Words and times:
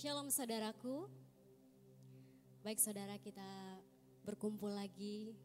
Shalom 0.00 0.32
saudaraku. 0.32 1.12
Baik 2.64 2.80
saudara 2.80 3.20
kita 3.20 3.44
berkumpul 4.24 4.72
lagi 4.72 5.36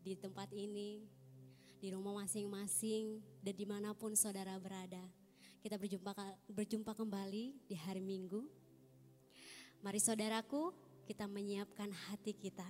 di 0.00 0.16
tempat 0.16 0.48
ini, 0.56 1.04
di 1.76 1.92
rumah 1.92 2.24
masing-masing 2.24 3.20
dan 3.44 3.52
di 3.52 3.68
mana 3.68 3.92
pun 3.92 4.16
saudara 4.16 4.56
berada. 4.56 5.04
Kita 5.60 5.76
berjumpa, 5.76 6.16
berjumpa 6.48 6.96
kembali 6.96 7.68
di 7.68 7.76
hari 7.76 8.00
Minggu. 8.00 8.40
Mari 9.84 10.00
saudaraku 10.00 10.72
kita 11.04 11.28
menyiapkan 11.28 11.92
hati 12.08 12.32
kita. 12.32 12.64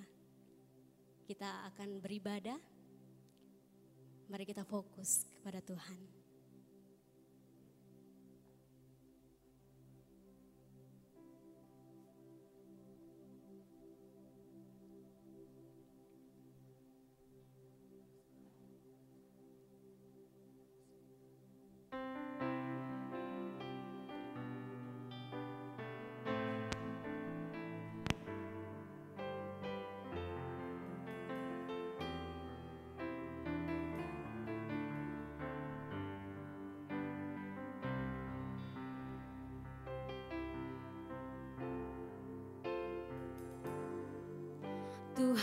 Kita 1.31 1.63
akan 1.71 2.03
beribadah. 2.03 2.59
Mari 4.27 4.43
kita 4.51 4.67
fokus 4.67 5.31
kepada 5.39 5.63
Tuhan. 5.63 6.22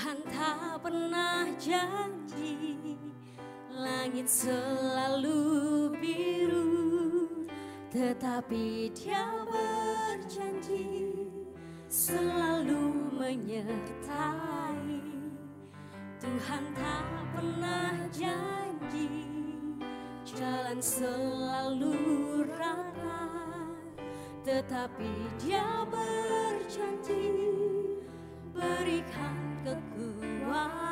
Tuhan 0.10 0.26
tak 0.26 0.82
pernah 0.82 1.46
janji 1.62 2.82
Langit 3.70 4.26
selalu 4.26 5.38
biru 6.02 7.30
Tetapi 7.94 8.90
dia 8.98 9.30
berjanji 9.46 11.14
Selalu 11.86 13.14
menyertai. 13.22 14.98
Tuhan 16.18 16.64
tak 16.74 17.06
pernah 17.38 17.94
janji 18.10 19.30
Jalan 20.26 20.82
selalu 20.82 21.94
rata 22.58 23.30
Tetapi 24.42 25.38
dia 25.38 25.86
berjanji 25.86 27.30
Berikan 28.58 29.49
kekuatan 29.64 29.80
Jangan 30.40 30.89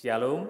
Shalom. 0.00 0.48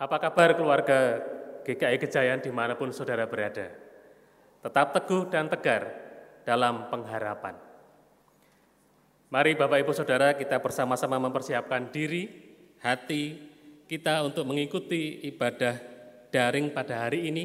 Apa 0.00 0.16
kabar 0.16 0.56
keluarga 0.56 1.20
GKI 1.60 2.00
Kejayaan 2.00 2.40
di 2.40 2.48
mana 2.48 2.72
pun 2.72 2.88
saudara 2.88 3.28
berada? 3.28 3.68
Tetap 4.64 4.96
teguh 4.96 5.28
dan 5.28 5.52
tegar 5.52 5.92
dalam 6.48 6.88
pengharapan. 6.88 7.52
Mari 9.28 9.60
Bapak 9.60 9.76
Ibu 9.84 9.92
Saudara 9.92 10.40
kita 10.40 10.56
bersama-sama 10.64 11.20
mempersiapkan 11.20 11.92
diri, 11.92 12.24
hati 12.80 13.44
kita 13.84 14.24
untuk 14.24 14.48
mengikuti 14.48 15.20
ibadah 15.28 15.76
daring 16.32 16.72
pada 16.72 17.04
hari 17.04 17.28
ini 17.28 17.44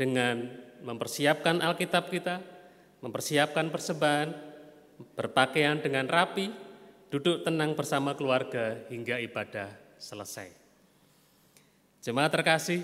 dengan 0.00 0.48
mempersiapkan 0.80 1.60
Alkitab 1.60 2.08
kita, 2.08 2.40
mempersiapkan 3.04 3.68
persembahan, 3.68 4.32
berpakaian 5.12 5.76
dengan 5.84 6.08
rapi, 6.08 6.63
duduk 7.14 7.46
tenang 7.46 7.78
bersama 7.78 8.10
keluarga 8.18 8.74
hingga 8.90 9.22
ibadah 9.22 9.70
selesai. 10.02 10.50
Jemaat 12.02 12.34
terkasih, 12.34 12.82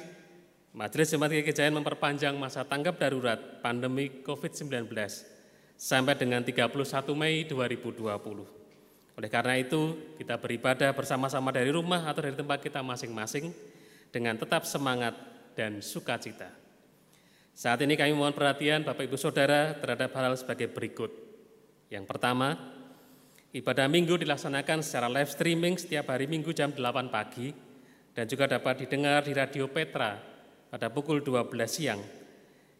Majelis 0.71 1.11
Jemaat 1.11 1.35
Gereja 1.35 1.67
memperpanjang 1.67 2.38
masa 2.38 2.62
tanggap 2.62 3.03
darurat 3.03 3.59
pandemi 3.59 4.23
COVID-19 4.23 4.87
sampai 5.75 6.15
dengan 6.15 6.47
31 6.47 6.71
Mei 7.19 7.43
2020. 7.43 9.19
Oleh 9.19 9.31
karena 9.35 9.59
itu, 9.59 9.99
kita 10.23 10.38
beribadah 10.38 10.94
bersama-sama 10.94 11.50
dari 11.50 11.75
rumah 11.75 12.06
atau 12.06 12.23
dari 12.23 12.38
tempat 12.38 12.62
kita 12.62 12.87
masing-masing 12.87 13.50
dengan 14.15 14.38
tetap 14.38 14.62
semangat 14.62 15.19
dan 15.59 15.83
sukacita. 15.83 16.55
Saat 17.50 17.83
ini 17.83 17.99
kami 17.99 18.15
mohon 18.15 18.31
perhatian 18.31 18.87
Bapak 18.87 19.11
Ibu 19.11 19.19
Saudara 19.19 19.75
terhadap 19.75 20.15
hal, 20.15 20.31
-hal 20.31 20.38
sebagai 20.38 20.71
berikut. 20.71 21.11
Yang 21.91 22.06
pertama, 22.06 22.79
ibadah 23.50 23.91
minggu 23.91 24.14
dilaksanakan 24.14 24.79
secara 24.79 25.11
live 25.11 25.26
streaming 25.26 25.75
setiap 25.75 26.14
hari 26.14 26.31
minggu 26.31 26.55
jam 26.55 26.70
8 26.70 27.11
pagi 27.11 27.50
dan 28.14 28.31
juga 28.31 28.47
dapat 28.47 28.87
didengar 28.87 29.26
di 29.26 29.35
Radio 29.35 29.67
Petra 29.67 30.14
pada 30.70 30.87
pukul 30.87 31.19
12 31.19 31.50
siang. 31.67 31.99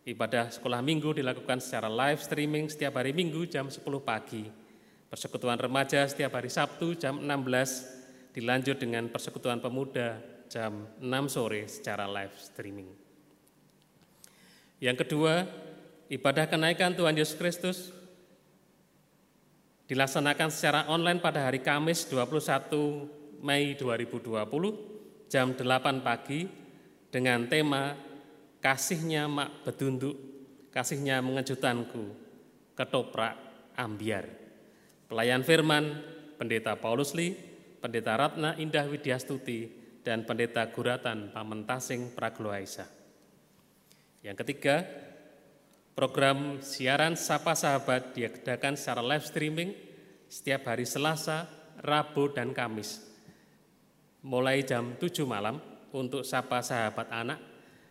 Ibadah 0.07 0.55
sekolah 0.55 0.79
minggu 0.79 1.19
dilakukan 1.19 1.59
secara 1.59 1.91
live 1.91 2.23
streaming 2.23 2.71
setiap 2.71 3.03
hari 3.03 3.11
minggu 3.11 3.51
jam 3.51 3.67
10 3.67 3.83
pagi. 4.01 4.47
Persekutuan 5.11 5.59
remaja 5.59 6.07
setiap 6.07 6.39
hari 6.39 6.47
Sabtu 6.47 6.95
jam 6.95 7.19
16 7.19 8.39
dilanjut 8.39 8.79
dengan 8.79 9.11
persekutuan 9.11 9.59
pemuda 9.59 10.23
jam 10.47 10.87
6 11.03 11.35
sore 11.35 11.67
secara 11.67 12.07
live 12.07 12.35
streaming. 12.39 12.87
Yang 14.79 15.03
kedua, 15.03 15.51
ibadah 16.09 16.47
kenaikan 16.47 16.95
Tuhan 16.95 17.19
Yesus 17.19 17.35
Kristus 17.35 17.91
dilaksanakan 19.91 20.55
secara 20.55 20.87
online 20.87 21.19
pada 21.19 21.51
hari 21.51 21.59
Kamis 21.59 22.07
21 22.07 23.43
Mei 23.43 23.75
2020 23.75 24.23
jam 25.27 25.51
8 25.51 26.07
pagi 26.07 26.47
dengan 27.11 27.51
tema 27.51 27.99
Kasihnya 28.63 29.27
Mak 29.27 29.67
Bedunduk, 29.67 30.15
Kasihnya 30.71 31.19
Mengejutanku, 31.27 32.07
Ketoprak 32.79 33.35
Ambiar. 33.75 34.31
Pelayan 35.11 35.43
firman, 35.43 35.99
Pendeta 36.39 36.79
Paulus 36.79 37.11
Li, 37.19 37.35
Pendeta 37.83 38.15
Ratna 38.15 38.55
Indah 38.63 38.87
Widyastuti, 38.87 39.75
dan 40.07 40.23
Pendeta 40.23 40.71
Guratan 40.71 41.35
Pamentasing 41.35 42.15
Pragloaisa. 42.15 42.87
Yang 44.23 44.47
ketiga, 44.47 44.87
program 45.95 46.63
siaran 46.63 47.19
Sapa 47.19 47.53
Sahabat 47.59 48.15
diadakan 48.15 48.79
secara 48.79 49.03
live 49.03 49.27
streaming 49.27 49.71
setiap 50.31 50.71
hari 50.71 50.87
Selasa, 50.87 51.51
Rabu, 51.83 52.31
dan 52.31 52.55
Kamis. 52.55 53.03
Mulai 54.23 54.63
jam 54.63 54.95
7 54.97 55.27
malam 55.27 55.59
untuk 55.91 56.23
Sapa 56.23 56.63
Sahabat 56.63 57.11
Anak 57.11 57.41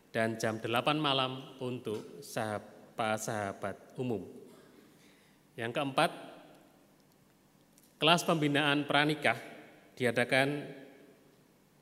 dan 0.09 0.39
jam 0.41 0.57
8 0.57 0.69
malam 0.97 1.41
untuk 1.61 2.21
sahabat-sahabat 2.23 3.99
umum. 3.99 4.25
Yang 5.59 5.71
keempat, 5.75 6.11
kelas 7.99 8.23
pembinaan 8.23 8.87
pranikah 8.87 9.37
diadakan 9.99 10.63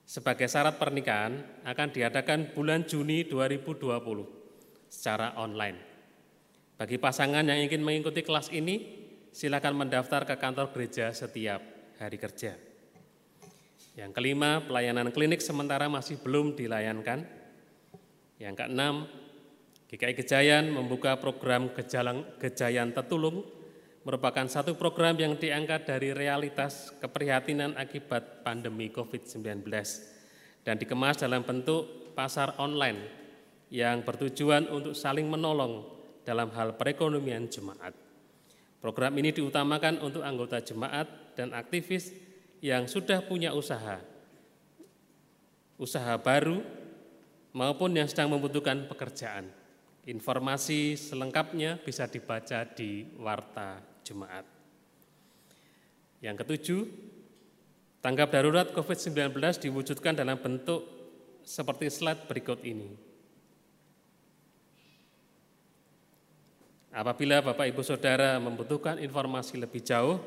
sebagai 0.08 0.50
syarat 0.50 0.80
pernikahan 0.80 1.62
akan 1.68 1.88
diadakan 1.94 2.56
bulan 2.56 2.88
Juni 2.88 3.28
2020 3.30 4.90
secara 4.90 5.36
online. 5.38 5.87
Bagi 6.78 7.02
pasangan 7.02 7.42
yang 7.42 7.58
ingin 7.58 7.82
mengikuti 7.82 8.22
kelas 8.22 8.54
ini, 8.54 8.86
silakan 9.34 9.82
mendaftar 9.82 10.30
ke 10.30 10.38
kantor 10.38 10.70
gereja 10.70 11.10
setiap 11.10 11.58
hari 11.98 12.22
kerja. 12.22 12.54
Yang 13.98 14.14
kelima, 14.14 14.62
pelayanan 14.62 15.10
klinik 15.10 15.42
sementara 15.42 15.90
masih 15.90 16.22
belum 16.22 16.54
dilayankan. 16.54 17.26
Yang 18.38 18.56
keenam, 18.62 19.10
GKI 19.90 20.14
Gejayan 20.22 20.70
membuka 20.70 21.18
program 21.18 21.74
Gejalan, 21.74 22.22
Gejayan 22.38 22.94
Tetulung, 22.94 23.42
merupakan 24.06 24.46
satu 24.46 24.78
program 24.78 25.18
yang 25.18 25.34
diangkat 25.34 25.90
dari 25.90 26.14
realitas 26.14 26.94
keprihatinan 27.02 27.74
akibat 27.74 28.46
pandemi 28.46 28.94
COVID-19 28.94 29.66
dan 30.62 30.78
dikemas 30.78 31.18
dalam 31.18 31.42
bentuk 31.42 32.14
pasar 32.14 32.54
online 32.62 33.02
yang 33.74 34.06
bertujuan 34.06 34.70
untuk 34.70 34.94
saling 34.94 35.26
menolong 35.26 35.97
dalam 36.28 36.52
hal 36.52 36.76
perekonomian 36.76 37.48
jemaat. 37.48 37.96
Program 38.84 39.16
ini 39.16 39.32
diutamakan 39.32 40.04
untuk 40.04 40.28
anggota 40.28 40.60
jemaat 40.60 41.08
dan 41.40 41.56
aktivis 41.56 42.12
yang 42.60 42.84
sudah 42.84 43.24
punya 43.24 43.56
usaha, 43.56 44.04
usaha 45.80 46.20
baru, 46.20 46.60
maupun 47.56 47.96
yang 47.96 48.12
sedang 48.12 48.36
membutuhkan 48.36 48.92
pekerjaan. 48.92 49.48
Informasi 50.04 51.00
selengkapnya 51.00 51.80
bisa 51.80 52.12
dibaca 52.12 52.68
di 52.76 53.08
Warta 53.16 53.80
Jemaat. 54.04 54.46
Yang 56.20 56.36
ketujuh, 56.44 56.82
tanggap 58.04 58.36
darurat 58.36 58.68
COVID-19 58.76 59.36
diwujudkan 59.68 60.16
dalam 60.16 60.40
bentuk 60.40 60.84
seperti 61.44 61.88
slide 61.88 62.28
berikut 62.28 62.64
ini. 62.68 63.07
Apabila 66.98 67.46
Bapak 67.46 67.70
Ibu 67.70 67.86
Saudara 67.86 68.42
membutuhkan 68.42 68.98
informasi 68.98 69.62
lebih 69.62 69.86
jauh, 69.86 70.18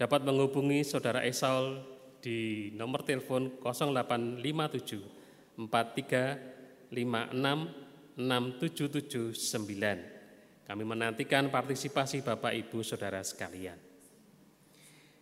dapat 0.00 0.24
menghubungi 0.24 0.80
Saudara 0.80 1.20
Esau 1.20 1.84
di 2.24 2.72
nomor 2.72 3.04
telepon 3.04 3.52
0857 3.60 5.60
43 5.60 6.88
56 6.88 8.16
6779. 8.16 10.64
Kami 10.64 10.84
menantikan 10.88 11.52
partisipasi 11.52 12.24
Bapak 12.24 12.56
Ibu 12.56 12.80
Saudara 12.80 13.20
sekalian. 13.20 13.76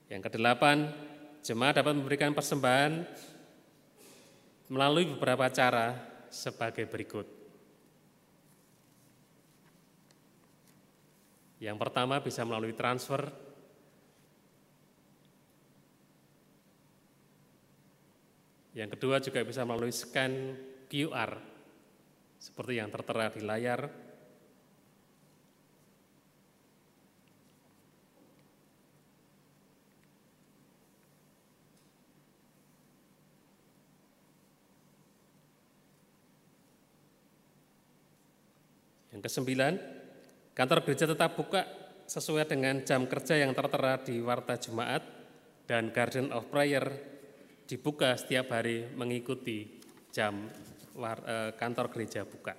Yang 0.06 0.30
kedelapan, 0.30 0.86
jemaat 1.42 1.82
dapat 1.82 1.98
memberikan 1.98 2.30
persembahan 2.30 3.02
melalui 4.70 5.10
beberapa 5.10 5.50
cara 5.50 5.98
sebagai 6.30 6.86
berikut. 6.86 7.35
Yang 11.56 11.76
pertama 11.80 12.20
bisa 12.20 12.44
melalui 12.44 12.76
transfer 12.76 13.46
Yang 18.76 19.00
kedua 19.00 19.16
juga 19.24 19.40
bisa 19.40 19.64
melalui 19.64 19.88
scan 19.88 20.52
QR 20.92 21.32
seperti 22.36 22.76
yang 22.76 22.92
tertera 22.92 23.32
di 23.32 23.40
layar. 23.40 23.88
Yang 39.08 39.24
kesembilan, 39.24 39.95
kantor 40.56 40.88
gereja 40.88 41.04
tetap 41.04 41.36
buka 41.36 41.68
sesuai 42.08 42.48
dengan 42.48 42.80
jam 42.80 43.04
kerja 43.04 43.36
yang 43.36 43.52
tertera 43.52 44.00
di 44.00 44.24
Warta 44.24 44.56
Jemaat 44.56 45.04
dan 45.68 45.92
Garden 45.92 46.32
of 46.32 46.48
Prayer 46.48 46.88
dibuka 47.68 48.16
setiap 48.16 48.56
hari 48.56 48.88
mengikuti 48.96 49.68
jam 50.08 50.48
eh, 50.96 51.52
kantor 51.60 51.92
gereja 51.92 52.24
buka. 52.24 52.56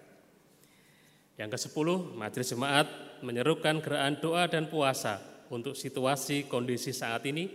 Yang 1.41 1.57
ke-10, 1.57 1.87
Majelis 2.13 2.49
Jemaat 2.53 2.87
menyerukan 3.25 3.81
gerakan 3.81 4.21
doa 4.21 4.45
dan 4.45 4.69
puasa 4.69 5.17
untuk 5.49 5.73
situasi 5.73 6.45
kondisi 6.45 6.93
saat 6.93 7.25
ini 7.25 7.49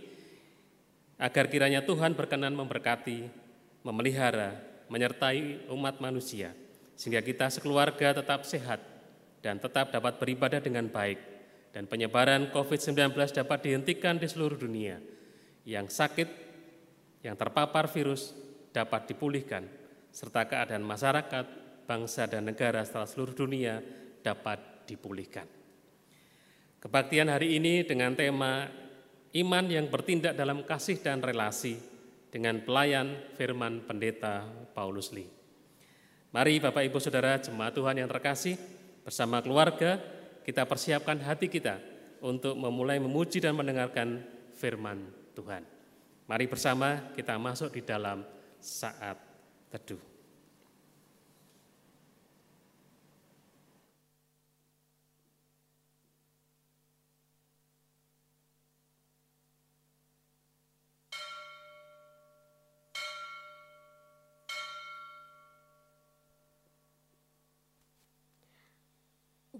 agar 1.23 1.47
kiranya 1.47 1.87
Tuhan 1.87 2.19
berkenan 2.19 2.51
memberkati, 2.51 3.31
memelihara, 3.87 4.59
menyertai 4.91 5.71
umat 5.71 6.03
manusia 6.03 6.51
sehingga 6.99 7.23
kita 7.23 7.47
sekeluarga 7.47 8.19
tetap 8.19 8.43
sehat 8.43 8.92
dan 9.43 9.59
tetap 9.59 9.91
dapat 9.91 10.15
beribadah 10.17 10.63
dengan 10.63 10.87
baik 10.87 11.19
dan 11.75 11.83
penyebaran 11.83 12.47
COVID-19 12.55 13.11
dapat 13.35 13.59
dihentikan 13.59 14.15
di 14.15 14.31
seluruh 14.31 14.55
dunia. 14.55 15.03
Yang 15.67 15.99
sakit 15.99 16.29
yang 17.27 17.35
terpapar 17.35 17.91
virus 17.91 18.31
dapat 18.71 19.11
dipulihkan, 19.11 19.67
serta 20.15 20.47
keadaan 20.47 20.83
masyarakat, 20.87 21.45
bangsa, 21.83 22.27
dan 22.31 22.47
negara 22.47 22.83
setelah 22.87 23.07
seluruh 23.07 23.35
dunia 23.35 23.83
dapat 24.23 24.87
dipulihkan. 24.87 25.47
Kebaktian 26.83 27.31
hari 27.31 27.59
ini 27.59 27.87
dengan 27.87 28.11
tema 28.11 28.67
iman 29.33 29.65
yang 29.67 29.87
bertindak 29.87 30.35
dalam 30.35 30.67
kasih 30.67 30.99
dan 30.99 31.23
relasi 31.23 31.79
dengan 32.27 32.59
pelayan 32.59 33.33
firman 33.39 33.87
pendeta 33.87 34.43
Paulus 34.75 35.15
Lee. 35.15 35.31
Mari 36.33 36.59
Bapak 36.59 36.83
Ibu 36.89 36.97
Saudara 36.97 37.37
jemaat 37.39 37.71
Tuhan 37.77 38.03
yang 38.03 38.09
terkasih, 38.09 38.57
Bersama 39.03 39.43
keluarga, 39.43 39.99
kita 40.47 40.63
persiapkan 40.63 41.19
hati 41.19 41.51
kita 41.51 41.79
untuk 42.23 42.55
memulai 42.55 43.03
memuji 43.03 43.43
dan 43.43 43.55
mendengarkan 43.55 44.23
firman 44.55 45.11
Tuhan. 45.35 45.67
Mari 46.23 46.45
bersama 46.47 47.11
kita 47.11 47.35
masuk 47.35 47.75
di 47.75 47.83
dalam 47.83 48.23
saat 48.63 49.19
teduh. 49.67 50.12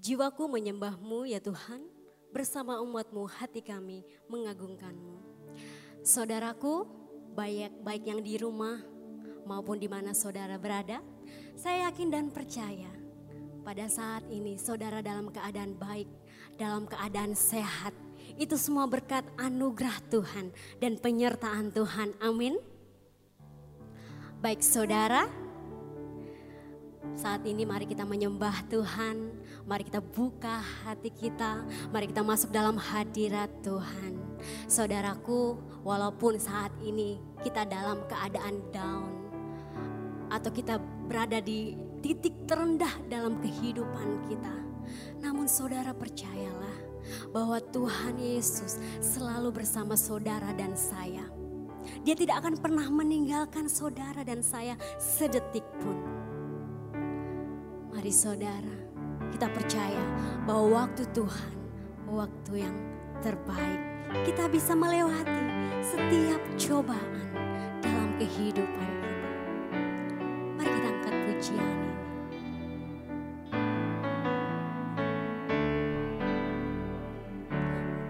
Jiwaku 0.04 0.52
menyembahmu 0.52 1.32
ya 1.32 1.40
Tuhan, 1.40 1.80
bersama 2.36 2.84
umatmu 2.84 3.24
hati 3.24 3.64
kami 3.64 4.04
mengagungkanmu. 4.28 5.16
Saudaraku, 6.04 6.84
baik, 7.32 7.72
baik 7.80 8.12
yang 8.12 8.20
di 8.20 8.36
rumah 8.36 8.84
maupun 9.48 9.80
di 9.80 9.88
mana 9.88 10.12
saudara 10.12 10.60
berada, 10.60 11.00
saya 11.56 11.88
yakin 11.88 12.12
dan 12.12 12.28
percaya 12.36 12.92
pada 13.64 13.88
saat 13.88 14.28
ini 14.28 14.60
saudara 14.60 15.00
dalam 15.00 15.32
keadaan 15.32 15.72
baik, 15.80 16.12
dalam 16.60 16.84
keadaan 16.84 17.32
sehat. 17.32 17.96
Itu 18.36 18.60
semua 18.60 18.84
berkat 18.92 19.24
anugerah 19.40 20.04
Tuhan 20.12 20.52
dan 20.84 21.00
penyertaan 21.00 21.72
Tuhan. 21.72 22.12
Amin. 22.20 22.60
Baik 24.44 24.60
saudara, 24.60 25.32
saat 27.14 27.44
ini 27.48 27.64
mari 27.68 27.84
kita 27.84 28.08
menyembah 28.08 28.68
Tuhan, 28.68 29.43
mari 29.64 29.88
kita 29.88 30.04
buka 30.04 30.60
hati 30.84 31.10
kita, 31.12 31.64
mari 31.92 32.12
kita 32.12 32.20
masuk 32.20 32.52
dalam 32.52 32.76
hadirat 32.76 33.50
Tuhan. 33.64 34.20
Saudaraku, 34.68 35.56
walaupun 35.88 36.36
saat 36.36 36.72
ini 36.84 37.20
kita 37.44 37.64
dalam 37.64 38.04
keadaan 38.12 38.60
down 38.76 39.12
atau 40.28 40.52
kita 40.52 40.82
berada 41.08 41.40
di 41.40 41.78
titik 42.04 42.44
terendah 42.44 42.92
dalam 43.08 43.40
kehidupan 43.40 44.28
kita. 44.28 44.56
Namun 45.24 45.48
saudara 45.48 45.96
percayalah 45.96 46.78
bahwa 47.32 47.60
Tuhan 47.72 48.20
Yesus 48.20 48.80
selalu 49.00 49.64
bersama 49.64 49.96
saudara 49.96 50.52
dan 50.52 50.76
saya. 50.76 51.24
Dia 52.04 52.16
tidak 52.16 52.44
akan 52.44 52.60
pernah 52.60 52.88
meninggalkan 52.88 53.68
saudara 53.68 54.24
dan 54.28 54.44
saya 54.44 54.76
sedetik 55.00 55.64
pun. 55.80 56.00
Mari 57.92 58.12
saudara, 58.12 58.83
kita 59.34 59.50
percaya 59.50 60.04
bahwa 60.46 60.86
waktu 60.86 61.02
Tuhan, 61.10 61.54
waktu 62.06 62.70
yang 62.70 62.78
terbaik. 63.26 63.82
Kita 64.30 64.46
bisa 64.46 64.78
melewati 64.78 65.42
setiap 65.82 66.38
cobaan 66.54 67.34
dalam 67.82 68.14
kehidupan 68.22 68.92
kita. 69.02 69.26
Mari 70.54 70.70
kita 70.70 70.90
angkat 70.94 71.16
pujian 71.26 71.66
ini. 71.66 71.92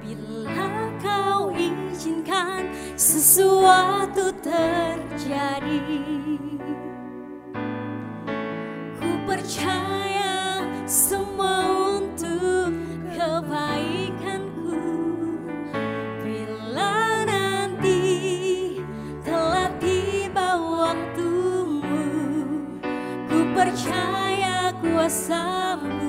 Bila 0.03 0.91
kau 0.99 1.55
izinkan 1.55 2.67
sesuatu 2.99 4.35
terjadi 4.43 5.79
percaya 9.23 9.92
percaya 25.03 26.02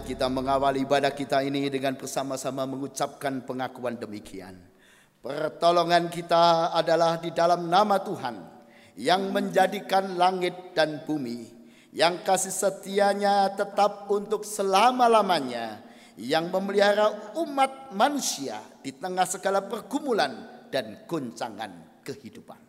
kita 0.00 0.30
mengawali 0.32 0.86
ibadah 0.86 1.12
kita 1.12 1.44
ini 1.44 1.68
dengan 1.68 1.92
bersama-sama 1.98 2.64
mengucapkan 2.64 3.44
pengakuan 3.44 4.00
demikian. 4.00 4.56
Pertolongan 5.20 6.08
kita 6.08 6.72
adalah 6.72 7.20
di 7.20 7.34
dalam 7.34 7.68
nama 7.68 8.00
Tuhan 8.00 8.36
yang 8.96 9.28
menjadikan 9.34 10.16
langit 10.16 10.72
dan 10.72 11.04
bumi, 11.04 11.46
yang 11.92 12.24
kasih 12.24 12.52
setianya 12.52 13.52
tetap 13.52 14.08
untuk 14.08 14.46
selama-lamanya, 14.46 15.84
yang 16.16 16.48
memelihara 16.48 17.36
umat 17.42 17.92
manusia 17.92 18.60
di 18.80 18.94
tengah 18.96 19.28
segala 19.28 19.64
pergumulan 19.64 20.66
dan 20.72 21.04
goncangan 21.04 22.00
kehidupan. 22.06 22.60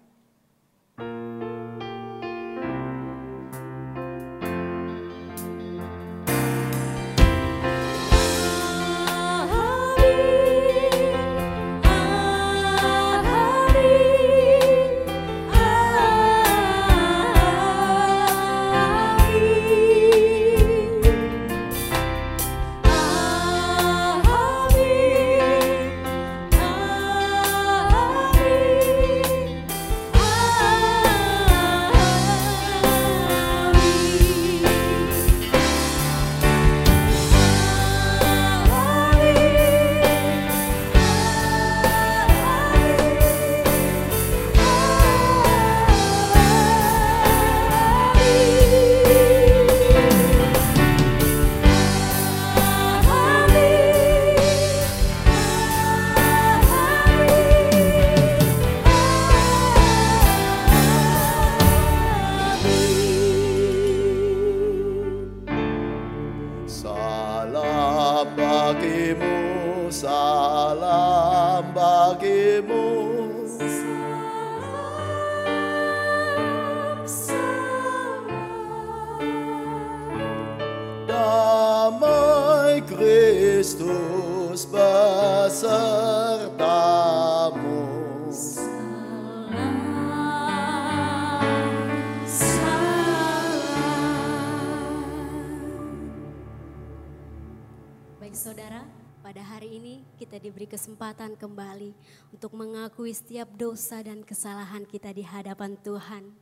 Kembali 101.31 101.96
untuk 102.36 102.51
mengakui 102.59 103.16
setiap 103.16 103.48
dosa 103.55 104.03
dan 104.03 104.27
kesalahan 104.27 104.83
kita 104.83 105.16
di 105.16 105.24
hadapan 105.24 105.79
Tuhan. 105.79 106.36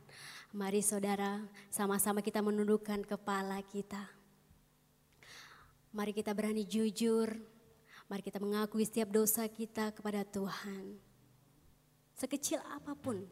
Mari 0.50 0.82
saudara, 0.82 1.46
sama-sama 1.70 2.18
kita 2.18 2.42
menundukkan 2.42 3.06
kepala 3.06 3.62
kita. 3.62 4.02
Mari 5.94 6.10
kita 6.10 6.34
berani 6.34 6.66
jujur, 6.66 7.30
mari 8.10 8.20
kita 8.26 8.42
mengakui 8.42 8.82
setiap 8.82 9.14
dosa 9.14 9.46
kita 9.46 9.94
kepada 9.94 10.26
Tuhan. 10.26 10.98
Sekecil 12.18 12.58
apa 12.66 12.98
pun 12.98 13.22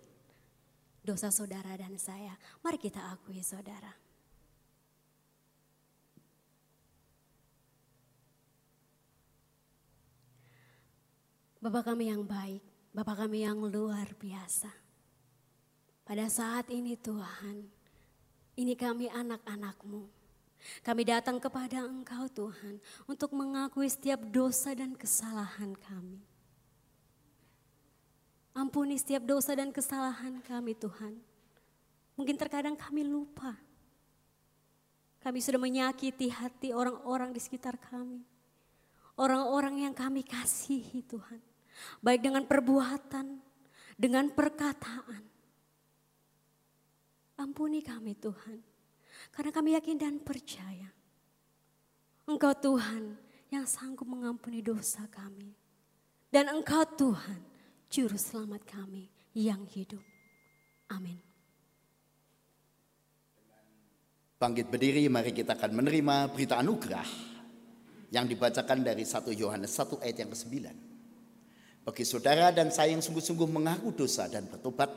dosa 1.03 1.29
saudara 1.35 1.75
dan 1.77 1.99
saya, 2.01 2.39
mari 2.65 2.79
kita 2.81 3.03
akui 3.13 3.45
saudara. 3.45 4.00
Bapak 11.61 11.93
kami 11.93 12.09
yang 12.09 12.25
baik, 12.25 12.65
Bapak 12.97 13.21
kami 13.21 13.45
yang 13.45 13.61
luar 13.61 14.09
biasa. 14.17 14.73
Pada 16.09 16.25
saat 16.33 16.73
ini 16.73 16.97
Tuhan, 16.97 17.69
ini 18.57 18.73
kami 18.73 19.13
anak-anakmu. 19.13 20.09
Kami 20.81 21.03
datang 21.05 21.37
kepada 21.37 21.85
Engkau 21.85 22.33
Tuhan 22.33 22.81
untuk 23.05 23.37
mengakui 23.37 23.93
setiap 23.93 24.25
dosa 24.33 24.73
dan 24.73 24.97
kesalahan 24.97 25.77
kami. 25.77 26.25
Ampuni 28.57 28.97
setiap 28.97 29.29
dosa 29.29 29.53
dan 29.53 29.69
kesalahan 29.69 30.41
kami 30.41 30.73
Tuhan. 30.73 31.21
Mungkin 32.17 32.41
terkadang 32.41 32.73
kami 32.73 33.05
lupa. 33.05 33.53
Kami 35.21 35.45
sudah 35.45 35.61
menyakiti 35.61 36.33
hati 36.33 36.73
orang-orang 36.73 37.37
di 37.37 37.41
sekitar 37.45 37.77
kami. 37.77 38.25
Orang-orang 39.21 39.85
yang 39.85 39.93
kami 39.93 40.25
kasihi 40.25 41.05
Tuhan 41.05 41.50
baik 42.01 42.25
dengan 42.25 42.45
perbuatan, 42.49 43.27
dengan 43.97 44.33
perkataan. 44.33 45.23
Ampuni 47.41 47.81
kami 47.81 48.17
Tuhan, 48.21 48.59
karena 49.33 49.51
kami 49.53 49.77
yakin 49.77 49.97
dan 49.97 50.15
percaya. 50.21 50.93
Engkau 52.29 52.53
Tuhan 52.53 53.17
yang 53.51 53.65
sanggup 53.67 54.07
mengampuni 54.07 54.61
dosa 54.63 55.09
kami. 55.11 55.57
Dan 56.31 56.47
Engkau 56.47 56.87
Tuhan, 56.87 57.43
Juru 57.91 58.15
Selamat 58.15 58.63
kami 58.63 59.11
yang 59.35 59.67
hidup. 59.67 60.05
Amin. 60.95 61.19
Bangkit 64.41 64.73
berdiri, 64.73 65.05
mari 65.13 65.37
kita 65.37 65.53
akan 65.53 65.85
menerima 65.85 66.33
berita 66.33 66.57
anugerah 66.57 67.05
yang 68.09 68.25
dibacakan 68.25 68.81
dari 68.81 69.05
1 69.05 69.37
Yohanes 69.37 69.69
1 69.75 70.01
ayat 70.01 70.17
yang 70.17 70.31
ke-9. 70.33 70.90
Bagi 71.91 72.07
saudara 72.07 72.55
dan 72.55 72.71
saya 72.71 72.95
yang 72.95 73.03
sungguh-sungguh 73.03 73.51
mengaku 73.51 73.91
dosa 73.91 74.31
dan 74.31 74.47
bertobat, 74.47 74.95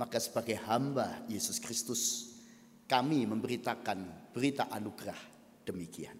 maka 0.00 0.16
sebagai 0.16 0.56
hamba 0.64 1.20
Yesus 1.28 1.60
Kristus, 1.60 2.32
kami 2.88 3.28
memberitakan 3.28 4.32
berita 4.32 4.72
anugerah 4.72 5.20
demikian. 5.68 6.16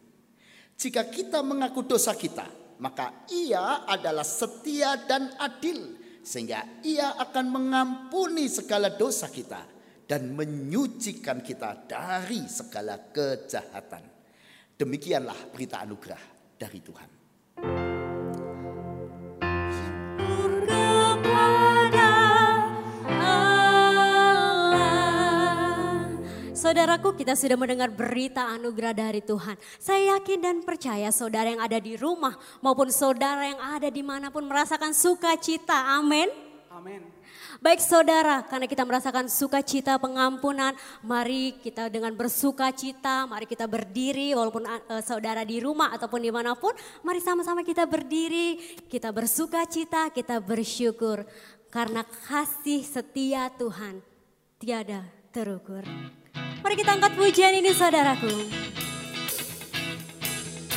Jika 0.76 1.08
kita 1.08 1.40
mengaku 1.40 1.88
dosa 1.88 2.12
kita, 2.12 2.44
maka 2.76 3.24
ia 3.32 3.88
adalah 3.88 4.20
setia 4.20 5.00
dan 5.00 5.32
adil, 5.40 5.96
sehingga 6.20 6.84
ia 6.84 7.16
akan 7.16 7.56
mengampuni 7.56 8.52
segala 8.52 8.92
dosa 8.92 9.32
kita 9.32 9.64
dan 10.04 10.28
menyucikan 10.36 11.40
kita 11.40 11.88
dari 11.88 12.44
segala 12.52 13.00
kejahatan. 13.00 14.04
Demikianlah 14.76 15.56
berita 15.56 15.80
anugerah 15.80 16.20
dari 16.60 16.84
Tuhan. 16.84 17.10
Saudaraku, 26.66 27.14
kita 27.14 27.38
sudah 27.38 27.54
mendengar 27.54 27.94
berita 27.94 28.42
anugerah 28.58 28.90
dari 28.90 29.22
Tuhan. 29.22 29.54
Saya 29.78 30.18
yakin 30.18 30.38
dan 30.42 30.56
percaya 30.66 31.14
saudara 31.14 31.54
yang 31.54 31.62
ada 31.62 31.78
di 31.78 31.94
rumah 31.94 32.34
maupun 32.58 32.90
saudara 32.90 33.46
yang 33.46 33.62
ada 33.62 33.86
di 33.86 34.02
mana 34.02 34.34
pun 34.34 34.42
merasakan 34.42 34.90
sukacita. 34.90 35.94
Amin. 35.94 36.26
Amin. 36.74 37.06
Baik 37.62 37.78
saudara, 37.78 38.42
karena 38.50 38.66
kita 38.66 38.82
merasakan 38.82 39.30
sukacita 39.30 39.94
pengampunan, 39.94 40.74
mari 41.06 41.54
kita 41.62 41.86
dengan 41.86 42.10
bersukacita, 42.18 43.30
mari 43.30 43.46
kita 43.46 43.70
berdiri 43.70 44.34
walaupun 44.34 44.66
uh, 44.66 44.98
saudara 45.06 45.46
di 45.46 45.62
rumah 45.62 45.94
ataupun 45.94 46.18
di 46.18 46.34
mana 46.34 46.58
pun, 46.58 46.74
mari 47.06 47.22
sama-sama 47.22 47.62
kita 47.62 47.86
berdiri, 47.86 48.58
kita 48.90 49.14
bersukacita, 49.14 50.10
kita 50.10 50.42
bersyukur. 50.42 51.30
Karena 51.70 52.02
kasih 52.02 52.82
setia 52.82 53.54
Tuhan 53.54 54.02
tiada 54.58 55.06
terukur. 55.30 55.86
Mari 56.60 56.74
kita 56.76 56.98
angkat 56.98 57.12
pujian 57.14 57.54
ini 57.54 57.70
saudaraku. 57.70 58.32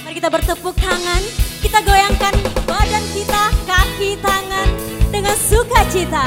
Mari 0.06 0.14
kita 0.16 0.30
bertepuk 0.30 0.76
tangan, 0.78 1.22
kita 1.60 1.80
goyangkan 1.82 2.34
badan 2.70 3.06
kita, 3.14 3.44
kaki, 3.66 4.18
tangan 4.22 4.68
dengan 5.10 5.36
sukacita. 5.38 6.26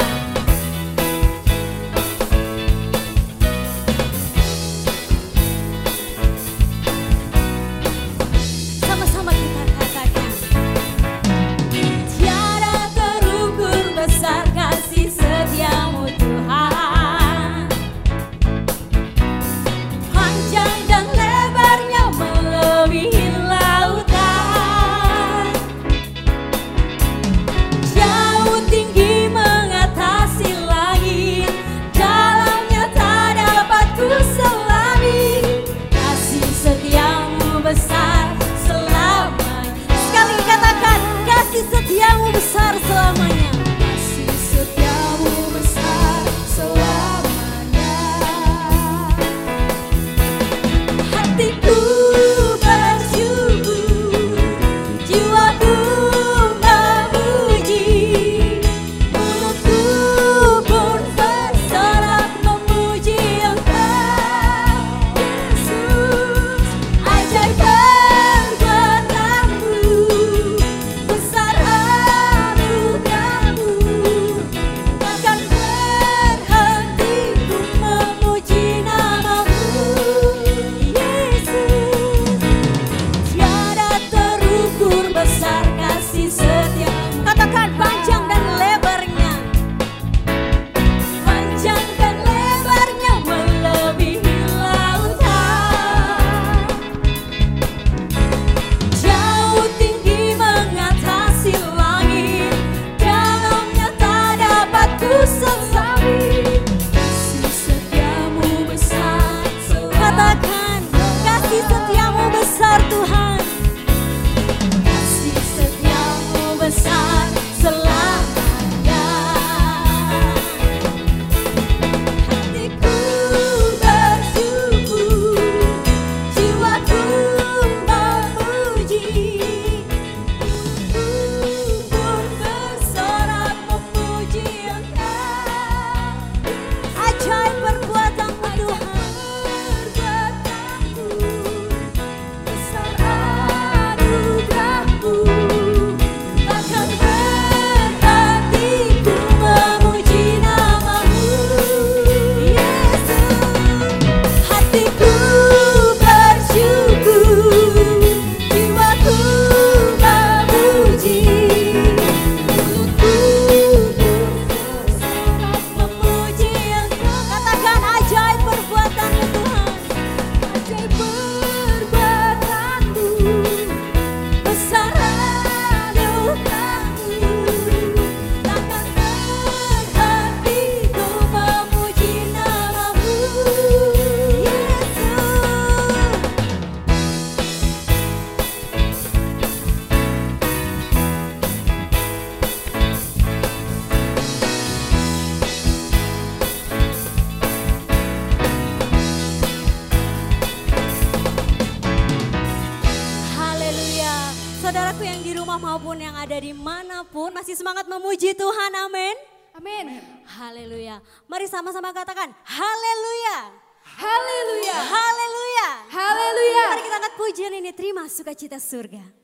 surga. 218.72 219.21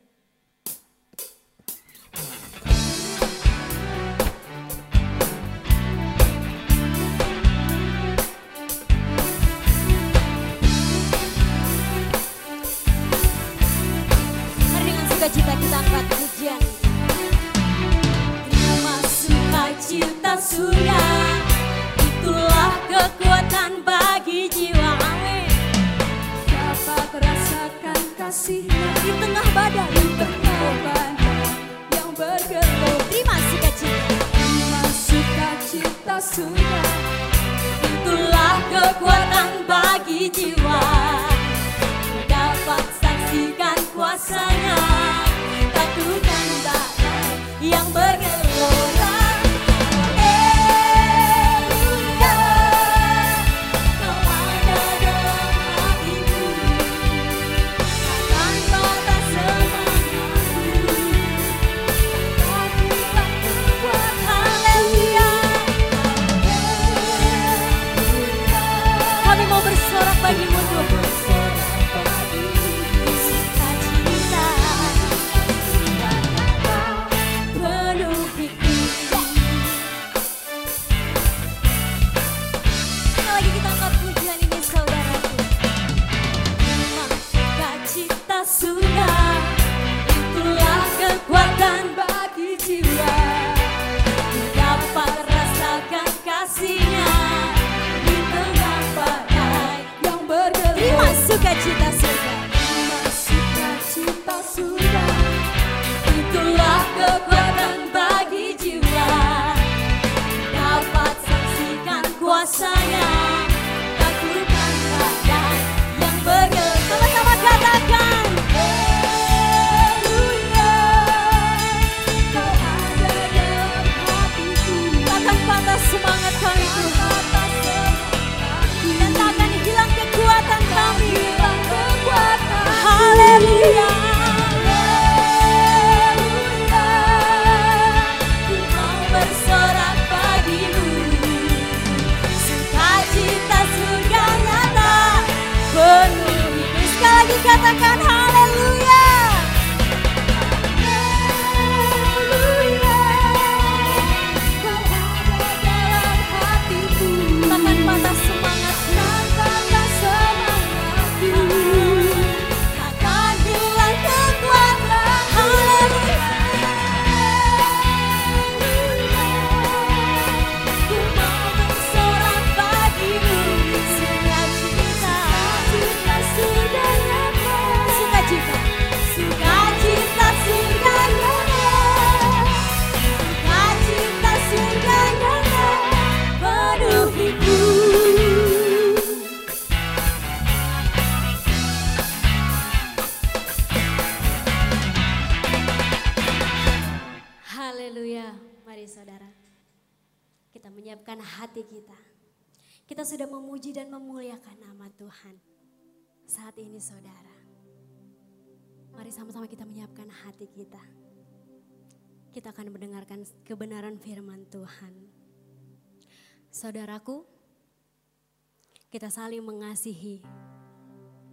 saling 219.18 219.42
mengasihi 219.42 220.22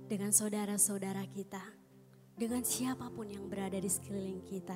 dengan 0.10 0.34
saudara-saudara 0.34 1.21
kita, 1.30 1.62
dengan 2.34 2.65
siapa 2.65 3.13
pun 3.13 3.30
yang 3.30 3.45
berada 3.45 3.78
di 3.78 3.86
sekeliling 3.86 4.41
kita. 4.41 4.74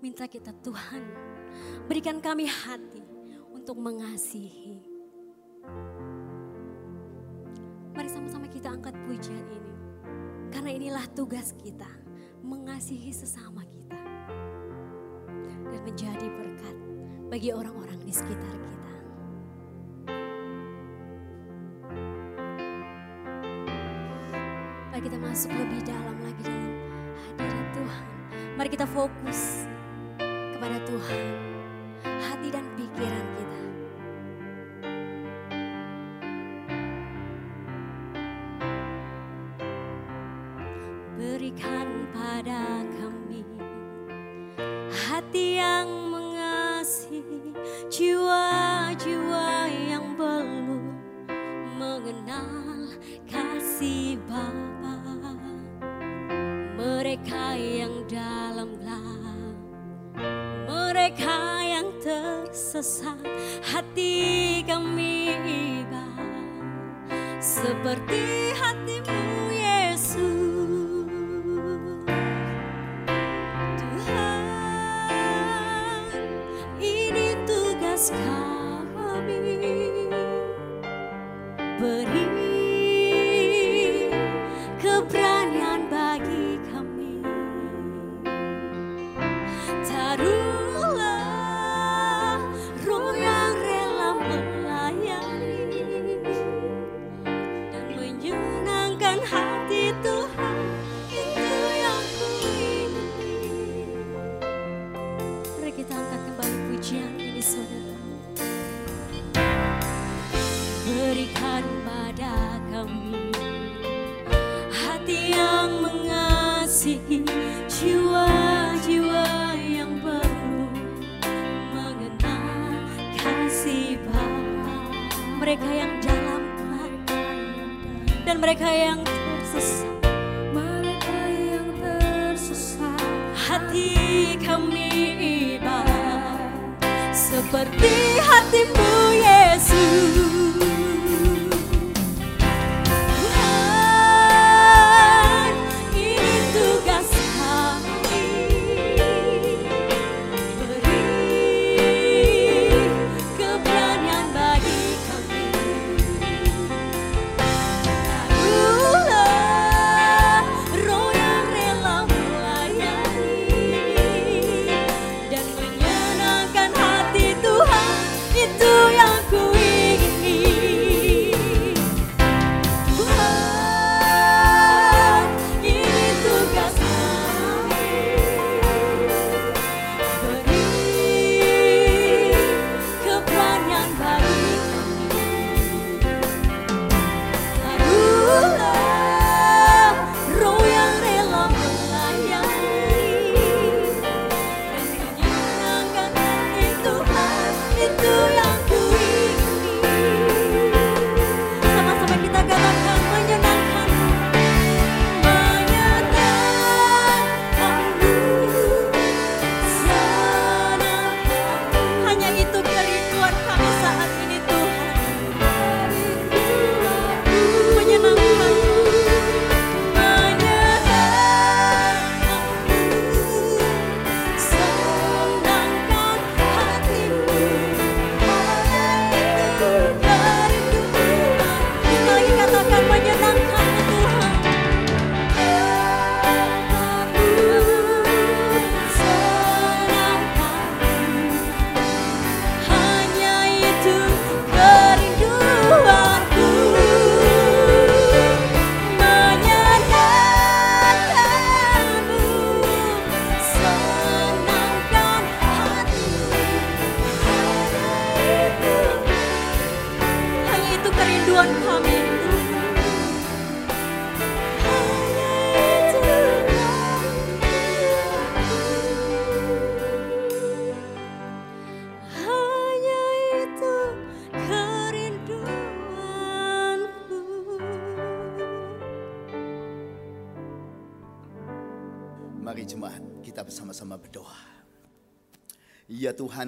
Minta 0.00 0.24
kita 0.24 0.56
Tuhan, 0.64 1.04
berikan 1.84 2.24
kami 2.24 2.48
hati 2.48 3.04
untuk 3.52 3.76
mengasihi. 3.76 4.80
Mari 7.92 8.08
sama-sama 8.08 8.48
kita 8.48 8.72
angkat 8.72 8.96
pujian 9.04 9.44
ini. 9.52 9.74
Karena 10.48 10.72
inilah 10.72 11.04
tugas 11.12 11.52
kita, 11.60 11.92
mengasihi 12.40 13.12
sesama 13.12 13.68
kita. 13.68 14.00
Dan 15.68 15.80
menjadi 15.84 16.24
berkat 16.40 16.76
bagi 17.28 17.52
orang-orang 17.52 18.00
di 18.00 18.16
sekitar 18.16 18.56
kita. 18.64 18.77
masuk 25.38 25.54
lebih 25.54 25.86
dalam 25.86 26.18
lagi 26.18 26.42
dalam 26.50 26.74
hadirat 27.38 27.70
Tuhan. 27.70 28.04
Mari 28.58 28.68
kita 28.74 28.90
fokus 28.90 29.70
kepada 30.18 30.82
Tuhan. 30.82 31.47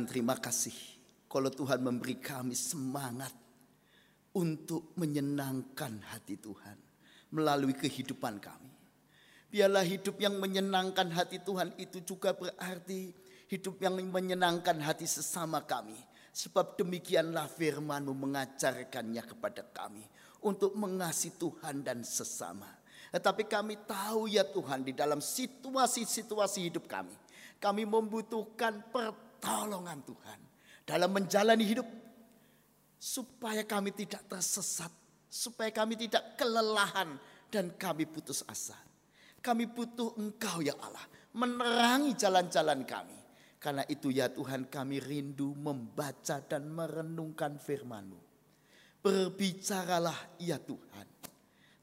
Tuhan 0.01 0.17
terima 0.17 0.33
kasih 0.41 0.73
kalau 1.29 1.53
Tuhan 1.53 1.85
memberi 1.85 2.17
kami 2.17 2.57
semangat 2.57 3.37
untuk 4.33 4.97
menyenangkan 4.97 6.01
hati 6.09 6.41
Tuhan 6.41 6.81
melalui 7.37 7.77
kehidupan 7.77 8.41
kami. 8.41 8.73
Biarlah 9.53 9.85
hidup 9.85 10.17
yang 10.17 10.41
menyenangkan 10.41 11.13
hati 11.13 11.45
Tuhan 11.45 11.77
itu 11.77 12.01
juga 12.01 12.33
berarti 12.33 13.13
hidup 13.53 13.77
yang 13.85 14.01
menyenangkan 14.01 14.81
hati 14.81 15.05
sesama 15.05 15.69
kami. 15.69 16.01
Sebab 16.33 16.81
demikianlah 16.81 17.45
firman-Mu 17.53 18.17
mengajarkannya 18.17 19.21
kepada 19.21 19.69
kami 19.69 20.09
untuk 20.41 20.81
mengasihi 20.81 21.37
Tuhan 21.37 21.85
dan 21.85 22.01
sesama. 22.09 22.73
Tetapi 23.13 23.45
kami 23.45 23.77
tahu 23.85 24.33
ya 24.33 24.49
Tuhan 24.49 24.81
di 24.81 24.97
dalam 24.97 25.21
situasi-situasi 25.21 26.73
hidup 26.73 26.89
kami. 26.89 27.13
Kami 27.61 27.85
membutuhkan 27.85 28.81
pertolongan 28.89 29.29
Tuhan 29.40 30.38
dalam 30.87 31.11
menjalani 31.11 31.64
hidup. 31.66 31.88
Supaya 33.00 33.64
kami 33.64 33.96
tidak 33.96 34.29
tersesat. 34.29 34.92
Supaya 35.31 35.72
kami 35.72 35.96
tidak 35.96 36.37
kelelahan 36.37 37.16
dan 37.48 37.72
kami 37.74 38.05
putus 38.05 38.44
asa. 38.44 38.76
Kami 39.40 39.64
butuh 39.64 40.20
Engkau 40.20 40.61
ya 40.61 40.76
Allah 40.76 41.00
menerangi 41.35 42.12
jalan-jalan 42.18 42.85
kami. 42.85 43.18
Karena 43.61 43.85
itu 43.92 44.09
ya 44.09 44.33
Tuhan 44.33 44.72
kami 44.72 45.05
rindu 45.05 45.53
membaca 45.53 46.40
dan 46.40 46.72
merenungkan 46.72 47.61
firman-Mu. 47.61 48.20
Berbicaralah 49.05 50.40
ya 50.40 50.57
Tuhan. 50.57 51.09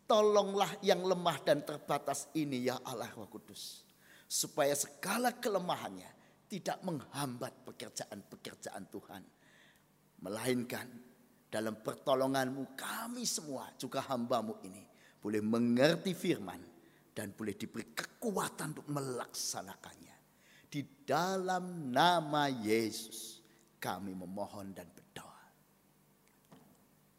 Tolonglah 0.07 0.71
yang 0.81 1.03
lemah 1.03 1.37
dan 1.43 1.61
terbatas 1.61 2.31
ini 2.33 2.65
ya 2.65 2.81
Allah 2.81 3.11
Roh 3.13 3.29
Kudus. 3.29 3.85
Supaya 4.25 4.73
segala 4.73 5.29
kelemahannya 5.35 6.16
tidak 6.47 6.79
menghambat 6.83 7.53
pekerjaan-pekerjaan 7.67 8.87
Tuhan. 8.87 9.23
Melainkan 10.23 10.87
dalam 11.47 11.79
pertolonganmu 11.79 12.75
kami 12.75 13.23
semua 13.23 13.71
juga 13.79 14.03
hambamu 14.03 14.59
ini 14.65 14.83
boleh 15.21 15.43
mengerti 15.43 16.15
firman 16.15 16.59
dan 17.11 17.35
boleh 17.35 17.55
diberi 17.55 17.91
kekuatan 17.91 18.77
untuk 18.77 18.87
melaksanakannya. 18.89 20.15
Di 20.67 21.03
dalam 21.07 21.91
nama 21.91 22.51
Yesus 22.51 23.39
kami 23.79 24.13
memohon 24.13 24.75
dan 24.75 24.87
berdoa. 24.91 25.43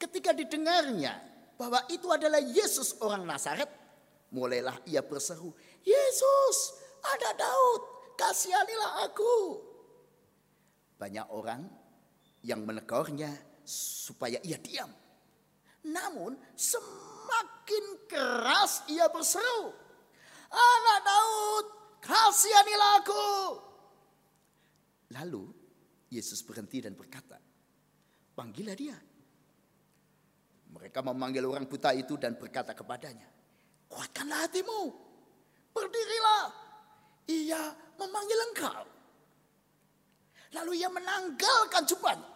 Ketika 0.00 0.32
didengarnya 0.32 1.20
bahwa 1.60 1.84
itu 1.92 2.08
adalah 2.08 2.40
Yesus 2.40 2.96
orang 3.04 3.28
Nazaret, 3.28 3.68
mulailah 4.32 4.80
ia 4.88 5.04
berseru, 5.04 5.52
Yesus, 5.84 6.80
ada 7.04 7.36
Daud, 7.36 7.82
kasihanilah 8.16 9.12
aku. 9.12 9.36
Banyak 10.96 11.26
orang 11.28 11.68
yang 12.40 12.64
menegurnya 12.64 13.28
supaya 13.66 14.40
ia 14.40 14.56
diam. 14.56 14.88
Namun 15.84 16.38
semakin 17.32 17.84
keras 18.04 18.84
ia 18.92 19.08
berseru, 19.08 19.72
Anak 20.52 21.00
Daud, 21.00 21.66
kasihanilah 22.04 22.92
aku. 23.00 23.28
Lalu 25.16 25.44
Yesus 26.12 26.44
berhenti 26.44 26.84
dan 26.84 26.92
berkata, 26.92 27.40
panggillah 28.36 28.76
dia. 28.76 28.96
Mereka 30.72 31.04
memanggil 31.04 31.44
orang 31.44 31.68
buta 31.68 31.92
itu 31.96 32.20
dan 32.20 32.36
berkata 32.36 32.76
kepadanya, 32.76 33.28
kuatkanlah 33.88 34.44
hatimu, 34.44 34.92
berdirilah, 35.72 36.44
ia 37.28 37.72
memanggil 37.96 38.40
engkau. 38.52 38.84
Lalu 40.52 40.84
ia 40.84 40.88
menanggalkan 40.92 41.88
jubahnya. 41.88 42.28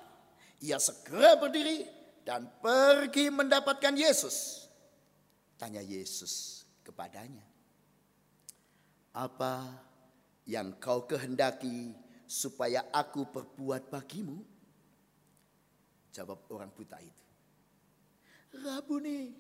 Ia 0.65 0.81
segera 0.81 1.37
berdiri 1.37 1.85
dan 2.25 2.49
pergi 2.65 3.29
mendapatkan 3.29 3.93
Yesus. 3.93 4.66
Tanya 5.57 5.81
Yesus 5.81 6.65
kepadanya, 6.85 7.45
apa 9.17 9.73
yang 10.45 10.77
kau 10.77 11.09
kehendaki 11.09 11.97
supaya 12.29 12.85
aku 12.93 13.25
perbuat 13.33 13.89
bagimu? 13.89 14.45
Jawab 16.13 16.45
orang 16.53 16.69
buta 16.73 17.01
itu. 17.01 17.25
Rabuni, 18.61 19.33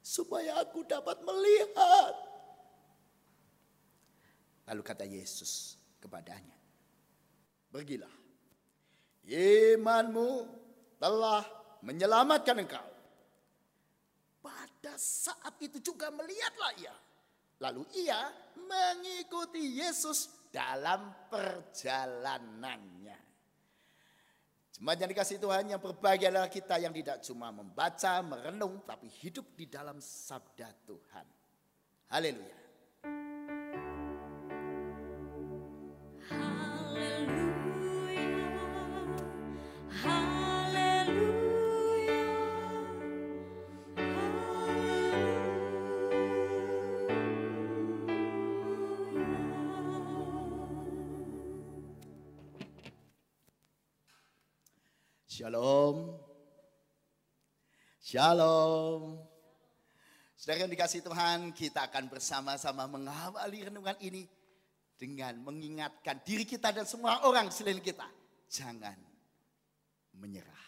supaya 0.00 0.60
aku 0.60 0.84
dapat 0.84 1.20
melihat. 1.24 2.14
Lalu 4.64 4.82
kata 4.84 5.04
Yesus 5.04 5.76
kepadanya, 6.00 6.56
Pergilah, 7.68 8.12
imanmu 9.28 10.46
telah 10.96 11.42
menyelamatkan 11.82 12.62
engkau. 12.62 12.93
Pada 14.84 15.00
saat 15.00 15.56
itu 15.64 15.80
juga 15.80 16.12
melihatlah 16.12 16.76
ia 16.76 16.92
Lalu 17.56 17.88
ia 18.04 18.28
mengikuti 18.52 19.80
Yesus 19.80 20.28
dalam 20.52 21.08
perjalanannya. 21.32 23.16
Jemaat 24.76 25.00
yang 25.00 25.08
dikasih 25.08 25.40
Tuhan 25.40 25.72
yang 25.72 25.80
berbahagia 25.80 26.28
adalah 26.28 26.52
kita 26.52 26.76
yang 26.76 26.92
tidak 26.92 27.24
cuma 27.24 27.48
membaca, 27.48 28.20
merenung, 28.20 28.84
tapi 28.84 29.08
hidup 29.08 29.56
di 29.56 29.72
dalam 29.72 30.04
sabda 30.04 30.68
Tuhan. 30.84 31.24
Haleluya. 32.12 32.63
Shalom. 55.44 56.16
Shalom. 58.00 59.20
Saudara 60.40 60.64
yang 60.64 60.72
dikasih 60.72 61.04
Tuhan, 61.04 61.52
kita 61.52 61.84
akan 61.84 62.08
bersama-sama 62.08 62.88
mengawali 62.88 63.68
renungan 63.68 63.92
ini 64.00 64.24
dengan 64.96 65.36
mengingatkan 65.44 66.24
diri 66.24 66.48
kita 66.48 66.72
dan 66.72 66.88
semua 66.88 67.28
orang 67.28 67.52
selain 67.52 67.76
kita. 67.84 68.08
Jangan 68.48 68.96
menyerah. 70.16 70.64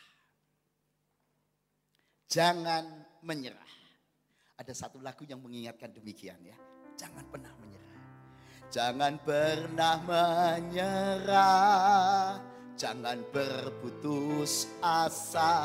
Jangan 2.28 2.84
menyerah. 3.24 3.72
Ada 4.60 4.76
satu 4.76 5.00
lagu 5.00 5.24
yang 5.24 5.40
mengingatkan 5.40 5.88
demikian 5.96 6.36
ya. 6.44 6.56
Jangan 7.00 7.24
pernah 7.32 7.56
menyerah. 7.64 8.04
Jangan 8.68 9.24
pernah 9.24 9.96
menyerah 10.04 11.56
Jangan 12.76 13.24
berputus 13.32 14.68
asa 14.84 15.56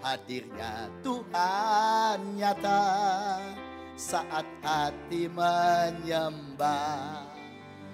Hadirnya 0.00 0.88
Tuhan 1.04 2.40
nyata 2.40 2.88
Saat 4.00 4.48
hati 4.64 5.28
menyembah. 5.28 7.28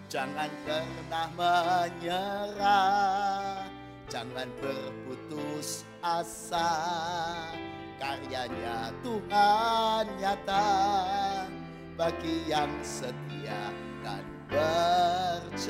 Jangan 0.06 0.46
pernah 0.62 1.26
menyerah 1.34 3.66
Jangan 4.06 4.54
berputus 4.62 5.82
asa 5.98 6.78
Karyanya 7.98 8.94
Tuhan 9.02 10.06
nyata 10.22 10.70
Bagi 11.98 12.46
yang 12.46 12.70
setia 12.86 13.74
dan 14.06 14.22
percaya 14.46 15.66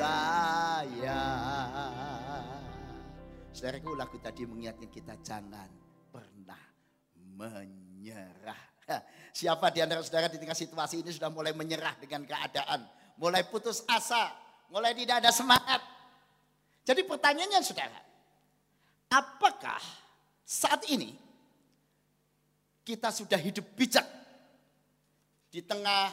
Saudaraku 3.56 3.96
lagu 3.96 4.20
tadi 4.20 4.44
mengingatkan 4.44 4.84
kita 4.92 5.16
jangan 5.24 5.64
pernah 6.12 6.60
menyerah. 7.40 8.60
Siapa 9.32 9.72
di 9.72 9.80
antara 9.80 10.04
saudara 10.04 10.28
di 10.28 10.36
tengah 10.36 10.52
situasi 10.52 11.00
ini 11.00 11.08
sudah 11.08 11.32
mulai 11.32 11.56
menyerah 11.56 11.96
dengan 11.96 12.28
keadaan. 12.28 12.84
Mulai 13.16 13.48
putus 13.48 13.80
asa, 13.88 14.28
mulai 14.68 14.92
tidak 14.92 15.24
ada 15.24 15.32
semangat. 15.32 15.80
Jadi 16.84 17.00
pertanyaannya 17.08 17.64
saudara, 17.64 17.96
apakah 19.08 19.80
saat 20.44 20.84
ini 20.92 21.16
kita 22.84 23.08
sudah 23.08 23.40
hidup 23.40 23.64
bijak 23.72 24.04
di 25.48 25.64
tengah 25.64 26.12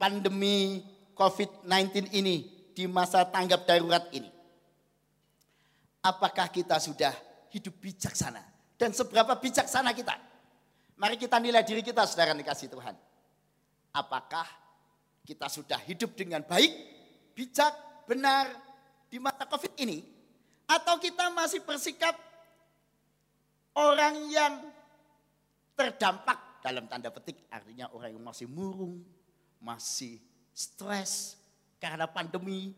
pandemi 0.00 0.80
COVID-19 1.12 2.08
ini, 2.16 2.36
di 2.72 2.88
masa 2.88 3.20
tanggap 3.28 3.68
darurat 3.68 4.08
ini? 4.16 4.33
Apakah 6.04 6.52
kita 6.52 6.76
sudah 6.76 7.16
hidup 7.48 7.80
bijaksana? 7.80 8.44
Dan 8.76 8.92
seberapa 8.92 9.40
bijaksana 9.40 9.96
kita? 9.96 10.12
Mari 11.00 11.16
kita 11.16 11.40
nilai 11.40 11.64
diri 11.64 11.80
kita 11.80 12.04
saudara 12.04 12.36
dikasih 12.36 12.68
Tuhan. 12.68 12.92
Apakah 13.96 14.44
kita 15.24 15.48
sudah 15.48 15.80
hidup 15.80 16.12
dengan 16.12 16.44
baik, 16.44 16.70
bijak, 17.32 17.72
benar 18.04 18.52
di 19.08 19.16
mata 19.16 19.48
COVID 19.48 19.80
ini? 19.80 20.04
Atau 20.68 21.00
kita 21.00 21.32
masih 21.32 21.64
bersikap 21.64 22.12
orang 23.72 24.28
yang 24.28 24.60
terdampak 25.72 26.60
dalam 26.60 26.84
tanda 26.84 27.08
petik 27.08 27.48
artinya 27.48 27.88
orang 27.96 28.12
yang 28.12 28.24
masih 28.24 28.44
murung, 28.44 29.00
masih 29.60 30.20
stres 30.52 31.40
karena 31.80 32.04
pandemi, 32.04 32.76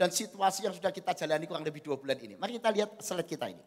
dan 0.00 0.08
situasi 0.08 0.64
yang 0.64 0.72
sudah 0.72 0.88
kita 0.88 1.12
jalani 1.12 1.44
kurang 1.44 1.60
lebih 1.60 1.84
dua 1.84 2.00
bulan 2.00 2.16
ini. 2.16 2.40
Mari 2.40 2.56
kita 2.56 2.72
lihat 2.72 2.96
slide 3.04 3.28
kita 3.28 3.52
ini. 3.52 3.60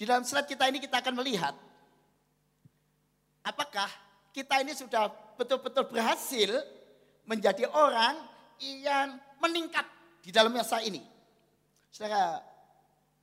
Di 0.00 0.08
dalam 0.08 0.24
slide 0.24 0.48
kita 0.48 0.64
ini 0.72 0.80
kita 0.80 1.04
akan 1.04 1.12
melihat 1.20 1.52
Apakah 3.46 3.86
kita 4.34 4.58
ini 4.58 4.74
sudah 4.74 5.06
betul-betul 5.38 5.86
berhasil 5.86 6.50
menjadi 7.30 7.70
orang 7.70 8.18
yang 8.58 9.22
meningkat 9.38 9.86
di 10.18 10.34
dalam 10.34 10.50
masa 10.50 10.82
ini? 10.82 10.98
Saudara, 11.94 12.42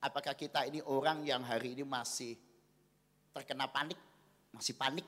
apakah 0.00 0.32
kita 0.32 0.64
ini 0.64 0.80
orang 0.80 1.28
yang 1.28 1.44
hari 1.44 1.76
ini 1.76 1.84
masih 1.84 2.40
terkena 3.36 3.68
panik, 3.68 4.00
masih 4.56 4.72
panik, 4.80 5.04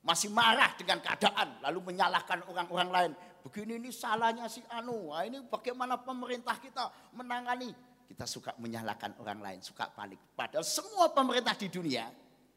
masih 0.00 0.32
marah 0.32 0.72
dengan 0.76 1.00
keadaan, 1.04 1.60
lalu 1.60 1.92
menyalahkan 1.92 2.40
orang-orang 2.48 2.90
lain. 2.90 3.12
Begini 3.44 3.80
ini 3.80 3.90
salahnya 3.92 4.48
si 4.48 4.64
Anu, 4.72 5.12
Wah, 5.12 5.24
ini 5.24 5.40
bagaimana 5.44 6.00
pemerintah 6.00 6.56
kita 6.60 6.88
menangani. 7.16 7.72
Kita 8.08 8.26
suka 8.26 8.56
menyalahkan 8.58 9.16
orang 9.22 9.38
lain, 9.38 9.58
suka 9.62 9.86
panik. 9.92 10.18
Padahal 10.34 10.66
semua 10.66 11.12
pemerintah 11.14 11.54
di 11.54 11.70
dunia, 11.70 12.10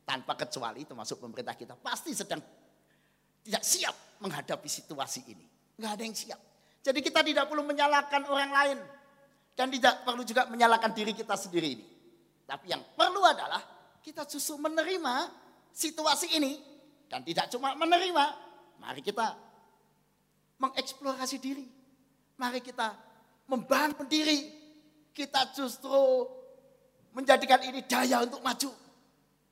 tanpa 0.03 0.35
kecuali 0.35 0.83
termasuk 0.83 1.19
pemerintah 1.19 1.55
kita, 1.55 1.73
pasti 1.79 2.11
sedang 2.11 2.41
tidak 3.43 3.63
siap 3.63 3.95
menghadapi 4.23 4.67
situasi 4.71 5.27
ini. 5.27 5.45
Nggak 5.79 5.91
ada 5.99 6.03
yang 6.03 6.15
siap. 6.15 6.39
Jadi 6.83 6.99
kita 6.99 7.23
tidak 7.23 7.47
perlu 7.47 7.63
menyalahkan 7.63 8.23
orang 8.27 8.51
lain. 8.51 8.79
Dan 9.53 9.69
tidak 9.69 10.01
perlu 10.01 10.25
juga 10.25 10.49
menyalahkan 10.49 10.91
diri 10.91 11.13
kita 11.13 11.37
sendiri 11.37 11.69
ini. 11.77 11.85
Tapi 12.43 12.73
yang 12.73 12.81
perlu 12.97 13.21
adalah 13.21 13.61
kita 14.01 14.25
justru 14.25 14.57
menerima 14.57 15.29
situasi 15.69 16.33
ini. 16.35 16.72
Dan 17.13 17.21
tidak 17.21 17.45
cuma 17.53 17.77
menerima, 17.77 18.25
mari 18.81 19.05
kita 19.05 19.37
mengeksplorasi 20.57 21.37
diri. 21.37 21.69
Mari 22.41 22.57
kita 22.57 22.89
membangun 23.45 24.09
diri. 24.09 24.49
Kita 25.13 25.53
justru 25.53 26.25
menjadikan 27.13 27.61
ini 27.69 27.85
daya 27.85 28.25
untuk 28.25 28.41
maju. 28.41 28.73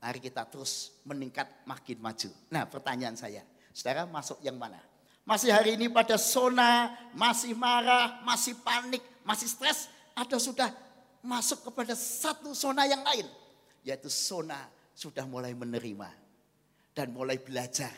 Mari 0.02 0.18
kita 0.18 0.42
terus 0.50 0.90
meningkat 1.06 1.46
makin 1.70 2.02
maju. 2.02 2.34
Nah 2.50 2.66
pertanyaan 2.66 3.14
saya, 3.14 3.46
saudara 3.70 4.10
masuk 4.10 4.42
yang 4.42 4.58
mana? 4.58 4.82
Masih 5.22 5.54
hari 5.54 5.78
ini 5.78 5.86
pada 5.86 6.18
zona, 6.18 6.98
masih 7.14 7.54
marah, 7.54 8.26
masih 8.26 8.58
panik, 8.66 9.06
masih 9.22 9.46
stres, 9.46 9.86
atau 10.18 10.42
sudah 10.42 10.74
masuk 11.22 11.70
kepada 11.70 11.94
satu 11.94 12.58
zona 12.58 12.90
yang 12.90 13.06
lain. 13.06 13.30
Yaitu 13.86 14.10
zona 14.10 14.58
sudah 14.98 15.30
mulai 15.30 15.54
menerima 15.54 16.21
dan 16.92 17.16
mulai 17.16 17.40
belajar. 17.40 17.92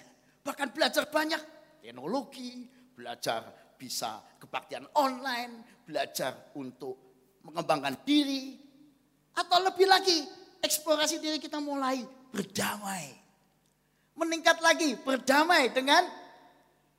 Bahkan 0.43 0.69
belajar 0.75 1.09
banyak 1.09 1.41
teknologi, 1.81 2.67
belajar 2.93 3.73
bisa 3.75 4.21
kebaktian 4.39 4.87
online, 4.95 5.83
belajar 5.83 6.55
untuk 6.55 6.95
mengembangkan 7.43 7.99
diri. 8.07 8.55
Atau 9.33 9.59
lebih 9.65 9.89
lagi, 9.89 10.23
eksplorasi 10.61 11.19
diri 11.19 11.41
kita 11.41 11.57
mulai 11.59 11.99
berdamai. 12.31 13.11
Meningkat 14.13 14.61
lagi, 14.61 14.93
berdamai 15.01 15.73
dengan 15.73 16.05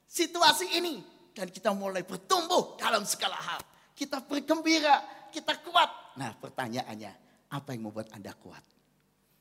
situasi 0.05 0.77
ini. 0.77 1.01
Dan 1.35 1.51
kita 1.51 1.75
mulai 1.75 2.07
bertumbuh 2.07 2.79
dalam 2.79 3.03
segala 3.03 3.35
hal. 3.35 3.61
Kita 3.95 4.23
bergembira, 4.23 5.03
kita 5.35 5.59
kuat. 5.67 6.15
Nah 6.15 6.31
pertanyaannya, 6.39 7.13
apa 7.51 7.75
yang 7.75 7.91
membuat 7.91 8.11
Anda 8.15 8.35
kuat? 8.39 8.63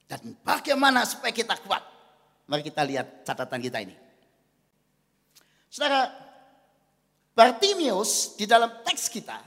Dan 0.09 0.37
bagaimana 0.41 1.05
supaya 1.05 1.33
kita 1.33 1.57
kuat? 1.61 1.92
Mari 2.47 2.61
kita 2.63 2.83
lihat 2.83 3.23
catatan 3.23 3.61
kita 3.63 3.79
ini. 3.79 3.95
Saudara, 5.71 6.11
Bartimius 7.33 8.37
di 8.37 8.45
dalam 8.45 8.69
teks 8.85 9.09
kita 9.09 9.41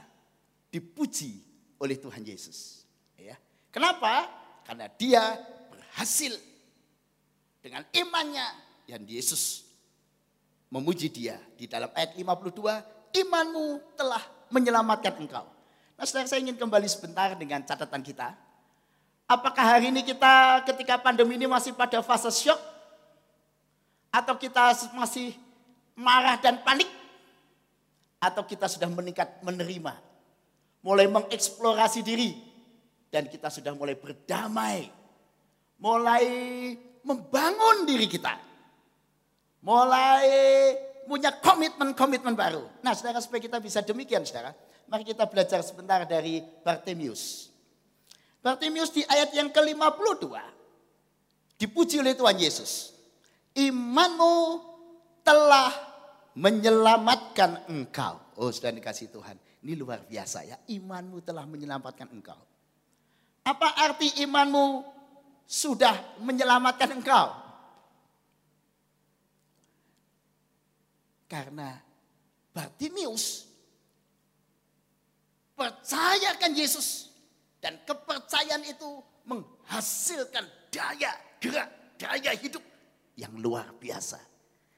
dipuji 0.67 1.39
oleh 1.79 1.95
Tuhan 1.95 2.25
Yesus. 2.25 2.83
Ya. 3.15 3.39
Kenapa? 3.71 4.27
Karena 4.67 4.91
dia 4.91 5.23
berhasil 5.71 6.35
dengan 7.63 7.87
imannya 7.95 8.47
yang 8.91 9.03
Yesus 9.07 9.63
memuji 10.67 11.07
dia 11.07 11.39
di 11.55 11.63
dalam 11.63 11.87
ayat 11.95 12.19
52, 12.19 13.23
imanmu 13.23 13.95
telah 13.95 14.19
menyelamatkan 14.51 15.15
engkau. 15.15 15.47
Nah 15.95 16.03
saudara 16.03 16.27
saya 16.27 16.43
ingin 16.43 16.59
kembali 16.59 16.85
sebentar 16.91 17.33
dengan 17.39 17.63
catatan 17.63 18.03
kita. 18.03 18.35
Apakah 19.27 19.75
hari 19.75 19.91
ini 19.91 20.03
kita 20.03 20.63
ketika 20.63 20.99
pandemi 20.99 21.35
ini 21.35 21.47
masih 21.47 21.75
pada 21.75 21.99
fase 22.03 22.31
shock? 22.31 22.76
Atau 24.11 24.39
kita 24.39 24.73
masih 24.95 25.35
marah 25.97 26.39
dan 26.39 26.61
panik? 26.63 26.87
Atau 28.17 28.45
kita 28.47 28.65
sudah 28.65 28.89
meningkat 28.89 29.43
menerima? 29.45 29.93
Mulai 30.81 31.05
mengeksplorasi 31.11 32.01
diri. 32.01 32.33
Dan 33.07 33.29
kita 33.29 33.47
sudah 33.51 33.71
mulai 33.77 33.95
berdamai. 33.95 34.89
Mulai 35.77 36.25
membangun 37.05 37.85
diri 37.85 38.09
kita. 38.09 38.35
Mulai 39.61 40.25
punya 41.07 41.31
komitmen-komitmen 41.31 42.35
baru. 42.35 42.67
Nah 42.83 42.91
saudara 42.91 43.23
supaya 43.23 43.39
kita 43.39 43.63
bisa 43.63 43.79
demikian 43.79 44.27
saudara. 44.27 44.51
Mari 44.87 45.07
kita 45.07 45.23
belajar 45.27 45.63
sebentar 45.63 46.03
dari 46.03 46.43
Bartimius. 46.63 47.51
Bartimius 48.43 48.91
di 48.91 49.03
ayat 49.07 49.31
yang 49.35 49.51
ke-52 49.51 50.27
dipuji 51.59 51.99
oleh 51.99 52.13
Tuhan 52.13 52.37
Yesus. 52.37 52.96
Imanmu 53.57 54.61
telah 55.25 55.73
menyelamatkan 56.37 57.65
engkau. 57.73 58.21
Oh 58.37 58.53
sudah 58.53 58.69
dikasih 58.69 59.09
Tuhan. 59.09 59.33
Ini 59.65 59.73
luar 59.73 60.05
biasa 60.05 60.45
ya. 60.45 60.57
Imanmu 60.69 61.25
telah 61.25 61.49
menyelamatkan 61.49 62.13
engkau. 62.13 62.37
Apa 63.41 63.81
arti 63.81 64.21
imanmu 64.21 64.85
sudah 65.49 66.21
menyelamatkan 66.21 66.93
engkau? 66.93 67.33
Karena 71.25 71.75
Bartimius 72.53 73.47
percayakan 75.57 76.53
Yesus. 76.53 77.09
Dan 77.57 77.81
kepercayaan 77.89 78.61
itu 78.69 79.01
menghasilkan 79.25 80.45
daya 80.69 81.09
gerak, 81.41 81.97
daya 81.97 82.31
hidup 82.37 82.61
yang 83.17 83.33
luar 83.41 83.73
biasa. 83.75 84.21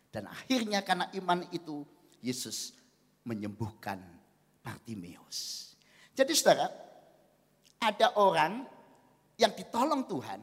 Dan 0.09 0.25
akhirnya 0.25 0.81
karena 0.81 1.11
iman 1.21 1.45
itu 1.53 1.85
Yesus 2.23 2.73
menyembuhkan 3.27 4.01
Bartimeus. 4.63 5.71
Jadi 6.17 6.33
saudara, 6.33 6.67
ada 7.79 8.07
orang 8.17 8.65
yang 9.37 9.53
ditolong 9.53 10.03
Tuhan 10.09 10.41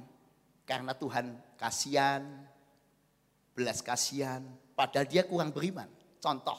karena 0.62 0.92
Tuhan 0.94 1.36
kasihan, 1.59 2.22
belas 3.53 3.82
kasihan, 3.82 4.44
padahal 4.76 5.09
dia 5.09 5.26
kurang 5.26 5.51
beriman. 5.51 5.88
Contoh, 6.20 6.57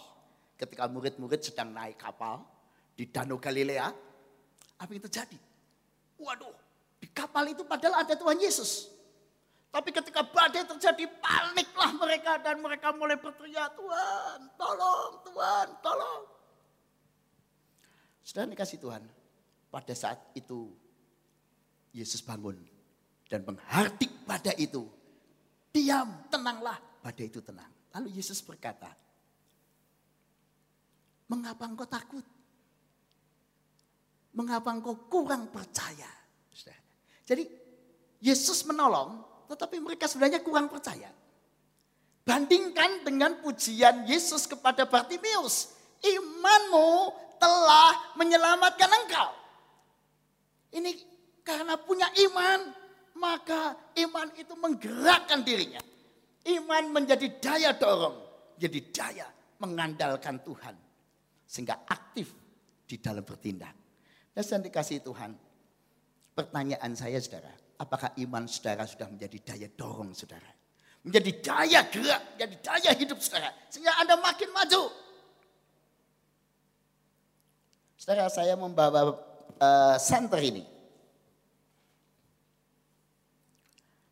ketika 0.57 0.89
murid-murid 0.89 1.41
sedang 1.41 1.71
naik 1.71 2.01
kapal 2.01 2.43
di 2.97 3.07
Danau 3.09 3.37
Galilea, 3.37 3.87
apa 4.77 4.89
yang 4.93 5.03
terjadi? 5.05 5.37
Waduh, 6.17 6.53
di 6.97 7.07
kapal 7.13 7.53
itu 7.53 7.65
padahal 7.65 8.05
ada 8.05 8.13
Tuhan 8.17 8.37
Yesus. 8.41 8.89
Tapi 9.77 9.93
ketika 9.93 10.25
badai 10.25 10.65
terjadi 10.65 11.05
paniklah 11.21 11.93
mereka 12.01 12.41
dan 12.41 12.57
mereka 12.65 12.89
mulai 12.97 13.13
berteriak, 13.13 13.77
Tuhan 13.77 14.49
tolong, 14.57 15.21
Tuhan 15.21 15.67
tolong. 15.85 16.21
Sudah 18.25 18.49
dikasih 18.49 18.81
Tuhan, 18.81 19.05
pada 19.69 19.93
saat 19.93 20.17
itu 20.33 20.73
Yesus 21.93 22.25
bangun 22.25 22.57
dan 23.29 23.45
menghardik 23.45 24.09
badai 24.25 24.57
itu. 24.57 24.81
Diam, 25.69 26.25
tenanglah, 26.33 26.81
badai 27.05 27.29
itu 27.29 27.37
tenang. 27.45 27.69
Lalu 27.93 28.17
Yesus 28.17 28.41
berkata, 28.41 28.89
mengapa 31.29 31.69
engkau 31.69 31.85
takut? 31.85 32.25
Mengapa 34.33 34.73
engkau 34.73 35.05
kurang 35.05 35.53
percaya? 35.53 36.09
Jadi 37.29 37.45
Yesus 38.25 38.65
menolong 38.65 39.36
tetapi 39.47 39.79
mereka 39.79 40.05
sebenarnya 40.05 40.43
kurang 40.43 40.67
percaya. 40.67 41.09
Bandingkan 42.27 43.07
dengan 43.07 43.39
pujian 43.39 44.03
Yesus 44.03 44.43
kepada 44.45 44.83
Bartimius. 44.83 45.71
Imanmu 46.03 47.15
telah 47.39 48.13
menyelamatkan 48.19 48.91
engkau. 48.91 49.29
Ini 50.75 50.91
karena 51.47 51.79
punya 51.79 52.11
iman, 52.27 52.75
maka 53.15 53.79
iman 53.95 54.27
itu 54.35 54.53
menggerakkan 54.59 55.41
dirinya. 55.41 55.79
Iman 56.43 56.91
menjadi 56.91 57.27
daya 57.39 57.71
dorong, 57.71 58.15
jadi 58.59 58.79
daya 58.91 59.27
mengandalkan 59.63 60.43
Tuhan. 60.43 60.75
Sehingga 61.47 61.87
aktif 61.87 62.35
di 62.83 62.99
dalam 62.99 63.23
bertindak. 63.23 63.73
Dan 64.35 64.43
saya 64.45 64.61
dikasih 64.61 65.01
Tuhan, 65.01 65.33
pertanyaan 66.37 66.93
saya 66.93 67.17
saudara, 67.17 67.49
Apakah 67.77 68.17
iman 68.17 68.49
saudara 68.49 68.89
sudah 68.89 69.05
menjadi 69.05 69.53
daya 69.53 69.67
dorong 69.69 70.09
saudara? 70.17 70.49
Menjadi 71.05 71.31
daya 71.45 71.85
gerak, 71.87 72.21
menjadi 72.33 72.55
daya 72.65 72.91
hidup 72.97 73.21
saudara. 73.21 73.53
Sehingga 73.69 73.93
Anda 74.01 74.17
makin 74.17 74.49
maju. 74.49 74.83
Saudara 78.01 78.27
saya 78.33 78.57
membawa 78.57 79.13
uh, 79.61 80.37
ini. 80.41 80.65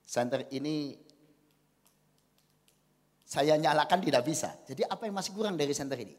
Center 0.06 0.48
ini 0.54 0.96
saya 3.26 3.58
nyalakan 3.60 4.00
tidak 4.00 4.24
bisa. 4.24 4.54
Jadi 4.64 4.86
apa 4.88 5.10
yang 5.10 5.18
masih 5.18 5.34
kurang 5.36 5.60
dari 5.60 5.74
senter 5.76 6.00
ini? 6.00 6.16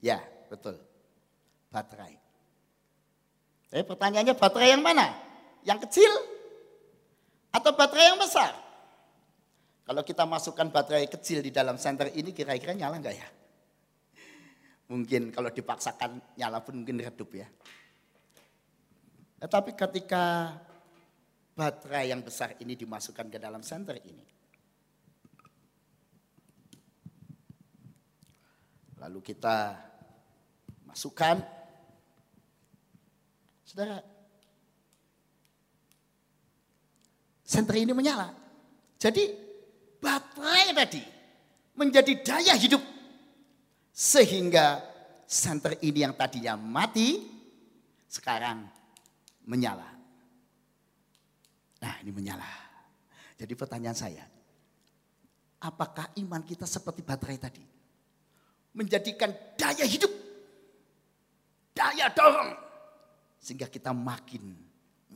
Ya, 0.00 0.22
betul. 0.48 0.78
Baterai. 1.68 2.16
Tapi 3.68 3.84
pertanyaannya 3.84 4.32
baterai 4.32 4.72
yang 4.72 4.80
mana? 4.80 5.27
Yang 5.66 5.88
kecil 5.88 6.12
atau 7.54 7.70
baterai 7.74 8.14
yang 8.14 8.20
besar? 8.20 8.52
Kalau 9.88 10.04
kita 10.04 10.28
masukkan 10.28 10.68
baterai 10.68 11.08
kecil 11.08 11.40
di 11.40 11.48
dalam 11.48 11.80
senter 11.80 12.12
ini 12.12 12.36
kira-kira 12.36 12.76
nyala 12.76 13.00
enggak 13.00 13.16
ya? 13.16 13.28
Mungkin 14.92 15.32
kalau 15.32 15.48
dipaksakan 15.48 16.36
nyala 16.36 16.60
pun 16.60 16.84
mungkin 16.84 17.00
redup 17.00 17.32
ya. 17.32 17.48
Tetapi 19.38 19.72
ketika 19.72 20.56
baterai 21.56 22.12
yang 22.12 22.20
besar 22.20 22.54
ini 22.60 22.76
dimasukkan 22.78 23.32
ke 23.32 23.38
dalam 23.40 23.64
senter 23.64 23.98
ini. 24.04 24.26
Lalu 28.98 29.18
kita 29.22 29.78
masukkan. 30.84 31.38
Saudara, 33.62 34.02
senter 37.48 37.80
ini 37.80 37.96
menyala. 37.96 38.28
Jadi 39.00 39.32
baterai 39.96 40.76
tadi 40.76 41.02
menjadi 41.80 42.12
daya 42.20 42.52
hidup 42.52 42.84
sehingga 43.88 44.84
senter 45.24 45.80
ini 45.80 46.04
yang 46.04 46.12
tadinya 46.12 46.60
mati 46.60 47.24
sekarang 48.04 48.68
menyala. 49.48 49.88
Nah 51.80 51.94
ini 52.04 52.12
menyala. 52.12 52.44
Jadi 53.38 53.54
pertanyaan 53.54 53.96
saya, 53.96 54.26
apakah 55.62 56.10
iman 56.20 56.42
kita 56.42 56.66
seperti 56.68 57.06
baterai 57.06 57.38
tadi? 57.38 57.64
Menjadikan 58.74 59.30
daya 59.54 59.86
hidup, 59.86 60.10
daya 61.72 62.10
dorong. 62.10 62.50
Sehingga 63.38 63.70
kita 63.70 63.94
makin, 63.94 64.58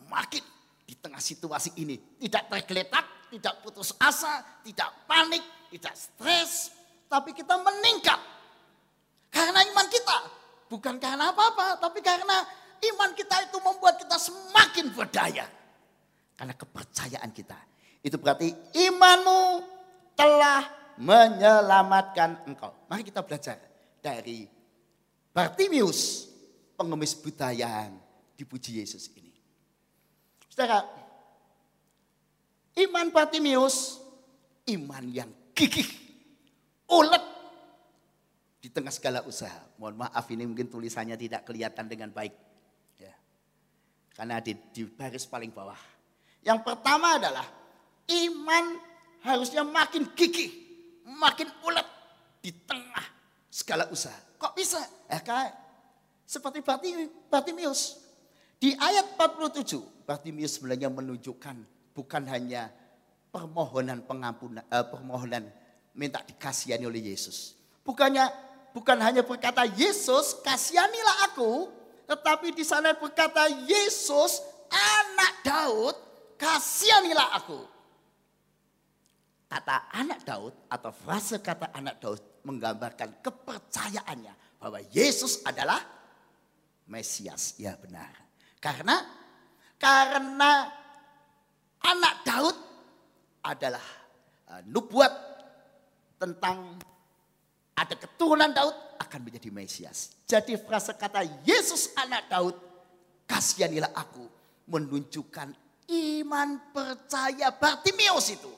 makin 0.06 0.46
di 0.92 1.00
tengah 1.00 1.24
situasi 1.24 1.72
ini. 1.80 1.96
Tidak 1.96 2.52
tergeletak, 2.52 3.32
tidak 3.32 3.64
putus 3.64 3.96
asa, 3.96 4.44
tidak 4.60 5.08
panik, 5.08 5.40
tidak 5.72 5.96
stres. 5.96 6.68
Tapi 7.08 7.32
kita 7.32 7.56
meningkat 7.56 8.20
karena 9.32 9.64
iman 9.72 9.88
kita. 9.88 10.18
Bukan 10.68 11.00
karena 11.00 11.32
apa-apa, 11.32 11.80
tapi 11.80 12.04
karena 12.04 12.44
iman 12.92 13.10
kita 13.16 13.48
itu 13.48 13.56
membuat 13.64 13.96
kita 13.96 14.20
semakin 14.20 14.92
berdaya. 14.92 15.48
Karena 16.36 16.52
kepercayaan 16.52 17.32
kita. 17.32 17.56
Itu 18.04 18.20
berarti 18.20 18.52
imanmu 18.76 19.64
telah 20.12 20.68
menyelamatkan 21.00 22.44
engkau. 22.44 22.76
Mari 22.92 23.08
kita 23.08 23.24
belajar 23.24 23.56
dari 24.04 24.44
Bartimius, 25.32 26.28
pengemis 26.76 27.16
buta 27.16 27.48
yang 27.48 27.96
dipuji 28.36 28.84
Yesus 28.84 29.08
ini. 29.16 29.31
Saudara, 30.52 30.84
iman 32.76 33.08
Bartimius, 33.08 34.04
iman 34.68 35.00
yang 35.08 35.32
gigih, 35.56 35.88
ulet, 36.92 37.24
di 38.60 38.68
tengah 38.68 38.92
segala 38.92 39.24
usaha. 39.24 39.64
Mohon 39.80 40.04
maaf 40.04 40.28
ini 40.28 40.44
mungkin 40.44 40.68
tulisannya 40.68 41.16
tidak 41.16 41.48
kelihatan 41.48 41.88
dengan 41.88 42.12
baik. 42.12 42.36
Ya. 43.00 43.16
Karena 44.12 44.44
di, 44.44 44.52
di 44.76 44.84
baris 44.84 45.24
paling 45.24 45.48
bawah. 45.56 45.80
Yang 46.44 46.60
pertama 46.68 47.16
adalah 47.16 47.48
iman 48.12 48.64
harusnya 49.24 49.64
makin 49.64 50.12
gigih, 50.12 50.52
makin 51.16 51.48
ulet 51.64 51.88
di 52.44 52.52
tengah 52.52 53.08
segala 53.48 53.88
usaha. 53.88 54.20
Kok 54.36 54.52
bisa? 54.52 54.84
Ya 55.08 55.16
kayak 55.16 55.56
seperti 56.28 56.60
Bartimius. 57.32 58.01
Di 58.62 58.78
ayat 58.78 59.18
47, 59.18 60.06
Bartimius 60.06 60.54
sebenarnya 60.54 60.86
menunjukkan 60.86 61.58
bukan 61.98 62.22
hanya 62.30 62.70
permohonan 63.34 64.06
pengampunan, 64.06 64.62
eh, 64.70 64.86
permohonan 64.86 65.50
minta 65.98 66.22
dikasihani 66.22 66.86
oleh 66.86 67.10
Yesus. 67.10 67.58
Bukannya 67.82 68.30
bukan 68.70 69.02
hanya 69.02 69.26
berkata 69.26 69.66
Yesus 69.66 70.38
kasihanilah 70.46 71.26
aku, 71.26 71.74
tetapi 72.06 72.54
di 72.54 72.62
sana 72.62 72.94
berkata 72.94 73.50
Yesus 73.66 74.38
anak 74.70 75.42
Daud 75.42 75.96
kasihanilah 76.38 77.42
aku. 77.42 77.66
Kata 79.50 79.90
anak 79.90 80.22
Daud 80.22 80.54
atau 80.70 80.94
frase 80.94 81.42
kata 81.42 81.74
anak 81.74 81.98
Daud 81.98 82.22
menggambarkan 82.46 83.26
kepercayaannya 83.26 84.62
bahwa 84.62 84.78
Yesus 84.94 85.42
adalah 85.42 85.82
Mesias. 86.86 87.58
Ya 87.58 87.74
benar. 87.74 88.21
Karena 88.62 89.02
karena 89.74 90.70
anak 91.82 92.14
Daud 92.22 92.56
adalah 93.42 93.82
uh, 94.46 94.62
nubuat 94.70 95.10
tentang 96.22 96.78
ada 97.74 97.94
keturunan 97.98 98.54
Daud 98.54 99.02
akan 99.02 99.20
menjadi 99.26 99.50
Mesias. 99.50 100.14
Jadi 100.30 100.54
frase 100.54 100.94
kata 100.94 101.26
Yesus 101.42 101.90
anak 101.98 102.30
Daud, 102.30 102.54
kasihanilah 103.26 103.90
aku, 103.90 104.22
menunjukkan 104.70 105.50
iman 105.90 106.48
percaya 106.70 107.50
Bartimius 107.50 108.30
itu. 108.30 108.52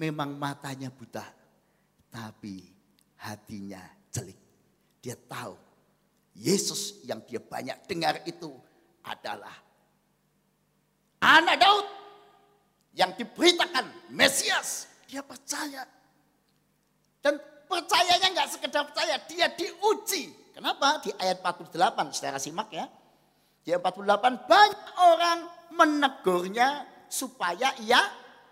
Memang 0.00 0.40
matanya 0.40 0.88
buta, 0.88 1.26
tapi 2.08 2.64
hatinya 3.20 3.84
celik. 4.08 4.40
Dia 5.04 5.20
tahu 5.20 5.52
Yesus 6.32 7.04
yang 7.04 7.20
dia 7.28 7.42
banyak 7.42 7.84
dengar 7.84 8.24
itu 8.24 8.48
adalah 9.08 9.56
anak 11.24 11.56
Daud 11.56 11.86
yang 12.92 13.16
diberitakan 13.16 14.12
Mesias. 14.12 14.86
Dia 15.08 15.24
percaya. 15.24 15.88
Dan 17.24 17.40
Percayanya 17.68 18.28
nggak 18.32 18.48
sekedar 18.48 18.82
percaya, 18.88 19.20
dia 19.28 19.52
diuji. 19.52 20.32
Kenapa? 20.56 21.04
Di 21.04 21.12
ayat 21.20 21.44
48, 21.44 22.16
saudara 22.16 22.40
simak 22.40 22.72
ya. 22.72 22.88
Di 23.60 23.76
ayat 23.76 23.84
48, 23.84 24.48
banyak 24.48 24.82
orang 24.96 25.38
menegurnya 25.76 26.88
supaya 27.12 27.76
ia 27.84 28.00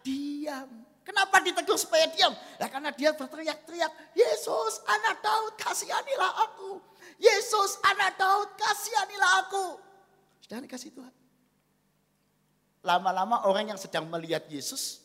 diam. 0.04 0.68
Kenapa 1.00 1.40
ditegur 1.40 1.80
supaya 1.80 2.04
diam? 2.12 2.36
Ya 2.60 2.68
karena 2.68 2.92
dia 2.92 3.16
berteriak-teriak, 3.16 4.12
Yesus 4.12 4.84
anak 4.84 5.24
Daud 5.24 5.56
kasihanilah 5.64 6.32
aku. 6.44 6.76
Yesus 7.16 7.80
anak 7.88 8.20
Daud 8.20 8.52
kasihanilah 8.60 9.48
aku. 9.48 9.66
Sudah 10.46 10.62
dikasih 10.62 10.94
Tuhan. 10.94 11.10
Lama-lama 12.86 13.42
orang 13.50 13.74
yang 13.74 13.80
sedang 13.82 14.06
melihat 14.06 14.46
Yesus, 14.46 15.02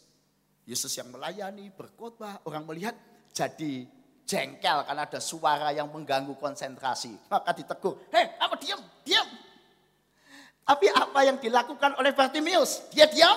Yesus 0.69 0.93
yang 0.93 1.09
melayani, 1.09 1.73
berkhotbah, 1.73 2.45
orang 2.45 2.61
melihat 2.69 2.93
jadi 3.33 3.89
jengkel 4.21 4.85
karena 4.85 5.01
ada 5.09 5.17
suara 5.17 5.73
yang 5.73 5.89
mengganggu 5.89 6.37
konsentrasi. 6.37 7.17
Maka 7.25 7.57
ditegur, 7.57 7.97
hei 8.13 8.37
kamu 8.37 8.55
diam, 8.61 8.81
diam. 9.01 9.27
Tapi 10.61 10.93
apa 10.93 11.19
yang 11.25 11.41
dilakukan 11.41 11.97
oleh 11.97 12.13
Bartimius? 12.13 12.85
Dia 12.93 13.09
diam? 13.09 13.33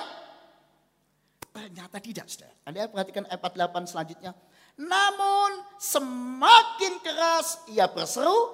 Ternyata 1.49 1.97
tidak, 1.97 2.29
saudara. 2.29 2.53
Anda 2.69 2.85
perhatikan 2.85 3.25
ayat 3.25 3.41
48 3.41 3.89
selanjutnya. 3.89 4.31
Namun 4.77 5.57
semakin 5.81 7.01
keras 7.01 7.65
ia 7.73 7.89
berseru, 7.89 8.53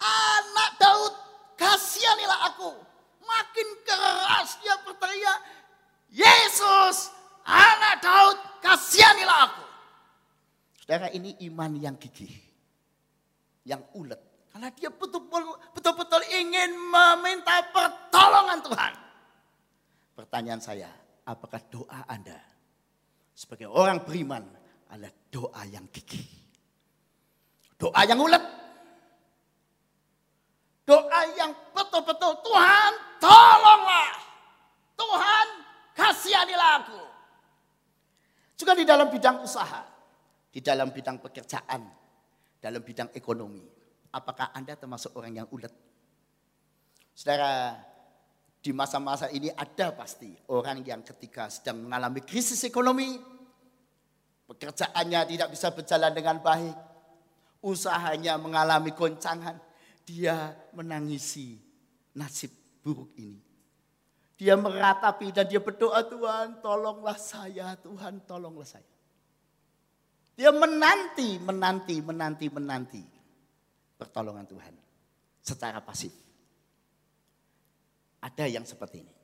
anak 0.00 0.70
Daud 0.80 1.25
kasihanilah 1.56 2.40
aku. 2.54 2.70
Makin 3.26 3.68
keras 3.82 4.54
dia 4.62 4.78
berteriak, 4.86 5.38
Yesus 6.14 7.10
anak 7.42 7.98
Daud 7.98 8.38
kasihanilah 8.62 9.38
aku. 9.50 9.64
Saudara 10.86 11.10
ini 11.10 11.34
iman 11.50 11.74
yang 11.74 11.98
gigih. 11.98 12.30
Yang 13.66 13.82
ulet. 13.98 14.22
Karena 14.54 14.70
dia 14.70 14.88
betul-betul 14.88 16.22
ingin 16.32 16.78
meminta 16.78 17.66
pertolongan 17.74 18.62
Tuhan. 18.62 18.92
Pertanyaan 20.14 20.62
saya, 20.62 20.88
apakah 21.26 21.60
doa 21.66 22.06
Anda 22.06 22.38
sebagai 23.34 23.68
orang 23.68 24.06
beriman 24.06 24.46
adalah 24.88 25.12
doa 25.28 25.60
yang 25.66 25.90
gigih? 25.90 26.24
Doa 27.76 28.06
yang 28.06 28.22
ulet. 28.22 28.40
Doa 30.86 31.20
yang 31.34 31.50
betul-betul 31.74 32.32
Tuhan 32.46 32.92
tolonglah. 33.18 34.14
Tuhan 34.96 35.46
kasihanilah 35.98 36.72
aku. 36.86 37.02
Juga 38.56 38.72
di 38.72 38.86
dalam 38.86 39.10
bidang 39.10 39.42
usaha 39.44 39.96
di 40.56 40.64
dalam 40.64 40.88
bidang 40.88 41.20
pekerjaan, 41.20 41.84
dalam 42.56 42.80
bidang 42.80 43.12
ekonomi. 43.12 43.60
Apakah 44.16 44.56
Anda 44.56 44.72
termasuk 44.72 45.12
orang 45.12 45.44
yang 45.44 45.48
ulet? 45.52 45.68
Saudara, 47.12 47.76
di 48.64 48.72
masa-masa 48.72 49.28
ini 49.28 49.52
ada 49.52 49.92
pasti 49.92 50.32
orang 50.48 50.80
yang 50.80 51.04
ketika 51.04 51.52
sedang 51.52 51.84
mengalami 51.84 52.24
krisis 52.24 52.64
ekonomi, 52.64 53.36
Pekerjaannya 54.46 55.26
tidak 55.26 55.48
bisa 55.50 55.74
berjalan 55.74 56.14
dengan 56.14 56.38
baik. 56.38 56.76
Usahanya 57.66 58.38
mengalami 58.38 58.94
goncangan. 58.94 59.58
Dia 60.06 60.54
menangisi 60.70 61.58
nasib 62.14 62.54
buruk 62.80 63.10
ini. 63.18 63.42
Dia 64.36 64.54
meratapi 64.54 65.32
dan 65.32 65.48
dia 65.48 65.58
berdoa, 65.58 66.04
Tuhan 66.06 66.60
tolonglah 66.60 67.18
saya, 67.18 67.74
Tuhan 67.80 68.22
tolonglah 68.28 68.68
saya. 68.68 68.86
Dia 70.36 70.52
menanti, 70.52 71.40
menanti, 71.40 71.96
menanti, 72.04 72.46
menanti 72.52 73.02
pertolongan 73.96 74.44
Tuhan 74.44 74.74
secara 75.40 75.80
pasif. 75.80 76.12
Ada 78.20 78.44
yang 78.44 78.68
seperti 78.68 79.00
ini. 79.00 79.14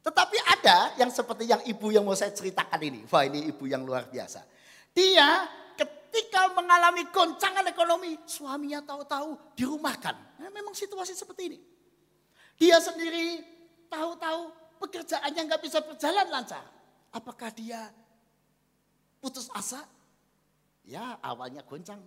Tetapi 0.00 0.38
ada 0.46 0.96
yang 0.96 1.10
seperti 1.12 1.44
yang 1.50 1.60
ibu 1.66 1.90
yang 1.92 2.06
mau 2.06 2.16
saya 2.16 2.32
ceritakan 2.32 2.80
ini. 2.80 3.00
Wah 3.10 3.26
ini 3.26 3.50
ibu 3.50 3.66
yang 3.66 3.82
luar 3.82 4.08
biasa. 4.08 4.46
Dia 4.94 5.44
ketika 6.10 6.50
mengalami 6.58 7.06
goncangan 7.14 7.62
ekonomi, 7.70 8.18
suaminya 8.26 8.82
tahu-tahu 8.82 9.54
dirumahkan. 9.54 10.42
Nah, 10.42 10.50
memang 10.50 10.74
situasi 10.74 11.14
seperti 11.14 11.54
ini. 11.54 11.58
Dia 12.58 12.82
sendiri 12.82 13.40
tahu-tahu 13.86 14.50
pekerjaannya 14.82 15.42
nggak 15.46 15.62
bisa 15.62 15.78
berjalan 15.86 16.26
lancar. 16.26 16.66
Apakah 17.14 17.54
dia 17.54 17.94
putus 19.22 19.46
asa? 19.54 19.86
Ya 20.82 21.14
awalnya 21.22 21.62
goncang. 21.62 22.02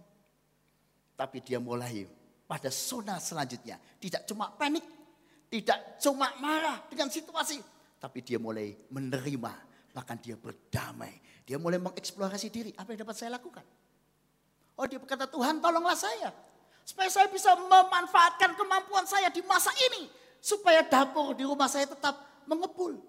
Tapi 1.15 1.39
dia 1.39 1.63
mulai 1.63 2.03
pada 2.43 2.67
zona 2.67 3.23
selanjutnya. 3.23 3.79
Tidak 4.03 4.27
cuma 4.27 4.51
panik. 4.51 4.83
Tidak 5.47 6.03
cuma 6.03 6.27
marah 6.43 6.83
dengan 6.91 7.07
situasi. 7.07 7.63
Tapi 8.03 8.19
dia 8.19 8.35
mulai 8.35 8.75
menerima. 8.91 9.53
Bahkan 9.95 10.17
dia 10.19 10.35
berdamai. 10.35 11.23
Dia 11.47 11.55
mulai 11.55 11.79
mengeksplorasi 11.79 12.51
diri. 12.51 12.71
Apa 12.75 12.91
yang 12.91 13.07
dapat 13.07 13.15
saya 13.15 13.37
lakukan? 13.37 13.63
Oh 14.73 14.85
dia 14.89 14.97
berkata 14.97 15.29
Tuhan 15.29 15.61
tolonglah 15.61 15.97
saya. 15.97 16.33
Supaya 16.83 17.07
saya 17.07 17.27
bisa 17.31 17.55
memanfaatkan 17.55 18.57
kemampuan 18.59 19.07
saya 19.07 19.29
di 19.29 19.39
masa 19.45 19.71
ini. 19.91 20.09
Supaya 20.43 20.83
dapur 20.83 21.31
di 21.37 21.47
rumah 21.47 21.71
saya 21.71 21.87
tetap 21.87 22.43
mengepul. 22.49 22.99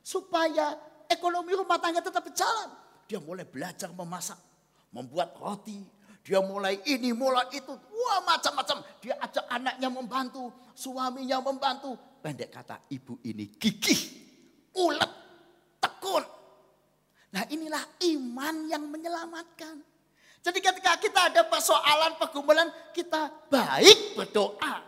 Supaya 0.00 0.78
ekonomi 1.10 1.52
rumah 1.52 1.76
tangga 1.76 2.00
tetap 2.00 2.24
berjalan. 2.24 2.72
Dia 3.06 3.20
mulai 3.22 3.44
belajar 3.44 3.92
memasak, 3.92 4.38
membuat 4.94 5.36
roti. 5.36 5.84
Dia 6.26 6.42
mulai 6.42 6.82
ini, 6.90 7.14
mulai 7.14 7.46
itu. 7.54 7.70
Wah 7.70 8.18
macam-macam. 8.26 8.82
Dia 8.98 9.14
ajak 9.22 9.46
anaknya 9.46 9.88
membantu, 9.90 10.50
suaminya 10.74 11.38
membantu. 11.38 11.94
Pendek 12.18 12.50
kata 12.50 12.82
ibu 12.90 13.22
ini 13.22 13.54
gigih, 13.54 14.00
ulet, 14.74 15.12
tekun. 15.78 16.26
Nah 17.30 17.46
inilah 17.46 17.82
iman 18.10 18.56
yang 18.66 18.82
menyelamatkan. 18.90 19.95
Jadi 20.46 20.62
ketika 20.62 20.94
kita 20.94 21.20
ada 21.34 21.42
persoalan, 21.42 22.14
pergumulan, 22.22 22.70
kita 22.94 23.50
baik 23.50 24.14
berdoa. 24.14 24.78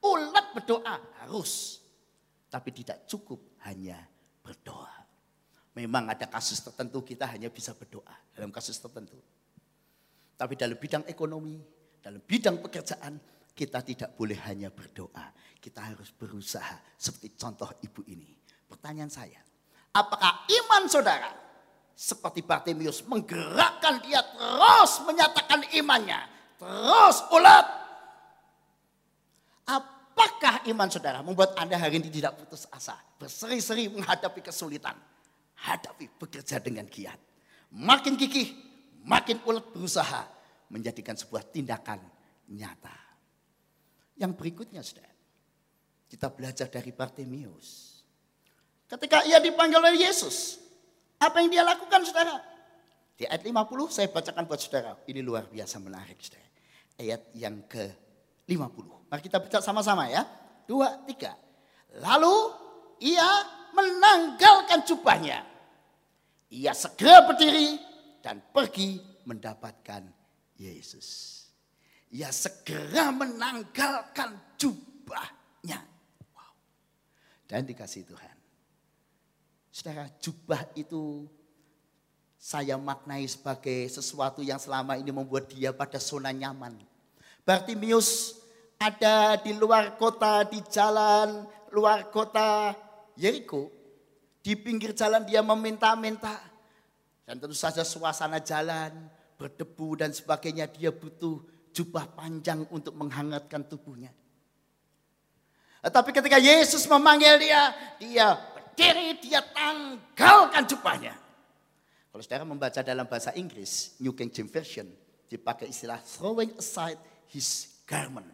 Ulet 0.00 0.46
berdoa, 0.56 0.96
harus 1.20 1.84
tapi 2.48 2.72
tidak 2.72 3.04
cukup 3.04 3.60
hanya 3.68 4.00
berdoa. 4.40 5.04
Memang 5.76 6.08
ada 6.08 6.24
kasus 6.24 6.64
tertentu 6.64 7.04
kita 7.04 7.28
hanya 7.28 7.52
bisa 7.52 7.76
berdoa 7.76 8.16
dalam 8.32 8.48
kasus 8.48 8.80
tertentu. 8.80 9.20
Tapi 10.40 10.56
dalam 10.56 10.80
bidang 10.80 11.04
ekonomi, 11.04 11.60
dalam 12.00 12.24
bidang 12.24 12.64
pekerjaan, 12.64 13.20
kita 13.52 13.84
tidak 13.84 14.16
boleh 14.16 14.40
hanya 14.48 14.72
berdoa. 14.72 15.36
Kita 15.60 15.84
harus 15.84 16.16
berusaha 16.16 16.80
seperti 16.96 17.36
contoh 17.36 17.68
ibu 17.84 18.00
ini. 18.08 18.32
Pertanyaan 18.64 19.12
saya, 19.12 19.40
apakah 19.92 20.48
iman 20.48 20.88
saudara 20.88 21.43
seperti 21.94 22.42
Bartimius 22.42 23.06
menggerakkan 23.06 24.02
dia 24.02 24.20
terus 24.22 24.92
menyatakan 25.06 25.62
imannya, 25.74 26.20
terus 26.58 27.22
ulat? 27.30 27.66
Apa 29.64 29.94
Apakah 30.14 30.62
iman 30.70 30.86
saudara 30.86 31.18
membuat 31.26 31.58
Anda 31.58 31.74
hari 31.74 31.98
ini 31.98 32.06
tidak 32.06 32.38
putus 32.38 32.70
asa? 32.70 32.94
Berseri-seri 33.18 33.90
menghadapi 33.90 34.46
kesulitan. 34.46 34.94
Hadapi 35.58 36.06
bekerja 36.22 36.62
dengan 36.62 36.86
giat. 36.86 37.18
Makin 37.74 38.14
gigih, 38.14 38.54
makin 39.02 39.42
ulet 39.42 39.66
berusaha 39.74 40.22
menjadikan 40.70 41.18
sebuah 41.18 41.50
tindakan 41.50 41.98
nyata. 42.46 42.94
Yang 44.14 44.32
berikutnya 44.38 44.86
saudara. 44.86 45.10
Kita 46.06 46.30
belajar 46.30 46.70
dari 46.70 46.94
Bartimius. 46.94 47.98
Ketika 48.86 49.26
ia 49.26 49.42
dipanggil 49.42 49.82
oleh 49.82 49.98
Yesus. 49.98 50.62
Apa 51.24 51.40
yang 51.40 51.48
dia 51.48 51.64
lakukan 51.64 52.04
saudara? 52.04 52.36
Di 53.16 53.24
ayat 53.24 53.40
50 53.46 53.56
saya 53.88 54.08
bacakan 54.12 54.44
buat 54.44 54.60
saudara. 54.60 54.92
Ini 55.08 55.24
luar 55.24 55.48
biasa 55.48 55.80
menarik 55.80 56.20
saudara. 56.20 56.48
Ayat 57.00 57.32
yang 57.32 57.64
ke 57.64 57.88
50. 58.44 59.08
Mari 59.08 59.22
kita 59.24 59.40
baca 59.40 59.58
sama-sama 59.64 60.04
ya. 60.12 60.28
Dua, 60.68 61.00
tiga. 61.08 61.32
Lalu 62.04 62.36
ia 63.00 63.24
menanggalkan 63.72 64.84
jubahnya. 64.84 65.40
Ia 66.52 66.76
segera 66.76 67.24
berdiri 67.24 67.80
dan 68.20 68.44
pergi 68.52 69.00
mendapatkan 69.24 70.04
Yesus. 70.60 71.40
Ia 72.14 72.30
segera 72.30 73.10
menanggalkan 73.10 74.54
jubahnya. 74.60 75.80
Wow. 76.30 76.52
Dan 77.50 77.66
dikasih 77.66 78.06
Tuhan. 78.06 78.33
Saudara, 79.74 80.06
jubah 80.22 80.70
itu 80.78 81.26
saya 82.38 82.78
maknai 82.78 83.26
sebagai 83.26 83.90
sesuatu 83.90 84.38
yang 84.38 84.62
selama 84.62 84.94
ini 84.94 85.10
membuat 85.10 85.50
dia 85.50 85.74
pada 85.74 85.98
zona 85.98 86.30
nyaman 86.30 86.78
Bartimius 87.42 88.38
ada 88.78 89.34
di 89.42 89.50
luar 89.50 89.98
kota, 89.98 90.46
di 90.46 90.62
jalan 90.70 91.42
luar 91.74 92.06
kota 92.14 92.70
Yeriko. 93.18 93.74
Di 94.38 94.54
pinggir 94.54 94.94
jalan 94.94 95.26
dia 95.26 95.42
meminta-minta. 95.42 96.38
Dan 97.26 97.42
tentu 97.42 97.56
saja 97.56 97.82
suasana 97.82 98.38
jalan, 98.38 99.10
berdebu 99.34 99.98
dan 99.98 100.14
sebagainya. 100.14 100.70
Dia 100.70 100.94
butuh 100.94 101.42
jubah 101.74 102.14
panjang 102.14 102.62
untuk 102.70 102.94
menghangatkan 102.94 103.66
tubuhnya. 103.66 104.14
Tetapi 105.84 106.10
ketika 106.16 106.38
Yesus 106.40 106.88
memanggil 106.88 107.36
dia, 107.40 107.72
dia 108.00 108.40
berdiri, 108.74 109.22
dia 109.22 109.38
tanggalkan 109.54 110.66
jubahnya. 110.66 111.14
Kalau 112.10 112.22
saudara 112.22 112.42
membaca 112.42 112.82
dalam 112.82 113.06
bahasa 113.06 113.30
Inggris, 113.38 113.94
New 114.02 114.10
King 114.18 114.34
James 114.34 114.50
Version, 114.50 114.90
dipakai 115.30 115.70
istilah 115.70 116.02
throwing 116.02 116.50
aside 116.58 116.98
his 117.30 117.70
garment. 117.86 118.26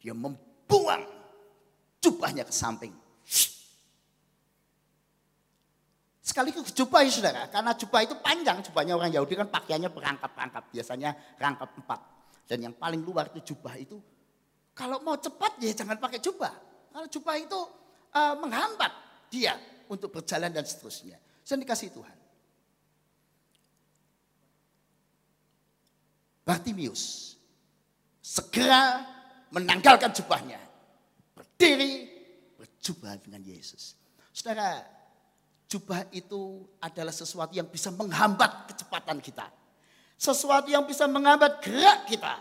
Dia 0.00 0.16
membuang 0.16 1.04
jubahnya 2.00 2.48
ke 2.48 2.52
samping. 2.52 2.96
Sekaligus 6.24 6.72
jubah 6.72 7.04
ya 7.04 7.12
saudara, 7.12 7.42
karena 7.52 7.76
jubah 7.76 8.00
itu 8.06 8.14
panjang, 8.24 8.64
jubahnya 8.64 8.96
orang 8.96 9.12
Yahudi 9.12 9.36
kan 9.36 9.48
pakaiannya 9.50 9.92
berangkap-rangkap, 9.92 10.72
biasanya 10.72 11.12
rangkap 11.36 11.76
empat. 11.76 12.00
Dan 12.48 12.70
yang 12.70 12.74
paling 12.76 13.04
luar 13.04 13.28
itu 13.34 13.52
jubah 13.52 13.76
itu, 13.76 14.00
kalau 14.72 15.02
mau 15.04 15.18
cepat 15.18 15.60
ya 15.60 15.76
jangan 15.76 16.00
pakai 16.00 16.22
jubah. 16.22 16.54
Karena 16.90 17.06
jubah 17.10 17.34
itu 17.34 17.60
uh, 18.14 18.34
menghambat 18.38 19.09
dia 19.30 19.54
untuk 19.86 20.10
berjalan 20.10 20.50
dan 20.50 20.66
seterusnya. 20.66 21.16
Saya 21.46 21.62
dikasih 21.62 21.94
Tuhan. 21.94 22.18
Bartimius 26.44 27.34
segera 28.18 29.06
menanggalkan 29.54 30.10
jubahnya. 30.10 30.58
Berdiri 31.34 32.10
berjubah 32.58 33.14
dengan 33.22 33.42
Yesus. 33.46 33.94
Saudara, 34.34 34.82
jubah 35.70 36.10
itu 36.10 36.66
adalah 36.82 37.14
sesuatu 37.14 37.54
yang 37.54 37.70
bisa 37.70 37.94
menghambat 37.94 38.74
kecepatan 38.74 39.22
kita. 39.22 39.46
Sesuatu 40.18 40.68
yang 40.68 40.84
bisa 40.84 41.06
menghambat 41.06 41.62
gerak 41.62 42.10
kita. 42.10 42.34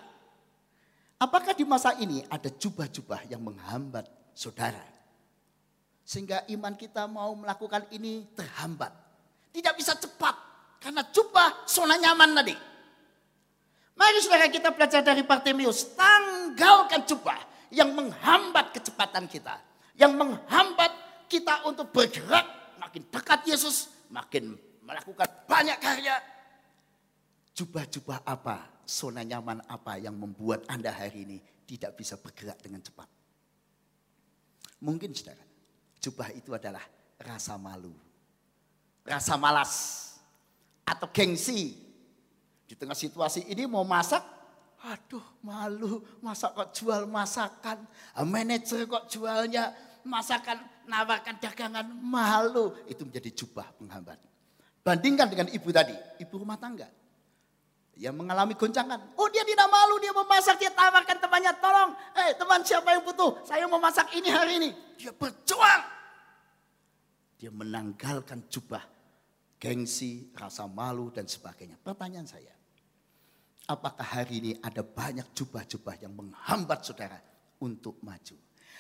Apakah 1.19 1.53
di 1.53 1.67
masa 1.67 1.93
ini 1.99 2.23
ada 2.31 2.49
jubah-jubah 2.49 3.29
yang 3.29 3.43
menghambat 3.43 4.07
saudara? 4.33 4.99
Sehingga 6.10 6.41
iman 6.49 6.74
kita 6.74 7.05
mau 7.05 7.38
melakukan 7.38 7.86
ini 7.93 8.26
terhambat. 8.34 8.89
Tidak 9.53 9.78
bisa 9.78 9.93
cepat. 9.93 10.34
Karena 10.82 11.05
jubah 11.05 11.70
zona 11.70 12.01
nyaman 12.01 12.34
tadi. 12.34 12.55
Mari 13.93 14.18
saudara 14.18 14.49
kita 14.49 14.74
belajar 14.74 15.05
dari 15.05 15.22
Bartimius. 15.22 15.93
Tanggalkan 15.93 17.05
jubah 17.05 17.38
yang 17.70 17.93
menghambat 17.93 18.74
kecepatan 18.74 19.30
kita. 19.30 19.62
Yang 20.01 20.18
menghambat 20.18 20.91
kita 21.30 21.70
untuk 21.70 21.93
bergerak 21.93 22.74
makin 22.82 23.05
dekat 23.14 23.45
Yesus. 23.45 23.93
Makin 24.10 24.57
melakukan 24.82 25.30
banyak 25.45 25.78
karya. 25.78 26.18
Jubah-jubah 27.53 28.26
apa, 28.26 28.82
zona 28.82 29.22
nyaman 29.22 29.62
apa 29.70 30.01
yang 30.01 30.18
membuat 30.18 30.66
Anda 30.74 30.89
hari 30.89 31.30
ini 31.30 31.38
tidak 31.70 32.01
bisa 32.01 32.18
bergerak 32.18 32.57
dengan 32.66 32.82
cepat. 32.82 33.05
Mungkin 34.82 35.12
saudara, 35.14 35.49
jubah 36.00 36.32
itu 36.34 36.56
adalah 36.56 36.84
rasa 37.20 37.60
malu. 37.60 37.93
Rasa 39.04 39.36
malas. 39.36 40.06
atau 40.89 41.06
gengsi. 41.14 41.78
Di 42.66 42.74
tengah 42.74 42.97
situasi 42.97 43.45
ini 43.45 43.70
mau 43.70 43.86
masak, 43.86 44.26
aduh 44.82 45.22
malu, 45.45 46.02
masak 46.18 46.58
kok 46.58 46.70
jual 46.74 47.06
masakan. 47.06 47.86
Ah, 48.18 48.26
Manajer 48.26 48.89
kok 48.89 49.06
jualnya 49.06 49.70
masakan, 50.02 50.58
nawarkan 50.89 51.38
dagangan, 51.38 51.86
malu. 52.02 52.74
Itu 52.89 53.06
menjadi 53.06 53.30
jubah 53.38 53.70
penghambat. 53.78 54.18
Bandingkan 54.82 55.30
dengan 55.30 55.47
ibu 55.54 55.70
tadi, 55.70 55.93
ibu 56.18 56.34
rumah 56.41 56.58
tangga. 56.58 56.89
Yang 58.00 58.16
mengalami 58.16 58.56
goncangan. 58.56 59.12
Oh 59.20 59.28
dia 59.28 59.43
tidak 59.43 59.68
malu, 59.68 60.00
dia 60.00 60.16
memasak, 60.16 60.56
dia 60.56 60.72
tawarkan 60.72 61.20
temannya, 61.20 61.52
tolong. 61.60 61.91
Eh 62.16 62.32
teman 62.39 62.64
siapa 62.64 62.95
yang 62.95 63.04
butuh? 63.04 63.43
Saya 63.43 63.68
mau 63.68 63.76
masak 63.76 64.08
ini 64.16 64.32
hari 64.32 64.56
ini. 64.56 64.70
Dia 64.95 65.12
berjuang. 65.12 65.84
Dia 67.36 67.52
menanggalkan 67.52 68.47
jubah, 68.47 68.80
gengsi, 69.60 70.32
rasa 70.32 70.64
malu 70.72 71.12
dan 71.12 71.28
sebagainya. 71.28 71.76
Pertanyaan 71.76 72.24
saya, 72.24 72.56
apakah 73.68 74.08
hari 74.08 74.47
ini 74.47 74.52
ada 74.64 74.80
banyak 74.80 75.36
jubah-jubah 75.36 76.00
yang 76.00 76.16
menghambat 76.16 76.80
saudara 76.88 77.20
untuk 77.60 78.00
maju? 78.00 78.36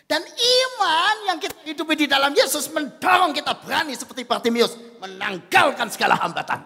Dan 0.07 0.23
iman 0.23 1.15
yang 1.27 1.37
kita 1.43 1.59
hidupi 1.67 1.93
di 1.99 2.07
dalam 2.07 2.31
Yesus 2.31 2.71
mendorong 2.71 3.35
kita 3.35 3.51
berani 3.59 3.99
seperti 3.99 4.23
Bartimius 4.23 4.79
menanggalkan 5.03 5.91
segala 5.91 6.15
hambatan. 6.15 6.63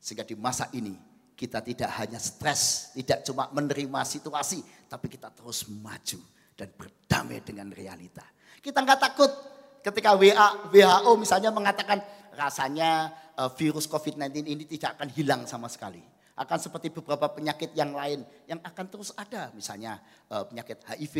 Sehingga 0.00 0.24
di 0.24 0.32
masa 0.32 0.64
ini 0.72 1.09
kita 1.40 1.64
tidak 1.64 1.88
hanya 1.96 2.20
stres, 2.20 2.92
tidak 2.92 3.24
cuma 3.24 3.48
menerima 3.48 4.04
situasi, 4.04 4.60
tapi 4.92 5.08
kita 5.08 5.32
terus 5.32 5.64
maju 5.72 6.20
dan 6.52 6.68
berdamai 6.76 7.40
dengan 7.40 7.72
realita. 7.72 8.20
Kita 8.60 8.84
nggak 8.84 9.00
takut 9.00 9.32
ketika 9.80 10.12
WA, 10.20 10.68
WHO 10.68 11.16
misalnya 11.16 11.48
mengatakan 11.48 12.04
rasanya 12.36 13.08
eh, 13.40 13.48
virus 13.56 13.88
COVID-19 13.88 14.36
ini 14.44 14.68
tidak 14.68 15.00
akan 15.00 15.08
hilang 15.16 15.42
sama 15.48 15.72
sekali. 15.72 16.04
Akan 16.36 16.60
seperti 16.60 16.92
beberapa 16.92 17.32
penyakit 17.32 17.72
yang 17.72 17.96
lain 17.96 18.20
yang 18.44 18.60
akan 18.60 18.84
terus 18.92 19.16
ada. 19.16 19.48
Misalnya 19.56 19.96
eh, 20.28 20.44
penyakit 20.44 20.84
HIV 20.92 21.16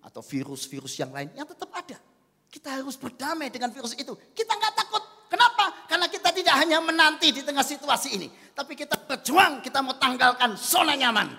atau 0.00 0.24
virus-virus 0.24 0.96
yang 0.96 1.12
lain 1.12 1.28
yang 1.36 1.44
tetap 1.44 1.68
ada. 1.76 2.00
Kita 2.48 2.72
harus 2.80 2.96
berdamai 2.96 3.52
dengan 3.52 3.68
virus 3.68 3.92
itu. 4.00 4.16
Kita 4.32 4.56
nggak 4.56 4.74
takut. 4.80 5.04
Kenapa? 5.28 5.88
Karena 5.88 6.08
tidak 6.52 6.68
hanya 6.68 6.84
menanti 6.84 7.32
di 7.32 7.40
tengah 7.40 7.64
situasi 7.64 8.20
ini. 8.20 8.28
Tapi 8.52 8.76
kita 8.76 9.00
berjuang, 9.08 9.64
kita 9.64 9.80
mau 9.80 9.96
tanggalkan 9.96 10.52
zona 10.60 10.92
nyaman. 10.92 11.32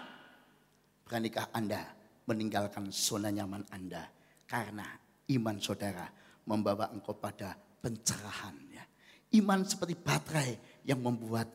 Beranikah 1.05 1.53
Anda 1.53 1.85
meninggalkan 2.25 2.89
zona 2.89 3.29
nyaman 3.29 3.61
Anda? 3.69 4.09
Karena 4.49 4.89
iman 5.37 5.61
saudara 5.61 6.09
membawa 6.49 6.89
engkau 6.89 7.13
pada 7.13 7.53
pencerahan. 7.53 8.57
Ya. 8.73 8.81
Iman 9.37 9.61
seperti 9.69 9.93
baterai 9.93 10.81
yang 10.89 10.97
membuat 10.97 11.45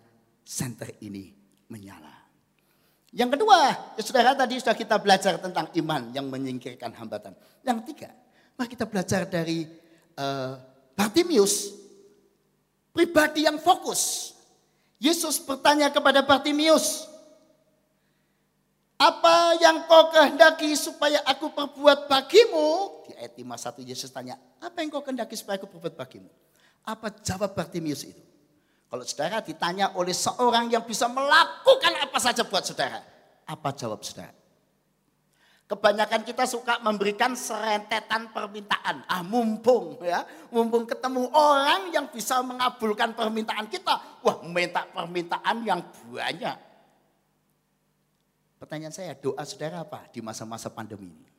senter 0.47 0.95
ini 1.03 1.35
menyala. 1.67 2.15
Yang 3.11 3.43
kedua, 3.43 3.59
ya 3.99 4.03
saudara 4.07 4.39
tadi 4.39 4.63
sudah 4.63 4.79
kita 4.79 5.03
belajar 5.03 5.43
tentang 5.43 5.67
iman 5.75 6.15
yang 6.15 6.31
menyingkirkan 6.31 6.95
hambatan. 6.95 7.35
Yang 7.67 7.91
tiga, 7.91 8.15
mari 8.55 8.71
kita 8.71 8.87
belajar 8.87 9.27
dari 9.27 9.67
uh, 10.15 10.55
Bartimius 10.95 11.78
pribadi 12.99 13.47
yang 13.47 13.63
fokus. 13.63 14.35
Yesus 14.99 15.39
bertanya 15.39 15.95
kepada 15.95 16.27
Bartimius, 16.27 17.07
apa 18.99 19.55
yang 19.63 19.87
kau 19.87 20.11
kehendaki 20.11 20.75
supaya 20.75 21.23
aku 21.23 21.55
perbuat 21.55 22.11
bagimu? 22.11 22.99
Di 23.07 23.15
ayat 23.15 23.39
51 23.39 23.87
Yesus 23.87 24.11
tanya, 24.11 24.35
apa 24.59 24.83
yang 24.83 24.91
kau 24.91 25.07
kehendaki 25.07 25.39
supaya 25.39 25.55
aku 25.63 25.71
perbuat 25.71 25.95
bagimu? 25.95 26.27
Apa 26.83 27.15
jawab 27.23 27.55
Bartimius 27.55 28.03
itu? 28.03 28.19
Kalau 28.91 29.07
saudara 29.07 29.39
ditanya 29.47 29.95
oleh 29.95 30.17
seorang 30.17 30.67
yang 30.67 30.83
bisa 30.83 31.07
melakukan 31.07 31.95
apa 32.03 32.19
saja 32.19 32.43
buat 32.43 32.67
saudara, 32.67 32.99
apa 33.47 33.69
jawab 33.79 34.03
saudara? 34.03 34.35
Kebanyakan 35.69 36.25
kita 36.25 36.49
suka 36.49 36.81
memberikan 36.81 37.37
serentetan 37.37 38.33
permintaan. 38.33 39.05
Ah 39.05 39.21
mumpung 39.21 40.01
ya, 40.01 40.25
mumpung 40.49 40.89
ketemu 40.89 41.29
orang 41.29 41.93
yang 41.93 42.09
bisa 42.09 42.41
mengabulkan 42.41 43.13
permintaan 43.13 43.69
kita. 43.69 44.25
Wah 44.25 44.41
minta 44.49 44.89
permintaan 44.89 45.61
yang 45.69 45.85
banyak. 46.09 46.57
Pertanyaan 48.57 48.97
saya, 48.97 49.13
doa 49.13 49.45
saudara 49.45 49.85
apa 49.85 50.09
di 50.09 50.25
masa-masa 50.25 50.73
pandemi 50.73 51.13
ini? 51.13 51.38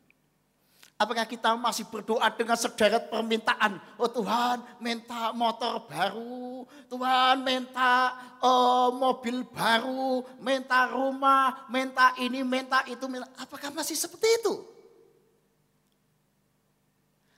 Apakah 1.00 1.24
kita 1.24 1.56
masih 1.56 1.88
berdoa 1.88 2.28
dengan 2.28 2.60
sederet 2.60 3.08
permintaan? 3.08 3.80
Oh 3.96 4.12
Tuhan, 4.12 4.60
minta 4.84 5.32
motor 5.32 5.88
baru. 5.88 6.68
Tuhan, 6.92 7.40
minta 7.40 8.12
oh, 8.44 8.92
mobil 8.92 9.48
baru. 9.48 10.28
Minta 10.44 10.92
rumah, 10.92 11.72
minta 11.72 12.12
ini, 12.20 12.44
minta 12.44 12.84
itu. 12.84 13.08
Minta. 13.08 13.32
Apakah 13.40 13.72
masih 13.72 13.96
seperti 13.96 14.28
itu? 14.44 14.60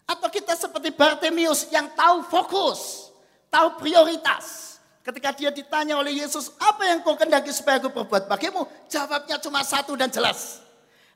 Atau 0.10 0.34
kita 0.34 0.58
seperti 0.58 0.90
Bartemius 0.90 1.70
yang 1.70 1.86
tahu 1.94 2.26
fokus, 2.26 3.14
tahu 3.54 3.78
prioritas. 3.78 4.74
Ketika 5.06 5.38
dia 5.38 5.54
ditanya 5.54 6.02
oleh 6.02 6.18
Yesus, 6.18 6.50
apa 6.58 6.82
yang 6.90 7.06
kau 7.06 7.14
kendaki 7.14 7.54
supaya 7.54 7.78
aku 7.78 7.94
berbuat 7.94 8.26
bagimu? 8.26 8.66
Jawabnya 8.90 9.38
cuma 9.38 9.62
satu 9.62 9.94
dan 9.94 10.10
jelas. 10.10 10.61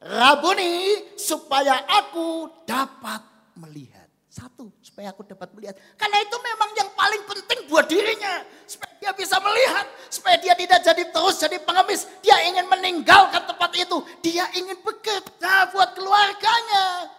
Rabuni 0.06 1.02
supaya 1.18 1.82
aku 1.90 2.46
dapat 2.70 3.26
melihat. 3.58 4.06
Satu, 4.30 4.70
supaya 4.84 5.10
aku 5.10 5.26
dapat 5.26 5.50
melihat. 5.58 5.74
Karena 5.98 6.22
itu 6.22 6.38
memang 6.38 6.70
yang 6.78 6.90
paling 6.94 7.26
penting 7.26 7.60
buat 7.66 7.90
dirinya. 7.90 8.46
Supaya 8.70 8.94
dia 9.02 9.12
bisa 9.18 9.42
melihat. 9.42 9.86
Supaya 10.14 10.38
dia 10.38 10.54
tidak 10.54 10.86
jadi 10.86 11.04
terus 11.10 11.42
jadi 11.42 11.58
pengemis. 11.58 12.06
Dia 12.22 12.38
ingin 12.46 12.70
meninggalkan 12.70 13.50
tempat 13.50 13.72
itu. 13.74 13.98
Dia 14.22 14.46
ingin 14.54 14.78
bekerja 14.86 15.74
buat 15.74 15.98
keluarganya. 15.98 17.10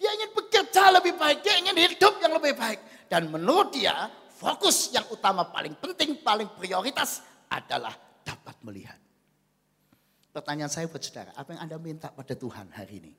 Dia 0.00 0.10
ingin 0.16 0.30
bekerja 0.32 0.82
lebih 0.88 1.20
baik. 1.20 1.44
Dia 1.44 1.60
ingin 1.60 1.76
hidup 1.76 2.16
yang 2.24 2.32
lebih 2.32 2.56
baik. 2.56 2.80
Dan 3.12 3.28
menurut 3.28 3.76
dia, 3.76 4.08
fokus 4.40 4.88
yang 4.88 5.04
utama 5.12 5.52
paling 5.52 5.76
penting, 5.76 6.16
paling 6.24 6.48
prioritas 6.56 7.20
adalah 7.52 7.92
dapat 8.24 8.56
melihat. 8.64 9.05
Pertanyaan 10.36 10.68
saya 10.68 10.84
buat 10.84 11.00
saudara, 11.00 11.32
apa 11.32 11.56
yang 11.56 11.64
Anda 11.64 11.80
minta 11.80 12.12
pada 12.12 12.36
Tuhan 12.36 12.68
hari 12.68 13.00
ini? 13.00 13.12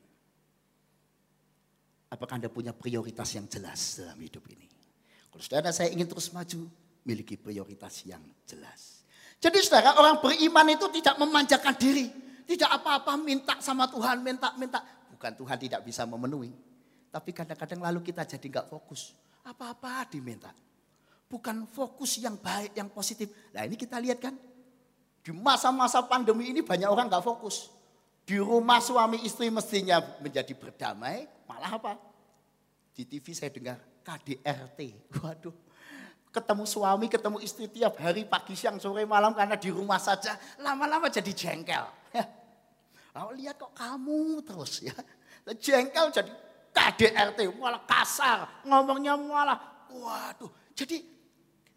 Apakah 2.14 2.38
Anda 2.38 2.46
punya 2.46 2.78
prioritas 2.78 3.34
yang 3.34 3.50
jelas 3.50 3.98
dalam 3.98 4.22
hidup 4.22 4.46
ini? 4.54 4.70
Kalau 5.34 5.42
saudara 5.42 5.74
saya 5.74 5.90
ingin 5.90 6.06
terus 6.06 6.30
maju, 6.30 6.70
miliki 7.02 7.34
prioritas 7.34 8.06
yang 8.06 8.22
jelas. 8.46 9.02
Jadi 9.42 9.66
saudara, 9.66 9.98
orang 9.98 10.22
beriman 10.22 10.78
itu 10.78 10.86
tidak 11.02 11.18
memanjakan 11.18 11.74
diri. 11.74 12.06
Tidak 12.46 12.70
apa-apa 12.70 13.18
minta 13.18 13.58
sama 13.66 13.90
Tuhan, 13.90 14.22
minta-minta. 14.22 14.86
Bukan 15.10 15.34
Tuhan 15.42 15.58
tidak 15.58 15.82
bisa 15.90 16.06
memenuhi. 16.06 16.54
Tapi 17.10 17.34
kadang-kadang 17.34 17.82
lalu 17.82 18.06
kita 18.06 18.30
jadi 18.30 18.46
nggak 18.46 18.70
fokus. 18.70 19.18
Apa-apa 19.42 20.06
diminta. 20.14 20.54
Bukan 21.26 21.66
fokus 21.66 22.22
yang 22.22 22.38
baik, 22.38 22.78
yang 22.78 22.94
positif. 22.94 23.34
Nah 23.58 23.66
ini 23.66 23.74
kita 23.74 23.98
lihat 23.98 24.22
kan, 24.22 24.38
di 25.28 25.36
masa-masa 25.36 26.00
pandemi 26.08 26.56
ini 26.56 26.64
banyak 26.64 26.88
orang 26.88 27.12
nggak 27.12 27.20
fokus. 27.20 27.68
Di 28.24 28.40
rumah 28.40 28.80
suami 28.80 29.28
istri 29.28 29.52
mestinya 29.52 30.00
menjadi 30.24 30.56
berdamai, 30.56 31.28
malah 31.44 31.76
apa? 31.76 32.00
Di 32.96 33.04
TV 33.04 33.36
saya 33.36 33.52
dengar 33.52 33.76
KDRT. 34.08 34.80
Waduh, 35.20 35.52
ketemu 36.32 36.64
suami, 36.64 37.12
ketemu 37.12 37.44
istri 37.44 37.68
tiap 37.68 38.00
hari 38.00 38.24
pagi, 38.24 38.56
siang, 38.56 38.80
sore, 38.80 39.04
malam 39.04 39.36
karena 39.36 39.60
di 39.60 39.68
rumah 39.68 40.00
saja. 40.00 40.40
Lama-lama 40.64 41.12
jadi 41.12 41.36
jengkel. 41.36 41.84
Lalu 43.20 43.44
lihat 43.44 43.60
kok 43.60 43.76
kamu 43.76 44.48
terus 44.48 44.80
ya. 44.80 44.96
Jengkel 45.60 46.08
jadi 46.16 46.32
KDRT, 46.72 47.52
malah 47.60 47.84
kasar. 47.84 48.64
Ngomongnya 48.64 49.20
malah, 49.20 49.60
waduh. 49.92 50.72
Jadi 50.72 51.17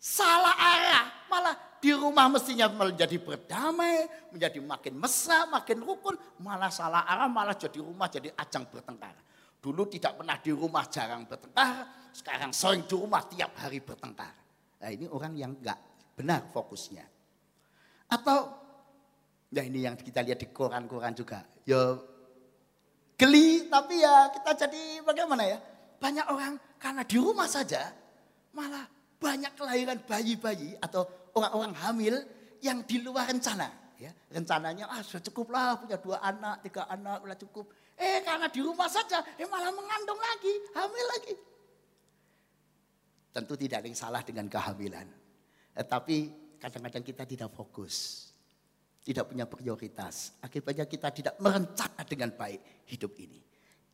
salah 0.00 0.56
arah, 0.56 1.04
malah 1.28 1.54
di 1.76 1.92
rumah 1.92 2.32
mestinya 2.32 2.72
menjadi 2.72 3.20
berdamai, 3.20 4.08
menjadi 4.32 4.58
makin 4.64 4.96
mesra, 4.96 5.44
makin 5.44 5.84
rukun, 5.84 6.16
malah 6.40 6.72
salah 6.72 7.04
arah, 7.04 7.28
malah 7.28 7.52
jadi 7.52 7.84
rumah 7.84 8.08
jadi 8.08 8.32
ajang 8.32 8.64
bertengkar. 8.72 9.12
Dulu 9.60 9.84
tidak 9.92 10.16
pernah 10.16 10.40
di 10.40 10.56
rumah 10.56 10.88
jarang 10.88 11.28
bertengkar, 11.28 11.84
sekarang 12.16 12.50
sering 12.56 12.88
di 12.88 12.96
rumah 12.96 13.20
tiap 13.28 13.52
hari 13.60 13.84
bertengkar. 13.84 14.32
Nah 14.80 14.88
ini 14.88 15.04
orang 15.04 15.36
yang 15.36 15.52
enggak 15.52 15.76
benar 16.16 16.48
fokusnya. 16.48 17.04
Atau, 18.08 18.56
ya 19.52 19.60
ini 19.60 19.84
yang 19.84 20.00
kita 20.00 20.24
lihat 20.24 20.40
di 20.40 20.48
koran-koran 20.48 21.12
juga. 21.12 21.44
Ya 21.68 22.00
geli, 23.20 23.68
tapi 23.68 24.00
ya 24.00 24.32
kita 24.32 24.64
jadi 24.64 25.04
bagaimana 25.04 25.44
ya. 25.44 25.60
Banyak 26.00 26.26
orang 26.32 26.56
karena 26.80 27.04
di 27.04 27.20
rumah 27.20 27.44
saja, 27.44 27.92
malah 28.56 28.88
banyak 29.20 29.52
kelahiran 29.52 30.00
bayi-bayi 30.08 30.74
atau 30.80 31.04
orang-orang 31.36 31.76
hamil 31.76 32.14
yang 32.64 32.80
di 32.88 33.04
luar 33.04 33.28
rencana. 33.28 33.68
Ya, 34.00 34.16
rencananya 34.32 34.88
ah 34.88 35.04
sudah 35.04 35.20
cukup 35.28 35.52
lah 35.52 35.76
punya 35.76 36.00
dua 36.00 36.24
anak, 36.24 36.64
tiga 36.64 36.88
anak 36.88 37.20
sudah 37.20 37.38
cukup. 37.44 37.66
Eh 38.00 38.24
karena 38.24 38.48
di 38.48 38.64
rumah 38.64 38.88
saja, 38.88 39.20
eh 39.36 39.44
malah 39.44 39.68
mengandung 39.68 40.16
lagi, 40.16 40.54
hamil 40.72 41.06
lagi. 41.12 41.34
Tentu 43.28 43.54
tidak 43.60 43.84
ada 43.84 43.86
yang 43.92 44.00
salah 44.00 44.24
dengan 44.24 44.48
kehamilan. 44.48 45.04
Tetapi 45.76 46.16
kadang-kadang 46.56 47.04
kita 47.04 47.28
tidak 47.28 47.52
fokus. 47.52 48.26
Tidak 49.04 49.24
punya 49.28 49.44
prioritas. 49.44 50.32
Akibatnya 50.40 50.88
kita 50.88 51.12
tidak 51.12 51.34
merencana 51.36 52.00
dengan 52.08 52.32
baik 52.32 52.88
hidup 52.88 53.12
ini. 53.20 53.40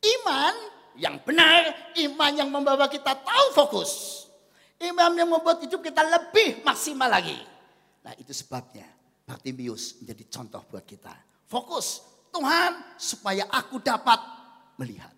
Iman 0.06 0.54
yang 0.98 1.18
benar, 1.26 1.94
iman 1.98 2.32
yang 2.32 2.50
membawa 2.50 2.86
kita 2.86 3.10
tahu 3.10 3.46
fokus. 3.54 4.22
Iman 4.76 5.16
yang 5.16 5.32
membuat 5.32 5.64
hidup 5.64 5.80
kita 5.80 6.04
lebih 6.04 6.60
maksimal 6.60 7.08
lagi. 7.08 7.36
Nah 8.04 8.12
itu 8.20 8.30
sebabnya 8.36 8.84
Bartimius 9.24 9.98
menjadi 9.98 10.24
contoh 10.28 10.62
buat 10.68 10.84
kita. 10.84 11.10
Fokus, 11.48 12.04
Tuhan 12.28 13.00
supaya 13.00 13.48
aku 13.48 13.80
dapat 13.80 14.20
melihat. 14.76 15.10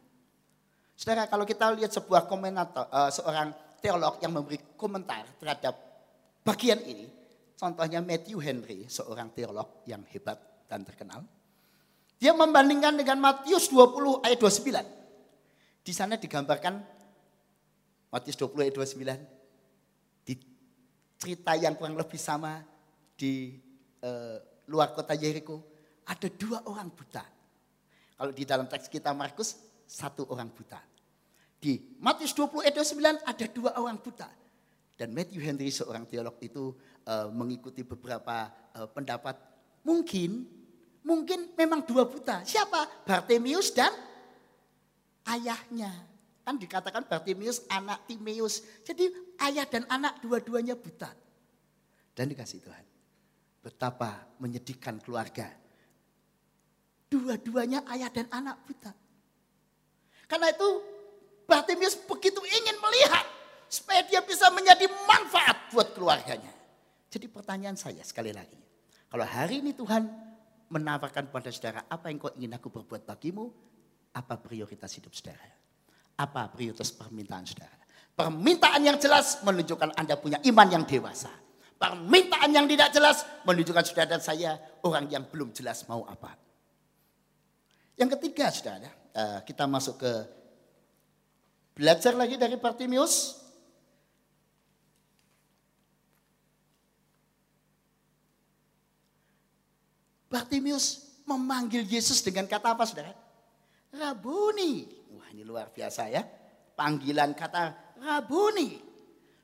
Saudara 0.95 1.27
kalau 1.27 1.43
kita 1.43 1.75
lihat 1.75 1.91
sebuah 1.91 2.31
komenator, 2.31 2.87
uh, 2.89 3.11
seorang 3.11 3.51
teolog 3.83 4.23
yang 4.23 4.35
memberi 4.35 4.59
komentar 4.79 5.27
terhadap 5.39 5.75
bagian 6.47 6.79
ini. 6.87 7.11
Contohnya 7.59 7.99
Matthew 7.99 8.39
Henry, 8.39 8.87
seorang 8.87 9.35
teolog 9.35 9.83
yang 9.83 10.07
hebat 10.15 10.39
dan 10.71 10.87
terkenal. 10.87 11.27
Dia 12.23 12.31
membandingkan 12.31 12.95
dengan 12.95 13.19
Matius 13.19 13.67
20 13.71 14.23
ayat 14.23 14.39
29. 14.39 15.83
Di 15.83 15.93
sana 15.95 16.15
digambarkan 16.15 16.79
Matius 18.15 18.39
20 18.39 18.63
ayat 18.63 18.75
29 18.79 19.38
cerita 21.19 21.59
yang 21.59 21.75
kurang 21.75 21.99
lebih 21.99 22.17
sama 22.17 22.63
di 23.19 23.59
uh, 24.07 24.39
luar 24.71 24.95
kota 24.95 25.19
Jericho. 25.19 25.61
Ada 26.09 26.31
dua 26.33 26.65
orang 26.65 26.89
buta. 26.89 27.21
Kalau 28.17 28.33
di 28.33 28.47
dalam 28.49 28.65
teks 28.65 28.89
kita 28.89 29.13
Markus, 29.13 29.59
satu 29.85 30.25
orang 30.33 30.49
buta. 30.49 30.81
Di 31.59 31.99
Matius 31.99 32.33
20 32.33 32.65
ayat 32.65 32.75
29 32.81 33.29
ada 33.29 33.47
dua 33.51 33.71
orang 33.77 33.99
buta. 33.99 34.31
Dan 34.99 35.15
Matthew 35.15 35.43
Henry 35.43 35.71
seorang 35.71 36.07
teolog 36.09 36.39
itu 36.43 36.75
uh, 37.07 37.29
mengikuti 37.31 37.85
beberapa 37.85 38.51
uh, 38.75 38.89
pendapat. 38.91 39.37
Mungkin, 39.87 40.47
mungkin 41.05 41.55
memang 41.55 41.85
dua 41.85 42.09
buta. 42.09 42.43
Siapa? 42.43 43.05
Bartemius 43.05 43.71
dan 43.75 43.93
ayahnya. 45.29 46.08
Kan 46.49 46.57
dikatakan 46.57 47.05
Bartimius 47.05 47.69
anak 47.69 48.09
Timeus. 48.09 48.65
Jadi 48.81 49.13
ayah 49.45 49.69
dan 49.69 49.85
anak 49.85 50.17
dua-duanya 50.25 50.81
buta. 50.81 51.13
Dan 52.17 52.33
dikasih 52.33 52.65
Tuhan. 52.65 52.85
Betapa 53.61 54.25
menyedihkan 54.41 54.97
keluarga. 55.05 55.45
Dua-duanya 57.13 57.85
ayah 57.93 58.09
dan 58.09 58.33
anak 58.33 58.65
buta. 58.65 58.97
Karena 60.25 60.49
itu 60.49 60.69
Bartimius 61.45 62.01
begitu 62.09 62.41
ingin 62.41 62.81
melihat. 62.81 63.29
Supaya 63.69 64.01
dia 64.09 64.25
bisa 64.25 64.49
menjadi 64.49 64.89
manfaat 65.05 65.69
buat 65.69 65.93
keluarganya. 65.93 66.57
Jadi 67.13 67.29
pertanyaan 67.29 67.77
saya 67.77 68.01
sekali 68.09 68.33
lagi. 68.33 68.57
Kalau 69.13 69.29
hari 69.29 69.61
ini 69.61 69.77
Tuhan 69.77 70.01
menawarkan 70.73 71.29
pada 71.29 71.53
saudara 71.53 71.85
apa 71.93 72.09
yang 72.09 72.17
kau 72.17 72.33
ingin 72.41 72.57
aku 72.57 72.73
berbuat 72.73 73.05
bagimu. 73.05 73.53
Apa 74.17 74.41
prioritas 74.41 74.97
hidup 74.97 75.13
saudara? 75.13 75.58
Apa 76.19 76.51
prioritas 76.51 76.91
permintaan 76.91 77.47
saudara? 77.47 77.79
Permintaan 78.19 78.83
yang 78.83 78.99
jelas 78.99 79.39
menunjukkan 79.47 79.95
Anda 79.95 80.19
punya 80.19 80.43
iman 80.43 80.67
yang 80.67 80.83
dewasa. 80.83 81.31
Permintaan 81.79 82.51
yang 82.51 82.67
tidak 82.67 82.91
jelas 82.91 83.23
menunjukkan 83.47 83.87
saudara 83.87 84.19
dan 84.19 84.23
saya 84.23 84.59
orang 84.83 85.07
yang 85.07 85.23
belum 85.31 85.55
jelas 85.55 85.87
mau 85.87 86.03
apa. 86.11 86.35
Yang 87.95 88.19
ketiga 88.19 88.51
saudara, 88.51 88.91
eh, 89.15 89.39
kita 89.47 89.71
masuk 89.71 90.03
ke 90.03 90.13
belajar 91.79 92.19
lagi 92.19 92.35
dari 92.35 92.59
Bartimius. 92.59 93.39
Bartimius 100.27 101.15
memanggil 101.23 101.87
Yesus 101.87 102.19
dengan 102.27 102.51
kata 102.51 102.75
apa 102.75 102.83
saudara? 102.83 103.15
Rabuni. 103.95 104.98
Wah 105.29 105.37
ini 105.37 105.45
luar 105.45 105.69
biasa 105.69 106.09
ya. 106.09 106.25
Panggilan 106.73 107.37
kata 107.37 107.93
Rabuni. 108.01 108.81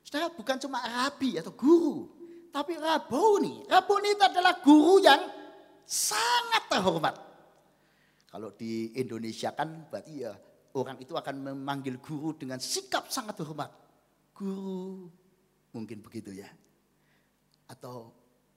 Saudara 0.01 0.33
bukan 0.33 0.57
cuma 0.57 0.81
rabi 0.81 1.37
atau 1.37 1.53
guru. 1.53 2.09
Tapi 2.49 2.73
Rabuni. 2.73 3.69
Rabuni 3.69 4.17
itu 4.17 4.23
adalah 4.25 4.57
guru 4.65 4.97
yang 4.97 5.21
sangat 5.85 6.73
terhormat. 6.73 7.13
Kalau 8.25 8.49
di 8.57 8.97
Indonesia 8.97 9.53
kan 9.53 9.85
berarti 9.85 10.25
ya 10.25 10.33
orang 10.73 10.97
itu 10.97 11.13
akan 11.13 11.53
memanggil 11.53 12.01
guru 12.01 12.33
dengan 12.33 12.57
sikap 12.57 13.13
sangat 13.13 13.37
terhormat. 13.37 13.69
Guru 14.33 15.05
mungkin 15.69 16.01
begitu 16.01 16.33
ya. 16.33 16.49
Atau 17.69 18.09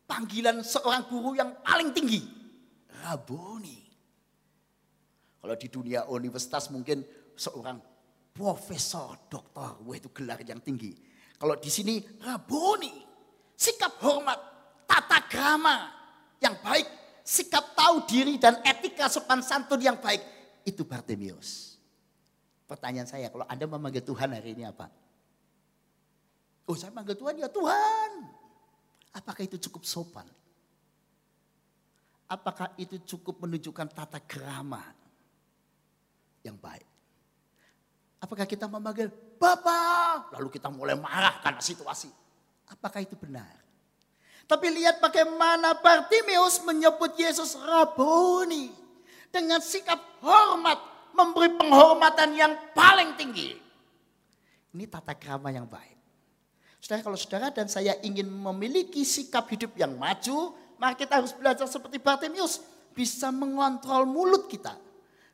panggilan 0.08 0.64
seorang 0.64 1.04
guru 1.12 1.36
yang 1.36 1.60
paling 1.60 1.92
tinggi. 1.92 2.24
Rabuni. 3.04 3.84
Kalau 5.38 5.54
di 5.54 5.68
dunia 5.68 6.08
universitas 6.10 6.72
mungkin 6.72 7.17
seorang 7.38 7.78
profesor, 8.34 9.30
doktor, 9.30 9.78
wah 9.86 9.94
itu 9.94 10.10
gelar 10.10 10.42
yang 10.42 10.58
tinggi. 10.58 10.90
Kalau 11.38 11.54
di 11.54 11.70
sini 11.70 12.02
raboni, 12.18 12.98
sikap 13.54 14.02
hormat, 14.02 14.38
tata 14.90 15.22
krama 15.30 15.86
yang 16.42 16.58
baik, 16.58 16.86
sikap 17.22 17.78
tahu 17.78 18.02
diri 18.10 18.34
dan 18.42 18.58
etika 18.66 19.06
sopan 19.06 19.38
santun 19.38 19.78
yang 19.78 20.02
baik, 20.02 20.20
itu 20.66 20.82
Bartemius. 20.82 21.78
Pertanyaan 22.66 23.06
saya, 23.06 23.30
kalau 23.30 23.46
Anda 23.46 23.64
memanggil 23.70 24.02
Tuhan 24.02 24.34
hari 24.34 24.52
ini 24.52 24.66
apa? 24.66 24.90
Oh 26.68 26.76
saya 26.76 26.92
manggil 26.92 27.16
Tuhan, 27.16 27.38
ya 27.40 27.48
Tuhan. 27.48 28.10
Apakah 29.14 29.42
itu 29.46 29.56
cukup 29.56 29.88
sopan? 29.88 30.28
Apakah 32.28 32.76
itu 32.76 33.00
cukup 33.08 33.40
menunjukkan 33.40 33.88
tata 33.88 34.20
krama 34.20 34.84
yang 36.44 36.60
baik? 36.60 36.97
Apakah 38.18 38.46
kita 38.50 38.66
memanggil 38.66 39.10
Bapak? 39.38 40.34
Lalu 40.34 40.48
kita 40.58 40.66
mulai 40.66 40.98
marah 40.98 41.38
karena 41.38 41.62
situasi. 41.62 42.10
Apakah 42.66 42.98
itu 42.98 43.14
benar? 43.14 43.46
Tapi 44.48 44.66
lihat 44.74 44.98
bagaimana 44.98 45.78
Bartimius 45.78 46.64
menyebut 46.66 47.14
Yesus 47.14 47.54
Rabuni. 47.54 48.74
Dengan 49.28 49.60
sikap 49.60 50.00
hormat, 50.24 50.80
memberi 51.12 51.52
penghormatan 51.54 52.32
yang 52.34 52.52
paling 52.72 53.14
tinggi. 53.14 53.54
Ini 54.72 54.84
tata 54.88 55.14
krama 55.14 55.52
yang 55.52 55.68
baik. 55.68 56.00
Saudara, 56.80 57.04
kalau 57.04 57.18
saudara 57.18 57.48
dan 57.52 57.68
saya 57.68 57.92
ingin 58.00 58.24
memiliki 58.24 59.04
sikap 59.04 59.46
hidup 59.52 59.76
yang 59.76 59.94
maju, 59.94 60.56
maka 60.80 61.04
kita 61.04 61.22
harus 61.22 61.36
belajar 61.36 61.68
seperti 61.68 62.00
Bartimius. 62.02 62.64
Bisa 62.96 63.30
mengontrol 63.30 64.08
mulut 64.08 64.50
kita. 64.50 64.74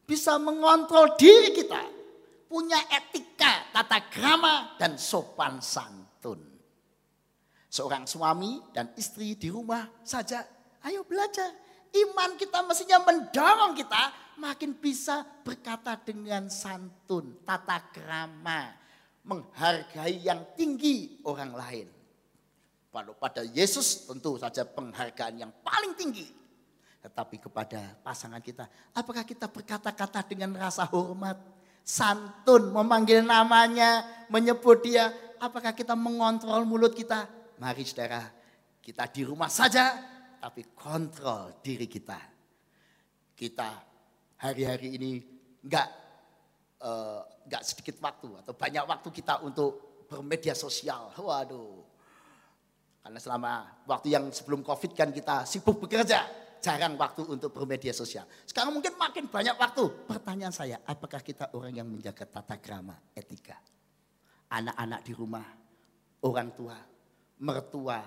Bisa 0.05 0.37
mengontrol 0.37 1.17
diri 1.17 1.55
kita 1.55 2.04
punya 2.47 2.79
etika, 2.91 3.71
tata 3.75 3.99
krama, 4.11 4.79
dan 4.81 4.97
sopan 5.01 5.59
santun. 5.59 6.41
Seorang 7.69 8.07
suami 8.07 8.63
dan 8.71 8.95
istri 8.95 9.35
di 9.35 9.51
rumah 9.51 9.87
saja, 10.07 10.47
ayo 10.87 11.03
belajar. 11.03 11.51
Iman 11.95 12.35
kita 12.35 12.63
mestinya 12.67 13.03
mendorong 13.07 13.79
kita 13.79 14.03
makin 14.39 14.75
bisa 14.75 15.23
berkata 15.47 15.95
dengan 15.99 16.51
santun, 16.51 17.43
tata 17.47 17.79
krama, 17.91 18.75
menghargai 19.23 20.23
yang 20.23 20.43
tinggi 20.59 21.23
orang 21.23 21.55
lain. 21.55 21.89
Kalau 22.95 23.15
pada 23.19 23.43
Yesus 23.43 24.07
tentu 24.07 24.39
saja 24.39 24.63
penghargaan 24.63 25.35
yang 25.35 25.53
paling 25.67 25.99
tinggi. 25.99 26.31
Tetapi 27.03 27.37
kepada 27.37 28.01
pasangan 28.01 28.41
kita, 28.41 28.71
apakah 28.95 29.27
kita 29.27 29.51
berkata-kata 29.51 30.25
dengan 30.25 30.55
rasa 30.57 30.87
hormat, 30.89 31.37
santun, 31.85 32.73
memanggil 32.73 33.21
namanya, 33.21 34.03
menyebut 34.33 34.81
dia. 34.81 35.13
Apakah 35.37 35.77
kita 35.77 35.93
mengontrol 35.93 36.65
mulut 36.65 36.97
kita? 36.97 37.29
Mari 37.61 37.85
saudara, 37.85 38.25
kita 38.81 39.05
di 39.13 39.23
rumah 39.23 39.53
saja, 39.53 39.93
tapi 40.41 40.73
kontrol 40.73 41.61
diri 41.61 41.85
kita. 41.85 42.17
Kita 43.37 43.69
hari-hari 44.41 44.97
ini 44.97 45.21
enggak 45.61 45.89
uh, 46.81 47.21
enggak 47.45 47.63
sedikit 47.63 48.01
waktu 48.01 48.41
atau 48.41 48.57
banyak 48.57 48.85
waktu 48.89 49.09
kita 49.13 49.45
untuk 49.45 50.05
bermedia 50.09 50.57
sosial. 50.57 51.13
Waduh. 51.13 51.85
Karena 53.05 53.21
selama 53.21 53.53
waktu 53.85 54.17
yang 54.17 54.33
sebelum 54.33 54.65
Covid 54.65 54.97
kan 54.97 55.13
kita 55.13 55.45
sibuk 55.45 55.77
bekerja 55.85 56.25
jarang 56.65 56.97
waktu 56.97 57.29
untuk 57.29 57.53
bermedia 57.53 57.93
sosial. 57.93 58.25
Sekarang 58.49 58.73
mungkin 58.73 58.97
makin 58.97 59.29
banyak 59.29 59.53
waktu. 59.61 60.09
Pertanyaan 60.09 60.55
saya, 60.57 60.81
apakah 60.89 61.21
kita 61.21 61.53
orang 61.53 61.77
yang 61.77 61.85
menjaga 61.85 62.25
tata 62.25 62.57
krama, 62.57 62.97
etika? 63.13 63.61
Anak-anak 64.49 65.01
di 65.05 65.13
rumah, 65.13 65.45
orang 66.25 66.49
tua, 66.57 66.81
mertua 67.45 68.01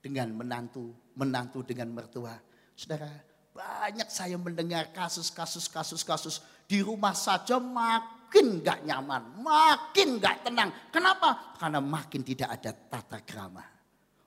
dengan 0.00 0.32
menantu, 0.32 0.96
menantu 1.20 1.60
dengan 1.60 1.92
mertua. 1.92 2.32
Saudara, 2.72 3.12
banyak 3.52 4.08
saya 4.08 4.40
mendengar 4.40 4.88
kasus-kasus, 4.96 5.68
kasus-kasus 5.68 6.40
di 6.64 6.80
rumah 6.80 7.12
saja 7.12 7.60
makin 7.60 8.64
gak 8.64 8.80
nyaman, 8.88 9.44
makin 9.44 10.16
gak 10.16 10.48
tenang. 10.48 10.72
Kenapa? 10.88 11.52
Karena 11.60 11.84
makin 11.84 12.24
tidak 12.24 12.48
ada 12.48 12.72
tata 12.72 13.20
krama. 13.20 13.64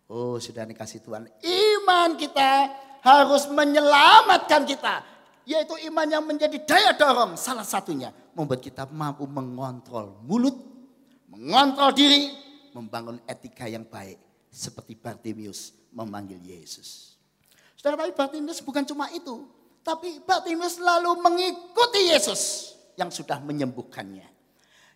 Oh 0.08 0.40
sudah 0.40 0.64
dikasih 0.64 1.04
Tuhan. 1.04 1.28
Iman 1.44 2.16
kita 2.16 2.72
harus 3.08 3.48
menyelamatkan 3.48 4.68
kita. 4.68 5.04
Yaitu 5.48 5.80
iman 5.88 6.08
yang 6.12 6.28
menjadi 6.28 6.60
daya 6.60 6.92
dorong. 6.92 7.40
Salah 7.40 7.64
satunya 7.64 8.12
membuat 8.36 8.60
kita 8.60 8.84
mampu 8.92 9.24
mengontrol 9.24 10.20
mulut, 10.28 10.60
mengontrol 11.32 11.96
diri, 11.96 12.36
membangun 12.76 13.24
etika 13.24 13.64
yang 13.72 13.88
baik. 13.88 14.20
Seperti 14.52 15.00
Bartimius 15.00 15.72
memanggil 15.96 16.40
Yesus. 16.44 17.16
Saudara 17.80 18.04
tapi 18.04 18.12
Bartimius 18.12 18.60
bukan 18.60 18.84
cuma 18.84 19.08
itu. 19.16 19.48
Tapi 19.88 20.20
Bartimius 20.28 20.76
lalu 20.84 21.16
mengikuti 21.24 22.12
Yesus 22.12 22.74
yang 23.00 23.08
sudah 23.08 23.40
menyembuhkannya. 23.40 24.28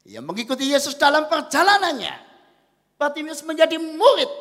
Ia 0.09 0.20
mengikuti 0.20 0.68
Yesus 0.68 0.97
dalam 0.97 1.30
perjalanannya. 1.32 2.12
Bartimius 2.99 3.45
menjadi 3.45 3.80
murid 3.80 4.32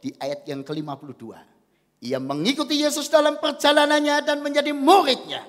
di 0.00 0.14
ayat 0.16 0.46
yang 0.48 0.64
ke-52. 0.64 1.36
Ia 2.00 2.16
mengikuti 2.16 2.80
Yesus 2.80 3.12
dalam 3.12 3.36
perjalanannya 3.36 4.24
dan 4.24 4.40
menjadi 4.40 4.72
muridnya. 4.72 5.44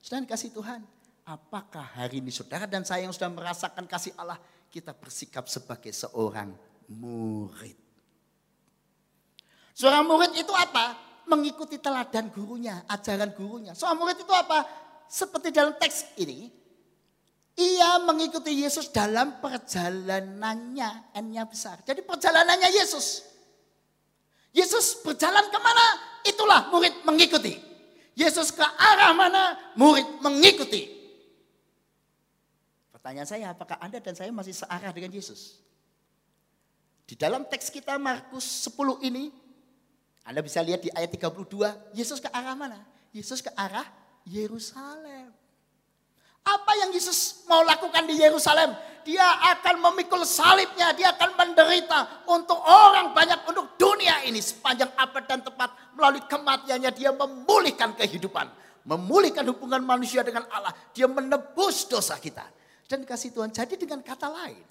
Saudara 0.00 0.24
kasih 0.24 0.54
Tuhan, 0.56 0.80
apakah 1.28 1.84
hari 1.84 2.24
ini 2.24 2.32
saudara 2.32 2.64
dan 2.64 2.80
saya 2.86 3.04
yang 3.04 3.12
sudah 3.12 3.28
merasakan 3.28 3.84
kasih 3.84 4.16
Allah, 4.16 4.40
kita 4.72 4.96
bersikap 4.96 5.44
sebagai 5.52 5.92
seorang 5.92 6.56
murid. 6.88 7.76
Seorang 9.76 10.08
murid 10.08 10.32
itu 10.32 10.54
apa? 10.56 10.96
Mengikuti 11.28 11.76
teladan 11.76 12.32
gurunya, 12.32 12.80
ajaran 12.88 13.36
gurunya. 13.36 13.76
Seorang 13.76 14.00
murid 14.00 14.16
itu 14.16 14.32
apa? 14.32 14.64
Seperti 15.04 15.52
dalam 15.52 15.76
teks 15.76 16.16
ini, 16.16 16.48
ia 17.56 18.00
mengikuti 18.00 18.64
Yesus 18.64 18.88
dalam 18.88 19.44
perjalanannya, 19.44 21.12
N-nya 21.20 21.44
besar. 21.44 21.84
Jadi 21.84 22.00
perjalanannya 22.00 22.72
Yesus. 22.72 23.35
Yesus 24.56 25.04
berjalan 25.04 25.52
ke 25.52 25.58
mana? 25.60 25.86
Itulah 26.24 26.72
murid 26.72 27.04
mengikuti. 27.04 27.60
Yesus 28.16 28.48
ke 28.48 28.64
arah 28.64 29.12
mana? 29.12 29.52
Murid 29.76 30.24
mengikuti. 30.24 30.88
Pertanyaan 32.88 33.28
saya, 33.28 33.52
apakah 33.52 33.76
Anda 33.76 34.00
dan 34.00 34.16
saya 34.16 34.32
masih 34.32 34.56
searah 34.56 34.88
dengan 34.96 35.12
Yesus? 35.12 35.60
Di 37.04 37.14
dalam 37.14 37.44
teks 37.44 37.68
kita 37.68 38.00
Markus 38.00 38.66
10 38.66 39.04
ini, 39.04 39.30
Anda 40.24 40.40
bisa 40.40 40.64
lihat 40.64 40.82
di 40.82 40.90
ayat 40.90 41.12
32, 41.12 41.94
Yesus 41.94 42.18
ke 42.18 42.32
arah 42.32 42.56
mana? 42.56 42.80
Yesus 43.12 43.44
ke 43.44 43.52
arah 43.54 43.86
Yerusalem. 44.26 45.45
Apa 46.46 46.72
yang 46.78 46.94
Yesus 46.94 47.42
mau 47.50 47.66
lakukan 47.66 48.06
di 48.06 48.22
Yerusalem? 48.22 48.70
Dia 49.02 49.26
akan 49.54 49.82
memikul 49.90 50.22
salibnya, 50.22 50.94
dia 50.94 51.10
akan 51.14 51.34
menderita 51.34 52.26
untuk 52.30 52.58
orang 52.58 53.14
banyak, 53.14 53.38
untuk 53.50 53.74
dunia 53.78 54.22
ini 54.26 54.38
sepanjang 54.38 54.90
abad 54.94 55.26
dan 55.26 55.42
tepat. 55.42 55.74
Melalui 55.94 56.22
kematiannya 56.26 56.90
dia 56.94 57.10
memulihkan 57.10 57.94
kehidupan. 57.98 58.46
Memulihkan 58.86 59.46
hubungan 59.50 59.82
manusia 59.82 60.22
dengan 60.22 60.46
Allah. 60.50 60.74
Dia 60.94 61.10
menebus 61.10 61.86
dosa 61.90 62.18
kita. 62.18 62.46
Dan 62.86 63.02
kasih 63.02 63.34
Tuhan, 63.34 63.50
jadi 63.50 63.74
dengan 63.74 63.98
kata 64.02 64.30
lain. 64.30 64.62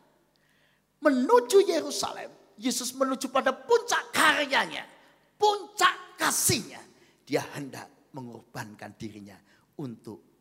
Menuju 1.04 1.68
Yerusalem, 1.68 2.32
Yesus 2.56 2.96
menuju 2.96 3.28
pada 3.28 3.52
puncak 3.52 4.16
karyanya. 4.16 4.88
Puncak 5.36 6.16
kasihnya. 6.16 6.80
Dia 7.28 7.44
hendak 7.56 8.12
mengorbankan 8.16 8.96
dirinya 8.96 9.36
untuk 9.76 10.35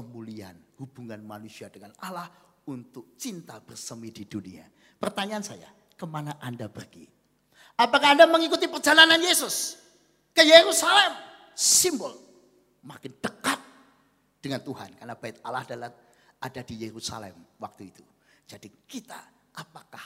pemulihan 0.00 0.56
hubungan 0.80 1.20
manusia 1.20 1.68
dengan 1.68 1.92
Allah 2.00 2.32
untuk 2.64 3.20
cinta 3.20 3.60
bersemi 3.60 4.08
di 4.08 4.24
dunia. 4.24 4.64
Pertanyaan 4.96 5.44
saya, 5.44 5.68
ke 5.92 6.08
mana 6.08 6.40
Anda 6.40 6.72
pergi? 6.72 7.04
Apakah 7.76 8.16
Anda 8.16 8.24
mengikuti 8.24 8.64
perjalanan 8.64 9.20
Yesus 9.20 9.76
ke 10.32 10.40
Yerusalem? 10.40 11.12
Simbol 11.52 12.16
makin 12.80 13.12
dekat 13.20 13.60
dengan 14.40 14.64
Tuhan. 14.64 14.96
Karena 14.96 15.12
bait 15.16 15.36
Allah 15.44 15.64
adalah 15.68 15.92
ada 16.40 16.60
di 16.64 16.74
Yerusalem 16.80 17.36
waktu 17.60 17.92
itu. 17.92 18.04
Jadi 18.48 18.72
kita 18.88 19.20
apakah 19.60 20.04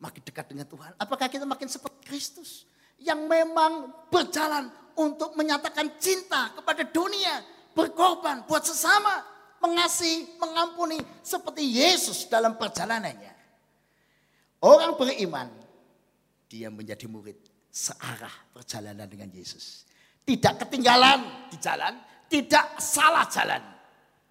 makin 0.00 0.24
dekat 0.24 0.48
dengan 0.48 0.64
Tuhan? 0.64 0.96
Apakah 0.96 1.28
kita 1.28 1.44
makin 1.44 1.68
seperti 1.68 2.00
Kristus? 2.08 2.64
Yang 2.96 3.28
memang 3.28 3.92
berjalan 4.08 4.72
untuk 4.96 5.36
menyatakan 5.36 6.00
cinta 6.00 6.56
kepada 6.56 6.88
dunia 6.88 7.55
berkorban 7.76 8.48
buat 8.48 8.64
sesama, 8.64 9.20
mengasihi, 9.60 10.40
mengampuni 10.40 10.96
seperti 11.20 11.76
Yesus 11.76 12.24
dalam 12.32 12.56
perjalanannya. 12.56 13.36
Orang 14.64 14.96
beriman, 14.96 15.52
dia 16.48 16.72
menjadi 16.72 17.04
murid 17.04 17.36
searah 17.68 18.32
perjalanan 18.56 19.04
dengan 19.04 19.28
Yesus. 19.28 19.84
Tidak 20.24 20.56
ketinggalan 20.56 21.52
di 21.52 21.60
jalan, 21.60 22.00
tidak 22.32 22.80
salah 22.80 23.28
jalan. 23.28 23.60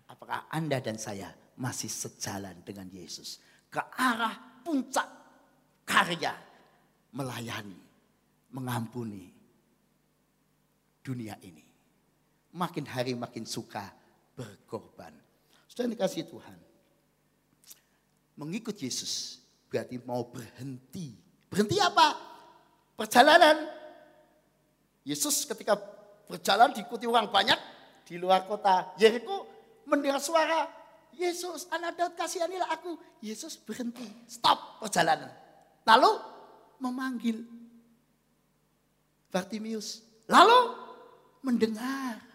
Apakah 0.10 0.50
Anda 0.50 0.82
dan 0.82 0.98
saya 0.98 1.30
masih 1.62 1.88
sejalan 1.88 2.66
dengan 2.66 2.90
Yesus? 2.90 3.38
Ke 3.70 3.80
arah 3.94 4.34
puncak 4.66 5.08
karya 5.86 6.34
melayani, 7.14 7.80
mengampuni 8.52 9.30
dunia 11.06 11.38
ini 11.46 11.65
makin 12.56 12.88
hari 12.88 13.12
makin 13.12 13.44
suka 13.44 13.84
berkorban. 14.32 15.12
Sudah 15.68 15.92
dikasih 15.92 16.24
Tuhan. 16.32 16.56
Mengikut 18.40 18.80
Yesus 18.80 19.44
berarti 19.68 20.00
mau 20.08 20.24
berhenti. 20.32 21.12
Berhenti 21.52 21.76
apa? 21.84 22.16
Perjalanan. 22.96 23.68
Yesus 25.04 25.44
ketika 25.44 25.76
berjalan 26.26 26.72
diikuti 26.72 27.06
orang 27.06 27.30
banyak 27.30 27.60
di 28.08 28.18
luar 28.18 28.48
kota 28.50 28.96
Yeriko 28.98 29.46
mendengar 29.86 30.18
suara 30.18 30.66
Yesus 31.16 31.68
anak 31.72 31.96
Daud 31.96 32.14
kasihanilah 32.16 32.72
aku. 32.72 32.96
Yesus 33.20 33.56
berhenti, 33.60 34.08
stop 34.28 34.80
perjalanan. 34.84 35.32
Lalu 35.88 36.12
memanggil 36.80 37.44
Bartimius. 39.32 40.04
Lalu 40.28 40.60
mendengar 41.46 42.35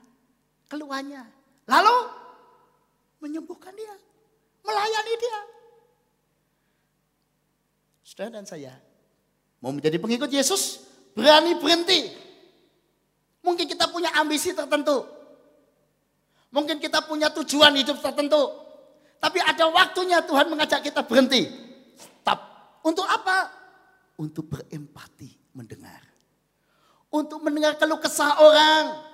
keluarnya. 0.71 1.27
Lalu 1.67 1.97
menyembuhkan 3.19 3.75
dia, 3.75 3.95
melayani 4.63 5.15
dia. 5.19 5.41
Saudara 8.07 8.39
dan 8.39 8.47
saya 8.47 8.75
mau 9.59 9.75
menjadi 9.75 9.99
pengikut 9.99 10.31
Yesus, 10.31 10.87
berani 11.19 11.59
berhenti. 11.59 12.15
Mungkin 13.43 13.67
kita 13.67 13.91
punya 13.91 14.15
ambisi 14.15 14.55
tertentu. 14.55 15.05
Mungkin 16.51 16.79
kita 16.79 17.03
punya 17.07 17.31
tujuan 17.35 17.75
hidup 17.75 17.99
tertentu. 18.03 18.51
Tapi 19.21 19.39
ada 19.39 19.69
waktunya 19.69 20.25
Tuhan 20.25 20.49
mengajak 20.49 20.81
kita 20.83 21.05
berhenti. 21.05 21.47
Stop. 21.95 22.41
Untuk 22.83 23.07
apa? 23.07 23.53
Untuk 24.19 24.49
berempati 24.49 25.31
mendengar. 25.55 26.03
Untuk 27.11 27.43
mendengar 27.45 27.77
keluh 27.79 28.01
kesah 28.01 28.43
orang 28.43 29.10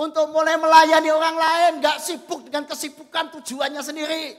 untuk 0.00 0.32
mulai 0.32 0.56
melayani 0.56 1.12
orang 1.12 1.36
lain, 1.36 1.72
gak 1.84 2.00
sibuk 2.00 2.48
dengan 2.48 2.64
kesibukan 2.64 3.36
tujuannya 3.36 3.82
sendiri. 3.84 4.32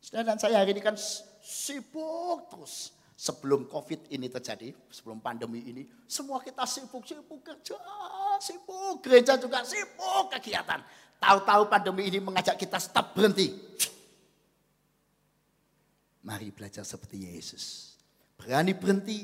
Saudara 0.00 0.32
dan 0.32 0.38
saya 0.40 0.64
hari 0.64 0.72
ini 0.72 0.80
kan 0.80 0.96
sibuk 1.44 2.48
terus. 2.48 2.96
Sebelum 3.22 3.70
COVID 3.70 4.10
ini 4.10 4.26
terjadi, 4.26 4.74
sebelum 4.90 5.22
pandemi 5.22 5.62
ini, 5.62 5.86
semua 6.10 6.42
kita 6.42 6.66
sibuk-sibuk 6.66 7.38
kerja, 7.38 7.78
sibuk 8.42 8.98
gereja 8.98 9.38
juga 9.38 9.62
sibuk 9.62 10.26
kegiatan. 10.26 10.82
Tahu-tahu 11.22 11.70
pandemi 11.70 12.10
ini 12.10 12.18
mengajak 12.18 12.58
kita 12.58 12.82
stop 12.82 13.14
berhenti. 13.14 13.54
Mari 16.26 16.50
belajar 16.50 16.82
seperti 16.82 17.30
Yesus. 17.30 17.94
Berani 18.34 18.74
berhenti 18.74 19.22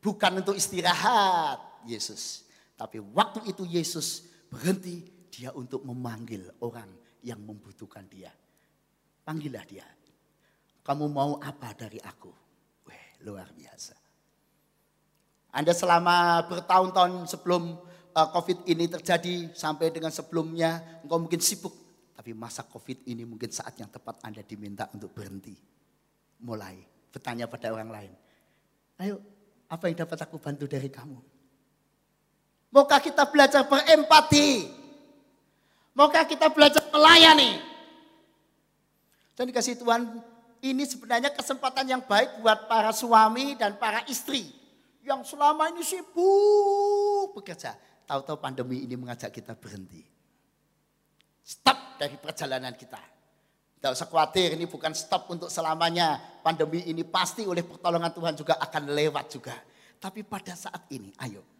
bukan 0.00 0.40
untuk 0.40 0.56
istirahat 0.56 1.60
Yesus 1.84 2.45
tapi 2.76 3.00
waktu 3.00 3.48
itu 3.48 3.64
Yesus 3.64 4.28
berhenti 4.52 5.08
dia 5.32 5.52
untuk 5.56 5.84
memanggil 5.84 6.44
orang 6.60 6.88
yang 7.24 7.40
membutuhkan 7.40 8.04
dia. 8.06 8.30
Panggillah 9.24 9.64
dia. 9.66 9.84
Kamu 10.86 11.10
mau 11.10 11.42
apa 11.42 11.74
dari 11.74 11.98
aku? 11.98 12.30
Weh, 12.86 13.04
luar 13.26 13.50
biasa. 13.50 13.96
Anda 15.50 15.72
selama 15.72 16.46
bertahun-tahun 16.46 17.26
sebelum 17.26 17.74
uh, 18.12 18.28
COVID 18.30 18.68
ini 18.70 18.86
terjadi 18.86 19.50
sampai 19.56 19.90
dengan 19.90 20.14
sebelumnya 20.14 21.00
engkau 21.02 21.18
mungkin 21.18 21.42
sibuk. 21.42 21.74
Tapi 22.14 22.32
masa 22.32 22.62
COVID 22.64 23.08
ini 23.08 23.26
mungkin 23.26 23.50
saat 23.50 23.74
yang 23.80 23.90
tepat 23.90 24.22
Anda 24.22 24.46
diminta 24.46 24.86
untuk 24.94 25.10
berhenti. 25.16 25.56
Mulai 26.44 26.76
bertanya 27.10 27.48
pada 27.48 27.72
orang 27.72 27.90
lain. 27.90 28.12
Ayo, 29.00 29.20
apa 29.68 29.88
yang 29.88 29.96
dapat 30.06 30.22
aku 30.22 30.36
bantu 30.38 30.68
dari 30.68 30.92
kamu? 30.92 31.35
Maukah 32.70 33.00
kita 33.00 33.24
belajar 33.28 33.64
berempati? 33.64 34.68
Maukah 35.96 36.28
kita 36.28 36.52
belajar 36.52 36.84
melayani? 36.92 37.56
Dan 39.36 39.48
dikasih 39.48 39.80
Tuhan 39.80 40.20
ini 40.64 40.84
sebenarnya 40.84 41.32
kesempatan 41.32 41.86
yang 41.86 42.02
baik 42.04 42.40
buat 42.40 42.66
para 42.68 42.90
suami 42.90 43.56
dan 43.56 43.76
para 43.76 44.00
istri 44.08 44.48
yang 45.06 45.22
selama 45.22 45.70
ini 45.70 45.84
sibuk 45.86 47.36
bekerja. 47.36 47.76
Tahu-tahu 48.06 48.38
pandemi 48.38 48.82
ini 48.86 48.94
mengajak 48.94 49.30
kita 49.34 49.54
berhenti. 49.54 50.02
Stop 51.46 51.98
dari 51.98 52.18
perjalanan 52.18 52.74
kita. 52.74 52.98
Tidak 53.76 53.92
usah 53.92 54.08
khawatir, 54.08 54.56
ini 54.56 54.66
bukan 54.66 54.90
stop 54.96 55.30
untuk 55.30 55.46
selamanya. 55.52 56.18
Pandemi 56.42 56.86
ini 56.86 57.06
pasti 57.06 57.46
oleh 57.46 57.62
pertolongan 57.62 58.10
Tuhan 58.10 58.34
juga 58.34 58.54
akan 58.58 58.82
lewat 58.94 59.26
juga. 59.30 59.54
Tapi 60.00 60.26
pada 60.26 60.54
saat 60.56 60.90
ini, 60.90 61.12
ayo. 61.22 61.55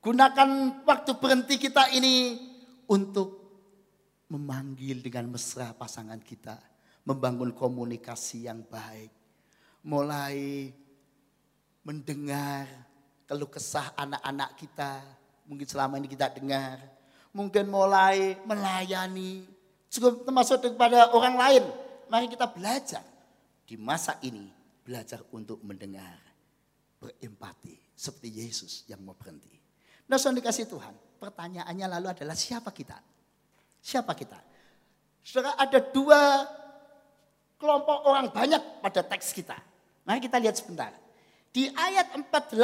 Gunakan 0.00 0.80
waktu 0.88 1.12
berhenti 1.20 1.60
kita 1.60 1.92
ini 1.92 2.40
untuk 2.88 3.36
memanggil 4.32 5.04
dengan 5.04 5.36
mesra 5.36 5.76
pasangan 5.76 6.16
kita. 6.24 6.56
Membangun 7.04 7.52
komunikasi 7.52 8.48
yang 8.48 8.64
baik. 8.64 9.12
Mulai 9.84 10.72
mendengar 11.84 12.64
keluh 13.28 13.52
kesah 13.52 13.92
anak-anak 13.92 14.56
kita. 14.56 15.04
Mungkin 15.44 15.68
selama 15.68 16.00
ini 16.00 16.08
kita 16.08 16.32
dengar. 16.32 16.80
Mungkin 17.36 17.68
mulai 17.68 18.40
melayani. 18.48 19.44
Juga 19.92 20.16
termasuk 20.24 20.64
kepada 20.64 21.12
orang 21.12 21.36
lain. 21.36 21.64
Mari 22.08 22.32
kita 22.32 22.48
belajar. 22.48 23.04
Di 23.68 23.76
masa 23.76 24.16
ini 24.24 24.48
belajar 24.80 25.20
untuk 25.28 25.60
mendengar. 25.60 26.16
Berempati. 26.96 27.76
Seperti 27.92 28.28
Yesus 28.32 28.72
yang 28.88 29.04
mau 29.04 29.12
berhenti. 29.12 29.59
Nah, 30.10 30.18
dikasih 30.18 30.66
Tuhan. 30.66 30.90
Pertanyaannya 31.22 31.86
lalu 31.86 32.06
adalah 32.10 32.34
siapa 32.34 32.74
kita? 32.74 32.98
Siapa 33.78 34.10
kita? 34.18 34.42
Saudara 35.22 35.54
ada 35.54 35.78
dua 35.78 36.42
kelompok 37.54 38.10
orang 38.10 38.26
banyak 38.34 38.82
pada 38.82 39.06
teks 39.06 39.30
kita. 39.30 39.54
Mari 40.02 40.18
kita 40.18 40.42
lihat 40.42 40.58
sebentar. 40.58 40.90
Di 41.54 41.70
ayat 41.70 42.10
48 42.18 42.58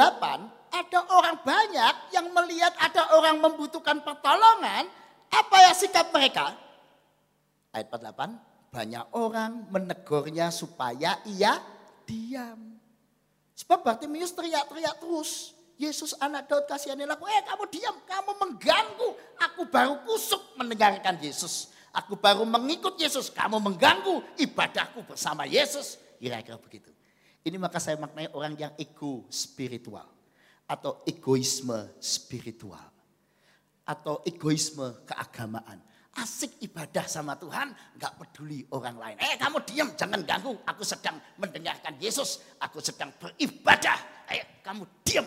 ada 0.67 0.99
orang 1.15 1.37
banyak 1.39 1.95
yang 2.11 2.27
melihat 2.35 2.75
ada 2.83 3.15
orang 3.15 3.39
membutuhkan 3.39 4.03
pertolongan. 4.03 4.91
Apa 5.31 5.55
ya 5.63 5.71
sikap 5.71 6.11
mereka? 6.11 6.51
Ayat 7.71 7.87
48, 7.87 8.75
banyak 8.75 9.05
orang 9.15 9.71
menegurnya 9.71 10.51
supaya 10.51 11.19
ia 11.23 11.63
diam. 12.03 12.75
Sebab 13.55 13.87
Bartimius 13.87 14.35
teriak-teriak 14.35 14.99
terus. 14.99 15.56
Yesus 15.77 16.17
anak 16.17 16.49
Daud 16.49 16.65
kasihanilah 16.65 17.13
aku. 17.13 17.29
Eh 17.29 17.41
kamu 17.45 17.63
diam, 17.69 17.95
kamu 18.09 18.31
mengganggu. 18.41 19.09
Aku 19.45 19.69
baru 19.69 20.01
kusuk 20.09 20.57
mendengarkan 20.57 21.21
Yesus. 21.21 21.69
Aku 21.93 22.17
baru 22.17 22.45
mengikut 22.45 22.97
Yesus. 22.97 23.29
Kamu 23.29 23.61
mengganggu 23.61 24.21
ibadahku 24.41 25.05
bersama 25.05 25.45
Yesus. 25.45 26.01
Kira-kira 26.17 26.57
begitu. 26.57 26.89
Ini 27.45 27.61
maka 27.61 27.77
saya 27.77 27.95
maknai 28.01 28.33
orang 28.33 28.57
yang 28.57 28.73
ego 28.81 29.29
spiritual. 29.29 30.09
Atau 30.65 31.05
egoisme 31.05 31.93
spiritual. 32.01 32.83
Atau 33.85 34.25
egoisme 34.25 35.05
keagamaan. 35.05 35.79
Asik 36.17 36.57
ibadah 36.65 37.05
sama 37.05 37.37
Tuhan, 37.37 37.69
nggak 37.93 38.13
peduli 38.17 38.65
orang 38.73 38.97
lain. 38.97 39.17
Eh 39.21 39.37
kamu 39.37 39.61
diam, 39.69 39.93
jangan 39.93 40.25
ganggu. 40.25 40.57
Aku 40.65 40.81
sedang 40.81 41.21
mendengarkan 41.37 41.93
Yesus. 42.01 42.41
Aku 42.57 42.81
sedang 42.81 43.13
beribadah. 43.21 44.25
Eh 44.33 44.65
kamu 44.65 45.05
diam, 45.05 45.23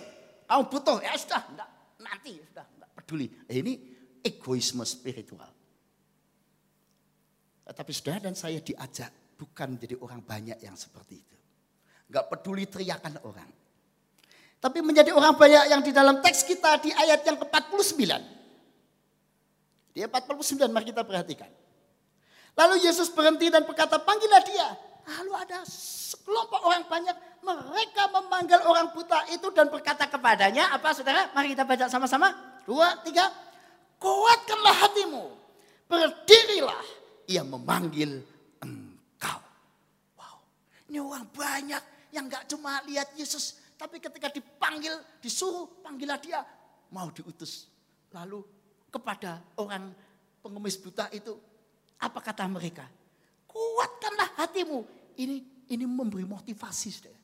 Kamu 0.50 0.66
butuh, 0.66 0.98
ya 0.98 1.14
sudah, 1.14 1.46
enggak, 1.46 1.70
nanti 2.02 2.34
sudah, 2.42 2.66
enggak 2.66 2.90
peduli. 2.98 3.30
Eh, 3.46 3.62
ini 3.62 3.72
egoisme 4.18 4.82
spiritual. 4.82 5.46
Tapi 7.70 7.90
saudara 7.94 8.26
dan 8.26 8.34
saya 8.34 8.58
diajak 8.58 9.38
bukan 9.38 9.78
menjadi 9.78 9.94
orang 10.02 10.26
banyak 10.26 10.58
yang 10.58 10.74
seperti 10.74 11.22
itu. 11.22 11.36
Enggak 12.10 12.26
peduli 12.34 12.66
teriakan 12.66 13.22
orang. 13.22 13.46
Tapi 14.58 14.78
menjadi 14.82 15.14
orang 15.14 15.38
banyak 15.38 15.64
yang 15.70 15.80
di 15.86 15.94
dalam 15.94 16.18
teks 16.18 16.42
kita 16.42 16.82
di 16.82 16.90
ayat 16.92 17.22
yang 17.22 17.38
ke-49. 17.38 18.02
Di 19.94 19.98
ayat 20.02 20.12
49 20.12 20.66
mari 20.74 20.90
kita 20.90 21.06
perhatikan. 21.06 21.48
Lalu 22.58 22.84
Yesus 22.84 23.08
berhenti 23.08 23.48
dan 23.48 23.62
berkata, 23.64 24.02
panggillah 24.02 24.42
dia. 24.42 24.68
Lalu 25.10 25.32
ada 25.34 25.66
sekelompok 25.66 26.62
orang 26.62 26.86
banyak, 26.86 27.16
mereka 27.42 28.06
memanggil 28.14 28.62
orang 28.62 28.94
buta 28.94 29.26
itu 29.34 29.50
dan 29.50 29.66
berkata 29.66 30.06
kepadanya, 30.06 30.70
apa 30.70 30.94
saudara? 30.94 31.34
Mari 31.34 31.58
kita 31.58 31.66
baca 31.66 31.90
sama-sama. 31.90 32.30
Dua, 32.62 32.94
tiga. 33.02 33.26
Kuatkanlah 33.98 34.86
hatimu, 34.86 35.24
berdirilah. 35.90 36.84
Ia 37.26 37.42
memanggil 37.42 38.22
engkau. 38.62 39.40
Wow, 40.16 40.38
ini 40.88 41.02
orang 41.02 41.26
banyak 41.34 41.82
yang 42.14 42.30
gak 42.30 42.46
cuma 42.48 42.80
lihat 42.86 43.12
Yesus, 43.18 43.58
tapi 43.76 44.00
ketika 44.00 44.30
dipanggil, 44.30 44.94
disuruh, 45.20 45.68
panggillah 45.84 46.16
dia, 46.22 46.40
mau 46.94 47.10
diutus. 47.10 47.66
Lalu 48.14 48.40
kepada 48.88 49.42
orang 49.58 49.90
pengemis 50.40 50.80
buta 50.80 51.10
itu, 51.12 51.36
apa 52.00 52.18
kata 52.24 52.46
mereka? 52.46 52.86
Kuatkanlah 53.50 54.38
hatimu. 54.38 54.99
Ini 55.18 55.66
ini 55.70 55.84
memberi 55.86 56.26
motivasi. 56.26 56.88
Saudara. 56.90 57.20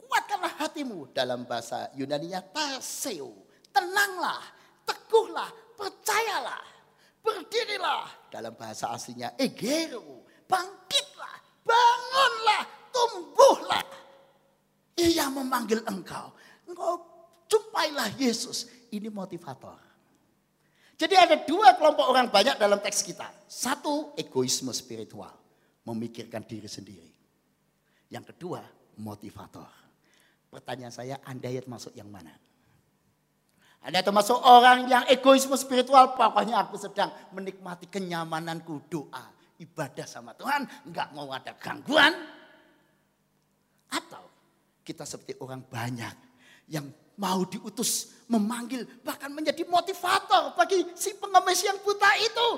Kuatkanlah 0.00 0.52
hatimu 0.60 1.12
dalam 1.12 1.44
bahasa 1.44 1.92
Yunani 1.96 2.32
taseo. 2.52 3.44
Tenanglah, 3.74 4.40
teguhlah, 4.86 5.50
percayalah, 5.74 6.62
berdirilah 7.18 8.30
dalam 8.30 8.54
bahasa 8.54 8.94
aslinya 8.94 9.34
egero. 9.34 10.22
Bangkitlah, 10.46 11.36
bangunlah, 11.66 12.62
tumbuhlah. 12.94 13.86
Ia 14.94 15.26
memanggil 15.26 15.82
engkau. 15.90 16.30
Engkau 16.70 17.02
jumpailah 17.50 18.14
Yesus. 18.14 18.70
Ini 18.94 19.10
motivator. 19.10 19.82
Jadi 20.94 21.14
ada 21.18 21.34
dua 21.42 21.74
kelompok 21.74 22.06
orang 22.06 22.30
banyak 22.30 22.54
dalam 22.54 22.78
teks 22.78 23.02
kita. 23.02 23.26
Satu, 23.50 24.14
egoisme 24.14 24.70
spiritual. 24.70 25.43
Memikirkan 25.84 26.44
diri 26.48 26.68
sendiri. 26.68 27.12
Yang 28.08 28.34
kedua, 28.34 28.64
motivator. 29.00 29.68
Pertanyaan 30.48 30.94
saya, 30.94 31.20
Anda 31.26 31.50
masuk 31.66 31.92
yang 31.98 32.08
mana? 32.08 32.32
Anda 33.84 34.00
termasuk 34.00 34.40
orang 34.40 34.88
yang 34.88 35.04
egoisme 35.12 35.52
spiritual. 35.60 36.16
Pokoknya 36.16 36.64
aku 36.64 36.80
sedang 36.80 37.12
menikmati 37.36 37.84
kenyamananku 37.92 38.88
doa. 38.88 39.28
Ibadah 39.60 40.08
sama 40.08 40.32
Tuhan. 40.32 40.64
Enggak 40.88 41.12
mau 41.12 41.28
ada 41.28 41.52
gangguan. 41.60 42.16
Atau 43.92 44.24
kita 44.80 45.04
seperti 45.04 45.36
orang 45.36 45.60
banyak 45.68 46.16
yang 46.72 46.88
mau 47.20 47.44
diutus, 47.44 48.24
memanggil, 48.26 48.88
bahkan 49.04 49.28
menjadi 49.30 49.62
motivator 49.68 50.56
bagi 50.56 50.82
si 50.96 51.12
pengemis 51.20 51.60
yang 51.62 51.76
buta 51.84 52.10
itu. 52.18 52.48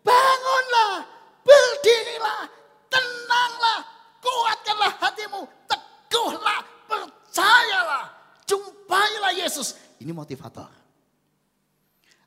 Bangunlah, 0.00 1.13
berdirilah, 1.44 2.48
tenanglah, 2.88 3.80
kuatkanlah 4.18 4.92
hatimu, 4.98 5.40
teguhlah, 5.68 6.60
percayalah, 6.88 8.04
jumpailah 8.48 9.32
Yesus. 9.36 9.76
Ini 10.00 10.10
motivator. 10.10 10.72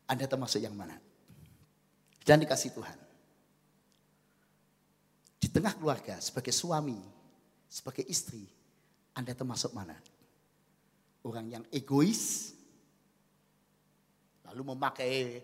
Anda 0.07 0.23
termasuk 0.23 0.63
yang 0.63 0.77
mana? 0.77 0.95
Dan 2.23 2.39
dikasih 2.39 2.71
Tuhan. 2.71 2.97
Di 5.37 5.51
tengah 5.51 5.75
keluarga, 5.75 6.15
sebagai 6.23 6.55
suami, 6.55 6.97
sebagai 7.67 8.07
istri, 8.07 8.47
Anda 9.11 9.35
termasuk 9.35 9.75
mana? 9.75 9.95
Orang 11.27 11.51
yang 11.51 11.63
egois, 11.75 12.55
lalu 14.47 14.71
memakai 14.71 15.43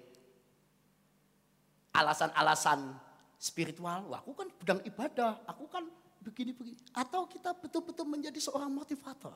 alasan-alasan 1.91 2.95
spiritual. 3.44 4.07
Wah, 4.07 4.24
aku 4.24 4.32
kan 4.32 4.48
sedang 4.56 4.80
ibadah, 4.88 5.44
aku 5.44 5.68
kan 5.68 5.84
begini-begini. 6.24 6.80
Atau 6.95 7.28
kita 7.28 7.52
betul-betul 7.52 8.07
menjadi 8.07 8.40
seorang 8.40 8.72
motivator. 8.72 9.36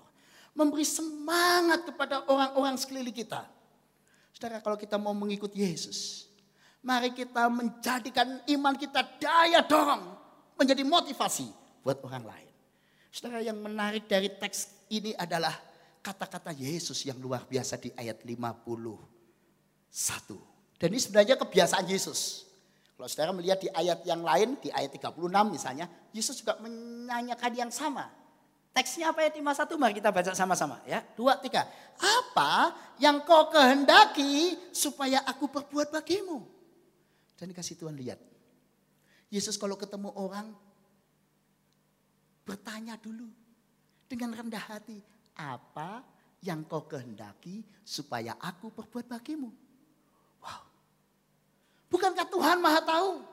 Memberi 0.56 0.88
semangat 0.88 1.84
kepada 1.84 2.24
orang-orang 2.32 2.80
sekeliling 2.80 3.12
kita. 3.12 3.44
Saudara, 4.32 4.64
kalau 4.64 4.80
kita 4.80 4.96
mau 4.96 5.12
mengikut 5.12 5.52
Yesus, 5.52 6.32
mari 6.80 7.12
kita 7.12 7.52
menjadikan 7.52 8.40
iman 8.48 8.74
kita 8.80 9.04
daya 9.20 9.60
dorong, 9.68 10.16
menjadi 10.56 10.88
motivasi 10.88 11.52
buat 11.84 12.00
orang 12.08 12.24
lain. 12.24 12.54
Saudara, 13.12 13.44
yang 13.44 13.60
menarik 13.60 14.08
dari 14.08 14.32
teks 14.32 14.88
ini 14.88 15.12
adalah 15.20 15.52
kata-kata 16.00 16.56
Yesus 16.56 17.04
yang 17.04 17.20
luar 17.20 17.44
biasa 17.44 17.76
di 17.76 17.92
ayat 17.92 18.24
51. 18.24 18.56
Dan 20.80 20.88
ini 20.96 21.02
sebenarnya 21.02 21.36
kebiasaan 21.36 21.86
Yesus. 21.92 22.47
Kalau 22.98 23.06
saudara 23.06 23.30
melihat 23.30 23.62
di 23.62 23.70
ayat 23.70 24.02
yang 24.10 24.26
lain, 24.26 24.58
di 24.58 24.74
ayat 24.74 24.90
36 24.90 25.22
misalnya, 25.54 25.86
Yesus 26.10 26.42
juga 26.42 26.58
menanyakan 26.58 27.54
yang 27.54 27.70
sama. 27.70 28.10
Teksnya 28.74 29.14
apa 29.14 29.22
ayat 29.22 29.38
51? 29.38 29.78
Mari 29.78 29.94
kita 30.02 30.10
baca 30.10 30.34
sama-sama 30.34 30.82
ya. 30.90 31.06
Dua, 31.14 31.38
tiga. 31.38 31.70
Apa 32.02 32.74
yang 32.98 33.22
kau 33.22 33.54
kehendaki 33.54 34.58
supaya 34.74 35.22
aku 35.30 35.46
berbuat 35.46 35.94
bagimu? 35.94 36.42
Dan 37.38 37.54
dikasih 37.54 37.78
Tuhan 37.78 37.94
lihat. 37.94 38.18
Yesus 39.30 39.62
kalau 39.62 39.78
ketemu 39.78 40.10
orang 40.18 40.58
bertanya 42.50 42.98
dulu 42.98 43.30
dengan 44.10 44.34
rendah 44.34 44.74
hati, 44.74 44.98
apa 45.38 46.02
yang 46.42 46.66
kau 46.66 46.90
kehendaki 46.90 47.62
supaya 47.86 48.34
aku 48.42 48.74
perbuat 48.74 49.06
bagimu? 49.06 49.67
Bukankah 51.88 52.28
Tuhan 52.28 52.60
maha 52.60 52.84
tahu? 52.84 53.24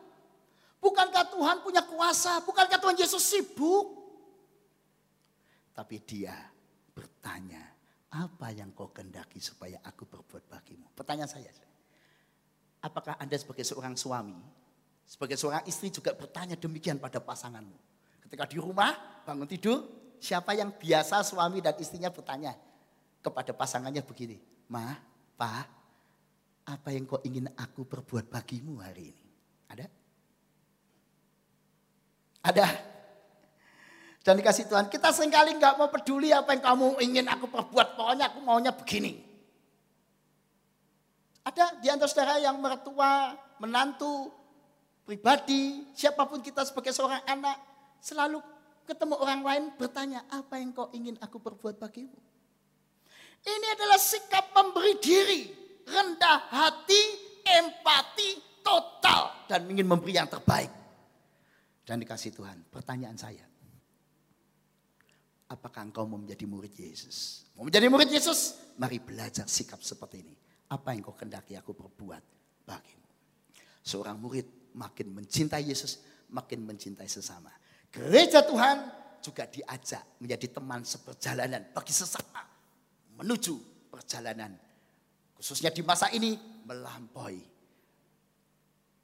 Bukankah 0.79 1.25
Tuhan 1.33 1.57
punya 1.65 1.83
kuasa? 1.83 2.45
Bukankah 2.45 2.79
Tuhan 2.79 2.97
Yesus 3.01 3.25
sibuk? 3.25 4.05
Tapi 5.75 5.99
dia 6.07 6.37
bertanya, 6.95 7.75
apa 8.15 8.55
yang 8.55 8.71
kau 8.71 8.95
kehendaki 8.95 9.43
supaya 9.43 9.83
aku 9.83 10.07
berbuat 10.07 10.47
bagimu? 10.47 10.87
Pertanyaan 10.95 11.27
saya, 11.27 11.51
apakah 12.79 13.19
Anda 13.19 13.35
sebagai 13.35 13.67
seorang 13.67 13.99
suami, 13.99 14.39
sebagai 15.03 15.35
seorang 15.35 15.67
istri 15.67 15.91
juga 15.91 16.15
bertanya 16.15 16.55
demikian 16.55 17.03
pada 17.03 17.19
pasanganmu? 17.19 17.75
Ketika 18.23 18.47
di 18.47 18.63
rumah, 18.63 18.95
bangun 19.27 19.51
tidur, 19.51 19.83
siapa 20.23 20.55
yang 20.55 20.71
biasa 20.71 21.27
suami 21.27 21.59
dan 21.59 21.75
istrinya 21.81 22.13
bertanya 22.13 22.55
kepada 23.19 23.51
pasangannya 23.51 24.05
begini, 24.07 24.39
Ma, 24.71 24.95
Pa, 25.35 25.67
apa 26.65 26.89
yang 26.93 27.05
kau 27.05 27.21
ingin 27.25 27.49
aku 27.57 27.85
perbuat 27.85 28.33
bagimu 28.33 28.81
hari 28.81 29.13
ini? 29.13 29.25
Ada? 29.69 29.87
Ada? 32.45 32.67
Dan 34.25 34.41
dikasih 34.41 34.65
Tuhan, 34.73 34.89
kita 34.89 35.13
sering 35.13 35.29
kali 35.29 35.53
nggak 35.61 35.77
mau 35.77 35.93
peduli 35.93 36.33
apa 36.33 36.57
yang 36.57 36.65
kamu 36.65 36.87
ingin 37.05 37.27
aku 37.29 37.45
perbuat, 37.45 37.93
pokoknya 37.93 38.33
aku 38.33 38.41
maunya 38.41 38.73
begini. 38.73 39.21
Ada 41.45 41.77
di 41.85 41.93
antara 41.93 42.09
saudara 42.09 42.41
yang 42.41 42.57
mertua, 42.57 43.37
menantu, 43.61 44.33
pribadi, 45.05 45.85
siapa 45.93 46.25
pun 46.25 46.41
kita 46.41 46.65
sebagai 46.65 46.97
seorang 46.97 47.21
anak, 47.29 47.61
selalu 48.01 48.41
ketemu 48.89 49.15
orang 49.21 49.41
lain 49.45 49.65
bertanya, 49.77 50.25
apa 50.33 50.57
yang 50.57 50.73
kau 50.73 50.89
ingin 50.97 51.21
aku 51.21 51.37
perbuat 51.37 51.77
bagimu? 51.77 52.17
Ini 53.45 53.67
adalah 53.77 54.01
sikap 54.01 54.57
memberi 54.57 54.97
diri, 55.05 55.43
rendah 55.85 56.39
hati, 56.51 57.03
empati, 57.45 58.61
total, 58.65 59.49
dan 59.49 59.69
ingin 59.69 59.89
memberi 59.89 60.17
yang 60.17 60.29
terbaik. 60.29 60.73
Dan 61.85 62.01
dikasih 62.01 62.33
Tuhan, 62.33 62.65
pertanyaan 62.73 63.17
saya, 63.17 63.45
apakah 65.53 65.85
engkau 65.85 66.09
mau 66.09 66.17
menjadi 66.17 66.49
murid 66.49 66.73
Yesus? 66.73 67.45
Mau 67.55 67.69
menjadi 67.69 67.87
murid 67.93 68.09
Yesus? 68.09 68.57
Mari 68.81 69.05
belajar 69.05 69.45
sikap 69.45 69.85
seperti 69.85 70.25
ini. 70.25 70.35
Apa 70.73 70.97
yang 70.97 71.05
kau 71.05 71.13
kendaki 71.13 71.55
aku 71.55 71.77
perbuat 71.77 72.23
bagimu? 72.65 73.09
Seorang 73.85 74.17
murid 74.17 74.73
makin 74.81 75.13
mencintai 75.13 75.69
Yesus, 75.69 76.01
makin 76.33 76.65
mencintai 76.65 77.07
sesama. 77.07 77.53
Gereja 77.93 78.43
Tuhan 78.43 78.91
juga 79.21 79.45
diajak 79.45 80.19
menjadi 80.19 80.57
teman 80.57 80.83
seperjalanan 80.83 81.69
bagi 81.71 81.93
sesama 81.93 82.43
menuju 83.21 83.55
perjalanan. 83.93 84.53
Khususnya 85.45 85.69
di 85.69 85.85
masa 85.85 86.09
ini 86.09 86.41
melampaui 86.65 87.45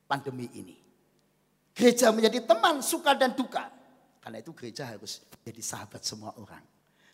pandemi 0.09 0.49
ini. 0.57 0.73
Gereja 1.77 2.09
menjadi 2.17 2.49
teman 2.49 2.81
suka 2.81 3.13
dan 3.13 3.37
duka. 3.37 3.69
Karena 4.25 4.41
itu 4.41 4.57
gereja 4.57 4.89
harus 4.89 5.21
jadi 5.45 5.61
sahabat 5.61 6.01
semua 6.01 6.33
orang. 6.41 6.65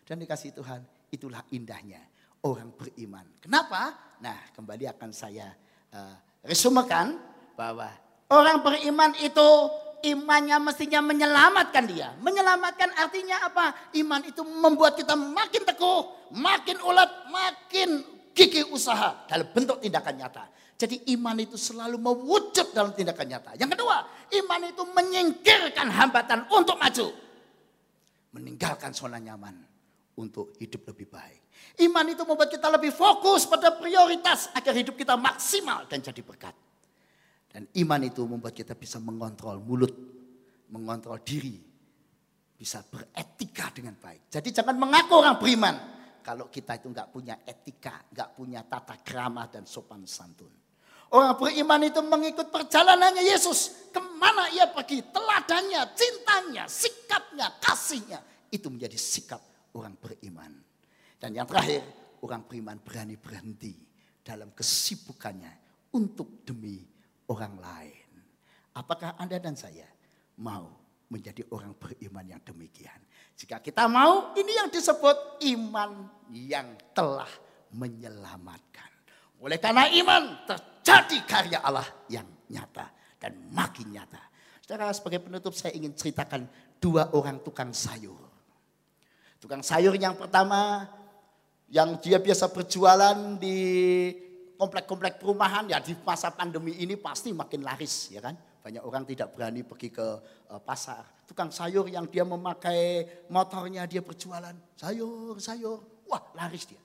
Dan 0.07 0.23
dikasih 0.23 0.55
Tuhan, 0.55 0.79
itulah 1.11 1.43
indahnya 1.51 1.99
orang 2.47 2.71
beriman. 2.71 3.27
Kenapa? 3.43 4.15
Nah, 4.23 4.47
kembali 4.55 4.95
akan 4.95 5.11
saya 5.11 5.51
uh, 5.91 6.15
resumekan 6.47 7.19
bahwa 7.59 7.91
orang 8.31 8.63
beriman 8.63 9.11
itu 9.19 9.47
imannya 10.07 10.55
mestinya 10.63 11.03
menyelamatkan 11.03 11.83
dia. 11.83 12.15
Menyelamatkan 12.23 12.95
artinya 12.95 13.43
apa? 13.43 13.91
Iman 13.91 14.23
itu 14.23 14.39
membuat 14.47 14.95
kita 14.95 15.19
makin 15.19 15.67
teguh, 15.67 16.31
makin 16.31 16.79
ulet, 16.79 17.11
makin 17.27 18.15
gigih 18.37 18.69
usaha 18.69 19.25
dalam 19.25 19.49
bentuk 19.49 19.81
tindakan 19.81 20.13
nyata. 20.13 20.45
Jadi 20.77 21.09
iman 21.17 21.33
itu 21.41 21.57
selalu 21.57 21.97
mewujud 21.97 22.69
dalam 22.69 22.93
tindakan 22.93 23.25
nyata. 23.25 23.51
Yang 23.57 23.73
kedua, 23.73 23.97
iman 24.29 24.61
itu 24.61 24.83
menyingkirkan 24.85 25.89
hambatan 25.89 26.45
untuk 26.53 26.77
maju. 26.77 27.09
Meninggalkan 28.37 28.93
zona 28.93 29.17
nyaman 29.17 29.57
untuk 30.21 30.53
hidup 30.61 30.93
lebih 30.93 31.09
baik. 31.09 31.41
Iman 31.81 32.05
itu 32.13 32.21
membuat 32.21 32.53
kita 32.53 32.69
lebih 32.69 32.93
fokus 32.93 33.49
pada 33.49 33.73
prioritas 33.73 34.53
agar 34.53 34.77
hidup 34.77 34.93
kita 34.93 35.17
maksimal 35.17 35.89
dan 35.89 36.05
jadi 36.05 36.21
berkat. 36.21 36.53
Dan 37.49 37.65
iman 37.81 38.01
itu 38.05 38.21
membuat 38.29 38.53
kita 38.53 38.77
bisa 38.77 39.01
mengontrol 39.01 39.57
mulut, 39.57 39.89
mengontrol 40.69 41.17
diri, 41.25 41.57
bisa 42.53 42.85
beretika 42.85 43.73
dengan 43.73 43.97
baik. 43.97 44.29
Jadi 44.29 44.53
jangan 44.53 44.77
mengaku 44.77 45.25
orang 45.25 45.41
beriman 45.41 45.96
kalau 46.27 46.51
kita 46.51 46.75
itu 46.75 46.91
nggak 46.91 47.07
punya 47.07 47.39
etika, 47.47 48.03
nggak 48.11 48.35
punya 48.35 48.59
tata 48.67 48.99
krama 48.99 49.47
dan 49.47 49.63
sopan 49.63 50.03
santun. 50.03 50.51
Orang 51.07 51.39
beriman 51.39 51.87
itu 51.87 52.03
mengikut 52.03 52.51
perjalanannya 52.51 53.23
Yesus. 53.23 53.87
Ke 53.95 54.03
mana 54.03 54.51
ia 54.51 54.67
pergi, 54.67 55.07
teladannya, 55.07 55.87
cintanya, 55.95 56.67
sikapnya, 56.67 57.47
kasihnya. 57.63 58.19
Itu 58.51 58.67
menjadi 58.67 58.99
sikap 58.99 59.39
orang 59.71 59.95
beriman. 59.95 60.51
Dan 61.15 61.31
yang 61.31 61.47
terakhir, 61.47 61.87
orang 62.19 62.43
beriman 62.43 62.75
berani 62.83 63.15
berhenti 63.15 63.71
dalam 64.19 64.51
kesibukannya 64.51 65.55
untuk 65.95 66.43
demi 66.43 66.83
orang 67.31 67.55
lain. 67.55 68.07
Apakah 68.75 69.15
Anda 69.15 69.39
dan 69.39 69.55
saya 69.55 69.87
mau 70.43 70.75
menjadi 71.07 71.47
orang 71.55 71.71
beriman 71.79 72.35
yang 72.35 72.43
demikian? 72.43 72.99
Jika 73.37 73.61
kita 73.61 73.85
mau, 73.85 74.33
ini 74.33 74.49
yang 74.57 74.73
disebut 74.73 75.45
iman 75.45 76.09
yang 76.33 76.73
telah 76.97 77.29
menyelamatkan. 77.69 78.89
Oleh 79.37 79.61
karena 79.61 79.85
iman 79.93 80.41
terjadi 80.49 81.17
karya 81.29 81.59
Allah 81.61 81.85
yang 82.09 82.25
nyata 82.49 82.89
dan 83.21 83.37
makin 83.53 83.93
nyata. 83.93 84.17
Saudara 84.65 84.89
sebagai 84.89 85.21
penutup 85.21 85.53
saya 85.53 85.77
ingin 85.77 85.93
ceritakan 85.93 86.49
dua 86.81 87.13
orang 87.13 87.37
tukang 87.45 87.69
sayur. 87.69 88.17
Tukang 89.37 89.61
sayur 89.61 89.93
yang 89.93 90.17
pertama 90.17 90.89
yang 91.69 92.01
dia 92.01 92.17
biasa 92.17 92.49
berjualan 92.49 93.37
di 93.37 93.57
komplek-komplek 94.57 95.21
perumahan 95.21 95.69
ya 95.69 95.77
di 95.77 95.93
masa 96.01 96.33
pandemi 96.33 96.73
ini 96.81 96.97
pasti 96.97 97.29
makin 97.29 97.61
laris 97.61 98.09
ya 98.09 98.19
kan. 98.25 98.33
Banyak 98.67 98.83
orang 98.83 99.07
tidak 99.07 99.31
berani 99.31 99.63
pergi 99.63 99.95
ke 99.95 100.03
uh, 100.51 100.59
pasar. 100.59 101.07
Tukang 101.23 101.47
sayur 101.55 101.87
yang 101.87 102.03
dia 102.11 102.27
memakai 102.27 103.07
motornya 103.31 103.87
dia 103.87 104.03
berjualan 104.03 104.51
sayur, 104.75 105.39
sayur. 105.39 106.03
Wah 106.11 106.19
laris 106.35 106.67
dia. 106.67 106.83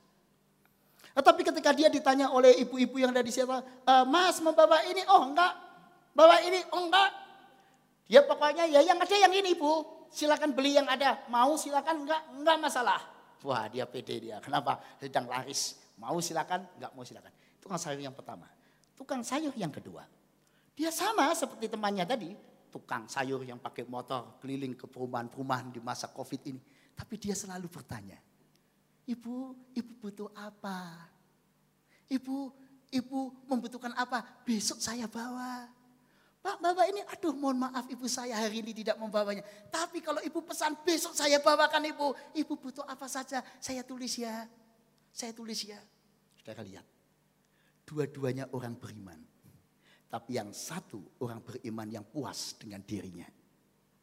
Tetapi 1.10 1.42
ketika 1.42 1.74
dia 1.74 1.90
ditanya 1.90 2.30
oleh 2.30 2.54
ibu-ibu 2.62 3.02
yang 3.02 3.10
ada 3.10 3.20
di 3.20 3.34
siapa, 3.34 3.60
e, 3.82 3.94
Mas 4.08 4.40
membawa 4.40 4.80
ini, 4.88 5.02
oh 5.10 5.28
enggak. 5.28 5.52
Bawa 6.16 6.40
ini, 6.40 6.62
oh 6.72 6.88
enggak. 6.88 7.10
Dia 8.08 8.24
pokoknya 8.24 8.64
ya 8.70 8.80
yang 8.80 8.96
ada 9.02 9.16
yang 9.18 9.34
ini 9.34 9.52
ibu. 9.52 10.06
Silakan 10.08 10.54
beli 10.54 10.78
yang 10.78 10.88
ada. 10.88 11.20
Mau 11.28 11.58
silakan 11.58 12.06
enggak, 12.06 12.22
enggak 12.32 12.56
masalah. 12.62 13.00
Wah 13.42 13.66
dia 13.68 13.84
pede 13.90 14.22
dia. 14.30 14.38
Kenapa? 14.38 14.78
Sedang 15.02 15.26
laris. 15.26 15.76
Mau 15.98 16.16
silakan, 16.22 16.62
enggak 16.78 16.92
mau 16.94 17.04
silakan. 17.04 17.32
Tukang 17.58 17.78
sayur 17.78 18.00
yang 18.00 18.14
pertama. 18.14 18.46
Tukang 18.96 19.20
sayur 19.26 19.52
yang 19.58 19.74
kedua. 19.74 20.21
Dia 20.72 20.88
sama 20.88 21.32
seperti 21.36 21.68
temannya 21.68 22.04
tadi. 22.04 22.30
Tukang 22.72 23.04
sayur 23.04 23.44
yang 23.44 23.60
pakai 23.60 23.84
motor 23.84 24.40
keliling 24.40 24.72
ke 24.72 24.88
perumahan-perumahan 24.88 25.68
di 25.68 25.80
masa 25.84 26.08
covid 26.08 26.40
ini. 26.48 26.60
Tapi 26.96 27.20
dia 27.20 27.36
selalu 27.36 27.68
bertanya. 27.68 28.16
Ibu, 29.04 29.36
ibu 29.76 29.92
butuh 30.00 30.32
apa? 30.32 31.10
Ibu, 32.08 32.36
ibu 32.88 33.18
membutuhkan 33.44 33.92
apa? 33.92 34.24
Besok 34.48 34.80
saya 34.80 35.04
bawa. 35.04 35.68
Pak, 36.42 36.58
bawa 36.58 36.82
ini, 36.90 36.98
aduh 37.06 37.30
mohon 37.38 37.54
maaf 37.54 37.86
ibu 37.86 38.08
saya 38.10 38.34
hari 38.34 38.66
ini 38.66 38.74
tidak 38.74 38.98
membawanya. 38.98 39.46
Tapi 39.70 40.02
kalau 40.02 40.18
ibu 40.26 40.42
pesan 40.42 40.74
besok 40.82 41.14
saya 41.14 41.38
bawakan 41.38 41.86
ibu. 41.86 42.16
Ibu 42.34 42.54
butuh 42.58 42.82
apa 42.88 43.06
saja, 43.06 43.44
saya 43.62 43.84
tulis 43.86 44.16
ya. 44.16 44.48
Saya 45.12 45.30
tulis 45.36 45.60
ya. 45.62 45.78
Saudara 46.40 46.64
lihat, 46.64 46.82
Dua-duanya 47.86 48.48
orang 48.54 48.78
beriman. 48.78 49.31
Tapi 50.12 50.36
yang 50.36 50.52
satu 50.52 51.00
orang 51.24 51.40
beriman 51.40 51.88
yang 51.88 52.04
puas 52.04 52.52
dengan 52.60 52.84
dirinya. 52.84 53.24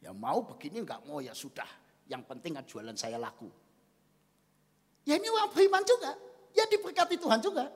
Yang 0.02 0.16
mau 0.18 0.42
begini 0.42 0.82
enggak 0.82 1.06
mau 1.06 1.22
ya 1.22 1.30
sudah. 1.30 1.70
Yang 2.10 2.26
penting 2.26 2.58
kan 2.58 2.66
jualan 2.66 2.96
saya 2.98 3.14
laku. 3.14 3.46
Ya 5.06 5.14
ini 5.14 5.30
orang 5.30 5.54
beriman 5.54 5.86
juga. 5.86 6.18
Ya 6.50 6.66
diberkati 6.66 7.14
Tuhan 7.14 7.38
juga. 7.38 7.70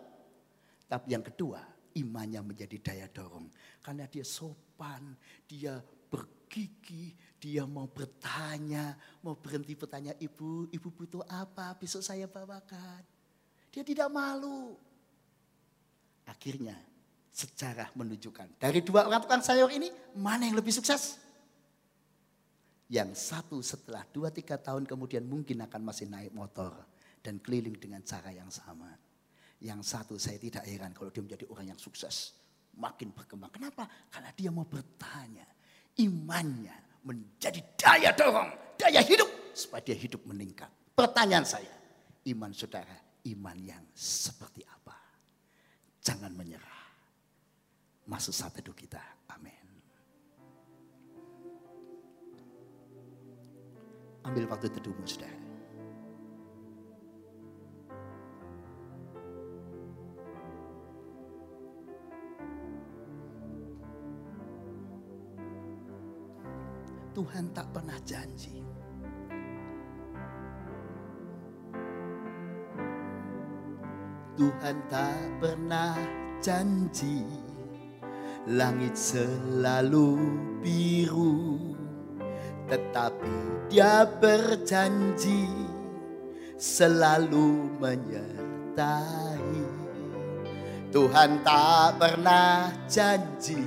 Tapi 0.90 1.14
yang 1.14 1.22
kedua 1.22 1.62
imannya 1.94 2.42
menjadi 2.42 2.76
daya 2.82 3.06
dorong. 3.06 3.46
Karena 3.78 4.10
dia 4.10 4.26
sopan, 4.26 5.14
dia 5.46 5.78
bergigi, 6.10 7.14
dia 7.38 7.62
mau 7.70 7.86
bertanya, 7.86 8.98
mau 9.22 9.38
berhenti 9.38 9.78
bertanya, 9.78 10.10
ibu, 10.18 10.66
ibu 10.74 10.88
butuh 10.90 11.22
apa, 11.30 11.78
besok 11.78 12.02
saya 12.02 12.26
bawakan. 12.26 12.98
Dia 13.70 13.86
tidak 13.86 14.10
malu. 14.10 14.74
Akhirnya 16.26 16.93
sejarah 17.34 17.90
menunjukkan 17.98 18.62
dari 18.62 18.78
dua 18.86 19.10
orang 19.10 19.18
tukang 19.26 19.42
sayur 19.42 19.66
ini 19.74 19.90
mana 20.14 20.46
yang 20.46 20.54
lebih 20.54 20.70
sukses? 20.70 21.18
Yang 22.86 23.18
satu 23.18 23.58
setelah 23.58 24.06
dua 24.14 24.30
tiga 24.30 24.54
tahun 24.54 24.86
kemudian 24.86 25.26
mungkin 25.26 25.66
akan 25.66 25.82
masih 25.82 26.06
naik 26.06 26.30
motor 26.30 26.70
dan 27.24 27.42
keliling 27.42 27.74
dengan 27.74 28.06
cara 28.06 28.30
yang 28.30 28.46
sama. 28.54 28.92
Yang 29.58 29.80
satu 29.82 30.14
saya 30.20 30.36
tidak 30.36 30.62
heran 30.68 30.92
kalau 30.92 31.08
dia 31.10 31.24
menjadi 31.24 31.48
orang 31.50 31.74
yang 31.74 31.80
sukses. 31.80 32.36
Makin 32.76 33.16
berkembang. 33.16 33.48
Kenapa? 33.48 33.88
Karena 34.12 34.30
dia 34.36 34.50
mau 34.52 34.68
bertanya. 34.68 35.48
Imannya 35.96 37.02
menjadi 37.06 37.64
daya 37.78 38.12
dorong, 38.12 38.76
daya 38.76 39.00
hidup. 39.00 39.56
Supaya 39.56 39.80
dia 39.80 39.96
hidup 39.96 40.26
meningkat. 40.26 40.68
Pertanyaan 40.92 41.46
saya, 41.46 41.70
iman 42.28 42.50
saudara, 42.50 42.98
iman 43.30 43.56
yang 43.62 43.84
seperti 43.94 44.66
apa? 44.66 44.98
Jangan 46.02 46.34
menyerah. 46.34 46.73
Masuk 48.04 48.36
saat 48.36 48.52
teduh 48.52 48.76
kita. 48.76 49.00
Amin. 49.32 49.64
Ambil 54.28 54.44
waktu 54.48 54.68
teduhmu 54.68 55.04
saudara. 55.08 55.40
Tuhan 67.14 67.46
tak 67.54 67.70
pernah 67.70 67.98
janji. 68.02 68.58
Tuhan 74.34 74.76
tak 74.90 75.22
pernah 75.38 75.94
janji 76.42 77.43
Langit 78.44 78.92
selalu 78.92 80.20
biru 80.60 81.56
Tetapi 82.68 83.36
dia 83.72 84.04
berjanji 84.04 85.48
Selalu 86.60 87.80
menyertai. 87.80 89.64
Tuhan 90.92 91.40
tak 91.40 91.96
pernah 91.96 92.68
janji 92.84 93.64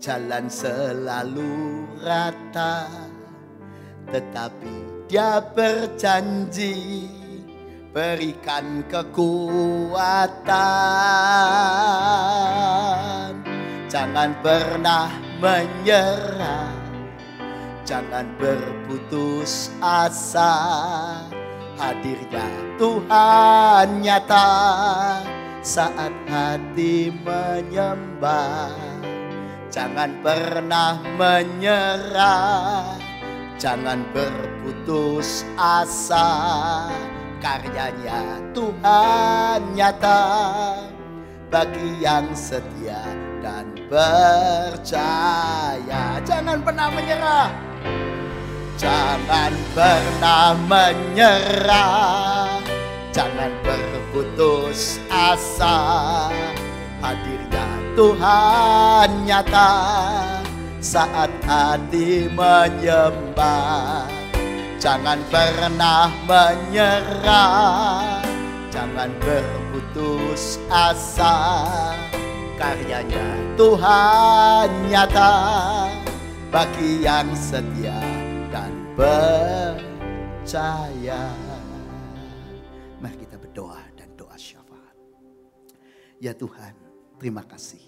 Jalan 0.00 0.48
selalu 0.48 1.84
rata 2.00 2.88
Tetapi 4.08 5.04
dia 5.06 5.38
berjanji 5.38 7.06
berikan 7.94 8.82
kekuatan. 8.90 9.94
Jangan 13.86 14.34
pernah 14.42 15.14
menyerah, 15.38 16.74
jangan 17.86 18.26
berputus 18.34 19.70
asa. 19.78 20.58
Hadirnya 21.78 22.50
Tuhan 22.82 24.02
nyata 24.02 24.50
saat 25.62 26.10
hati 26.26 27.14
menyembah. 27.22 28.74
Jangan 29.70 30.18
pernah 30.22 30.98
menyerah, 31.14 32.98
jangan 33.58 34.02
berputus 34.10 35.46
asa 35.58 36.34
karyanya 37.44 38.40
Tuhan 38.56 39.76
nyata 39.76 40.24
bagi 41.52 42.00
yang 42.00 42.32
setia 42.32 43.04
dan 43.44 43.68
percaya. 43.84 44.96
Jangan 46.24 46.64
pernah 46.64 46.88
menyerah. 46.88 47.52
Jangan 48.80 49.52
pernah 49.76 50.56
menyerah. 50.64 52.64
Jangan 53.12 53.52
berputus 53.60 54.96
asa. 55.12 56.32
Hadirnya 57.04 57.68
Tuhan 57.92 59.28
nyata 59.28 59.72
saat 60.80 61.28
hati 61.44 62.24
menyembah. 62.32 64.23
Jangan 64.84 65.16
pernah 65.32 66.12
menyerah. 66.28 68.20
Jangan 68.68 69.16
berputus 69.16 70.60
asa. 70.68 71.56
Karyanya 72.60 73.56
Tuhan 73.56 74.68
nyata. 74.92 75.32
Bagi 76.52 77.00
yang 77.00 77.32
setia 77.32 77.96
dan 78.52 78.76
percaya. 78.92 79.72
Mari 83.00 83.16
kita 83.24 83.40
berdoa 83.40 83.80
dan 83.96 84.12
doa 84.20 84.36
syafaat. 84.36 85.00
Ya 86.20 86.36
Tuhan 86.36 86.76
terima 87.16 87.40
kasih. 87.48 87.80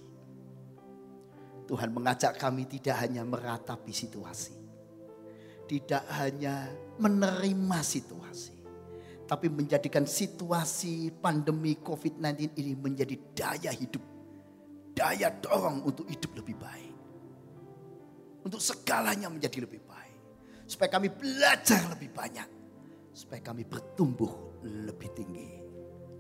Tuhan 1.69 1.93
mengajak 1.93 2.41
kami 2.41 2.65
tidak 2.65 3.05
hanya 3.05 3.21
meratapi 3.21 3.93
situasi. 3.93 4.65
Tidak 5.67 6.07
hanya 6.23 6.86
menerima 6.97 7.79
situasi, 7.83 8.57
tapi 9.29 9.51
menjadikan 9.51 10.07
situasi 10.07 11.13
pandemi 11.17 11.77
COVID-19 11.81 12.57
ini 12.57 12.73
menjadi 12.77 13.17
daya 13.37 13.73
hidup, 13.75 14.03
daya 14.97 15.29
dorong 15.31 15.85
untuk 15.85 16.09
hidup 16.09 16.33
lebih 16.39 16.57
baik, 16.57 16.97
untuk 18.47 18.63
segalanya 18.63 19.29
menjadi 19.29 19.67
lebih 19.67 19.83
baik, 19.85 20.19
supaya 20.65 20.89
kami 20.89 21.13
belajar 21.13 21.85
lebih 21.93 22.11
banyak, 22.15 22.49
supaya 23.13 23.41
kami 23.43 23.67
bertumbuh 23.67 24.63
lebih 24.65 25.11
tinggi 25.13 25.63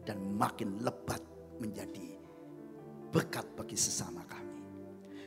dan 0.07 0.23
makin 0.39 0.82
lebat 0.85 1.23
menjadi 1.59 2.15
berkat 3.11 3.48
bagi 3.57 3.78
sesama 3.78 4.23
kami. 4.28 4.61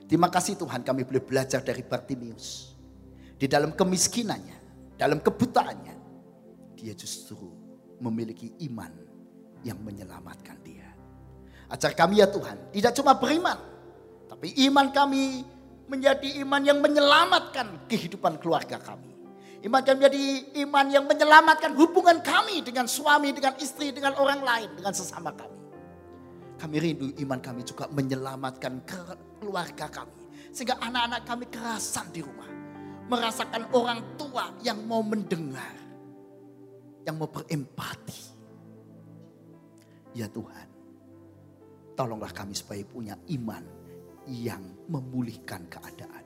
Terima 0.05 0.30
kasih 0.30 0.57
Tuhan 0.57 0.81
kami 0.81 1.05
boleh 1.05 1.21
belajar 1.21 1.61
dari 1.61 1.81
Bartimius 1.85 2.73
di 3.39 3.47
dalam 3.47 3.71
kemiskinannya, 3.71 4.59
dalam 4.99 5.23
kebutaannya, 5.23 5.95
dia 6.76 6.91
justru 6.91 7.39
memiliki 8.03 8.51
iman 8.67 8.91
yang 9.63 9.80
menyelamatkan 9.80 10.59
dia. 10.59 10.91
Ajar 11.71 11.95
kami 11.95 12.19
ya 12.19 12.27
Tuhan, 12.27 12.76
tidak 12.76 12.91
cuma 12.99 13.15
beriman, 13.15 13.55
tapi 14.27 14.51
iman 14.67 14.91
kami 14.91 15.47
menjadi 15.88 16.43
iman 16.43 16.61
yang 16.67 16.84
menyelamatkan 16.84 17.88
kehidupan 17.88 18.43
keluarga 18.43 18.76
kami. 18.76 19.15
Iman 19.63 19.88
kami 19.88 20.03
menjadi 20.03 20.23
iman 20.67 20.85
yang 20.91 21.05
menyelamatkan 21.07 21.71
hubungan 21.80 22.19
kami 22.19 22.59
dengan 22.59 22.84
suami, 22.84 23.31
dengan 23.31 23.55
istri, 23.59 23.95
dengan 23.95 24.19
orang 24.19 24.43
lain, 24.43 24.69
dengan 24.76 24.91
sesama 24.91 25.31
kami. 25.31 25.59
Kami 26.59 26.76
rindu 26.76 27.07
iman 27.23 27.39
kami 27.39 27.63
juga 27.63 27.88
menyelamatkan 27.88 28.84
keluarga 29.39 29.88
kami. 29.88 30.27
Sehingga 30.51 30.76
anak-anak 30.80 31.23
kami 31.23 31.45
kerasan 31.47 32.11
di 32.11 32.19
rumah 32.19 32.59
merasakan 33.10 33.65
orang 33.73 33.99
tua 34.15 34.53
yang 34.61 34.86
mau 34.86 35.02
mendengar, 35.02 35.73
yang 37.03 37.18
mau 37.18 37.27
berempati. 37.27 38.38
Ya 40.14 40.30
Tuhan, 40.30 40.68
tolonglah 41.98 42.30
kami 42.30 42.53
supaya 42.53 42.86
punya 42.86 43.18
iman 43.34 43.65
yang 44.30 44.61
memulihkan 44.86 45.65
keadaan. 45.65 46.23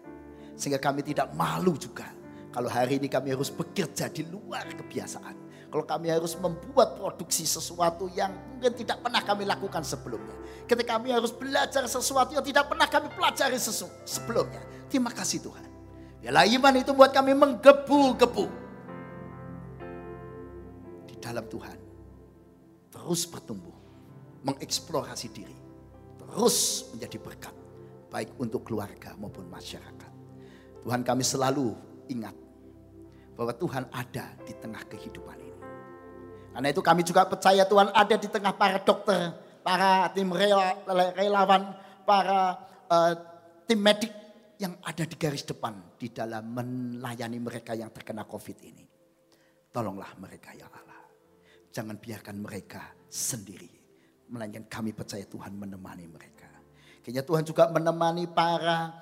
Sehingga 0.60 0.78
kami 0.78 1.02
tidak 1.08 1.32
malu 1.34 1.74
juga 1.80 2.12
kalau 2.54 2.70
hari 2.70 3.02
ini 3.02 3.10
kami 3.10 3.34
harus 3.34 3.50
bekerja 3.50 4.14
di 4.14 4.30
luar 4.30 4.70
kebiasaan. 4.70 5.42
Kalau 5.74 5.90
kami 5.90 6.14
harus 6.14 6.38
membuat 6.38 7.02
produksi 7.02 7.50
sesuatu 7.50 8.06
yang 8.14 8.30
mungkin 8.30 8.78
tidak 8.78 9.02
pernah 9.02 9.26
kami 9.26 9.42
lakukan 9.50 9.82
sebelumnya. 9.82 10.38
Ketika 10.70 11.02
kami 11.02 11.10
harus 11.10 11.34
belajar 11.34 11.82
sesuatu 11.90 12.38
yang 12.38 12.46
tidak 12.46 12.70
pernah 12.70 12.86
kami 12.86 13.10
pelajari 13.10 13.58
sebelumnya. 14.06 14.62
Terima 14.86 15.10
kasih 15.10 15.42
Tuhan. 15.42 15.73
Biarlah 16.24 16.48
iman 16.48 16.74
itu 16.80 16.96
buat 16.96 17.12
kami 17.12 17.36
menggebu-gebu. 17.36 18.48
Di 21.04 21.20
dalam 21.20 21.44
Tuhan. 21.52 21.76
Terus 22.96 23.28
bertumbuh. 23.28 23.76
Mengeksplorasi 24.48 25.28
diri. 25.36 25.58
Terus 26.16 26.88
menjadi 26.96 27.20
berkat. 27.20 27.52
Baik 28.08 28.40
untuk 28.40 28.64
keluarga 28.64 29.20
maupun 29.20 29.52
masyarakat. 29.52 30.12
Tuhan 30.88 31.04
kami 31.04 31.28
selalu 31.28 31.76
ingat. 32.08 32.40
Bahwa 33.36 33.52
Tuhan 33.52 33.84
ada 33.92 34.32
di 34.48 34.56
tengah 34.56 34.88
kehidupan 34.88 35.36
ini. 35.44 35.60
Karena 36.56 36.68
itu 36.72 36.80
kami 36.80 37.04
juga 37.04 37.28
percaya 37.28 37.68
Tuhan 37.68 37.92
ada 37.92 38.16
di 38.16 38.32
tengah 38.32 38.56
para 38.56 38.80
dokter. 38.80 39.36
Para 39.60 40.08
tim 40.16 40.32
relawan. 40.32 41.76
Para 42.08 42.64
uh, 42.88 43.12
tim 43.68 43.84
medik 43.84 44.23
yang 44.62 44.78
ada 44.86 45.04
di 45.06 45.16
garis 45.18 45.46
depan 45.46 45.98
di 45.98 46.14
dalam 46.14 46.54
melayani 46.54 47.40
mereka 47.42 47.74
yang 47.74 47.90
terkena 47.90 48.28
COVID 48.28 48.58
ini. 48.62 48.86
Tolonglah 49.74 50.14
mereka 50.22 50.54
ya 50.54 50.70
Allah. 50.70 51.02
Jangan 51.74 51.98
biarkan 51.98 52.38
mereka 52.38 52.94
sendiri. 53.10 53.70
Melainkan 54.30 54.70
kami 54.70 54.94
percaya 54.94 55.26
Tuhan 55.26 55.58
menemani 55.58 56.06
mereka. 56.06 56.50
Kayaknya 57.02 57.24
Tuhan 57.26 57.44
juga 57.44 57.64
menemani 57.74 58.30
para 58.30 58.94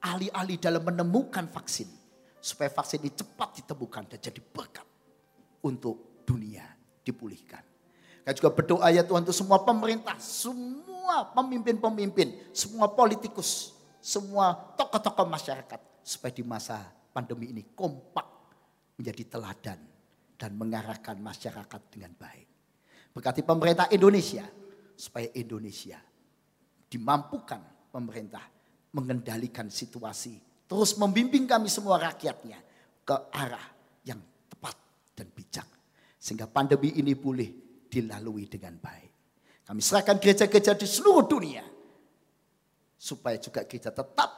ahli-ahli 0.00 0.56
dalam 0.62 0.82
menemukan 0.86 1.50
vaksin. 1.50 1.98
supaya 2.38 2.70
vaksin 2.70 3.02
ini 3.02 3.12
cepat 3.12 3.60
ditemukan 3.60 4.14
dan 4.14 4.18
jadi 4.22 4.38
berkat 4.38 4.86
untuk 5.66 6.22
dunia 6.22 6.64
dipulihkan. 7.02 7.60
Saya 8.22 8.34
juga 8.36 8.50
berdoa 8.52 8.86
ya 8.92 9.02
Tuhan 9.02 9.24
untuk 9.24 9.34
semua 9.34 9.58
pemerintah, 9.64 10.14
semua 10.20 11.32
pemimpin-pemimpin, 11.32 12.52
semua 12.52 12.92
politikus, 12.92 13.74
semua 14.08 14.56
tokoh-tokoh 14.72 15.28
masyarakat 15.28 16.00
supaya 16.00 16.32
di 16.32 16.40
masa 16.40 16.80
pandemi 17.12 17.52
ini 17.52 17.76
kompak 17.76 18.24
menjadi 18.96 19.36
teladan 19.36 19.76
dan 20.40 20.50
mengarahkan 20.56 21.20
masyarakat 21.20 21.80
dengan 21.92 22.16
baik. 22.16 22.48
Berkati 23.12 23.44
pemerintah 23.44 23.92
Indonesia 23.92 24.48
supaya 24.96 25.28
Indonesia 25.36 26.00
dimampukan 26.88 27.92
pemerintah 27.92 28.48
mengendalikan 28.96 29.68
situasi, 29.68 30.40
terus 30.64 30.96
membimbing 30.96 31.44
kami 31.44 31.68
semua 31.68 32.00
rakyatnya 32.00 32.56
ke 33.04 33.16
arah 33.36 33.68
yang 34.08 34.24
tepat 34.48 34.76
dan 35.12 35.28
bijak. 35.36 35.68
Sehingga 36.16 36.48
pandemi 36.48 36.96
ini 36.96 37.12
boleh 37.12 37.84
dilalui 37.92 38.48
dengan 38.48 38.80
baik. 38.80 39.12
Kami 39.68 39.80
serahkan 39.84 40.16
gereja-gereja 40.16 40.72
di 40.80 40.88
seluruh 40.88 41.28
dunia. 41.28 41.77
Supaya 42.98 43.38
juga 43.38 43.62
gereja 43.62 43.94
tetap 43.94 44.30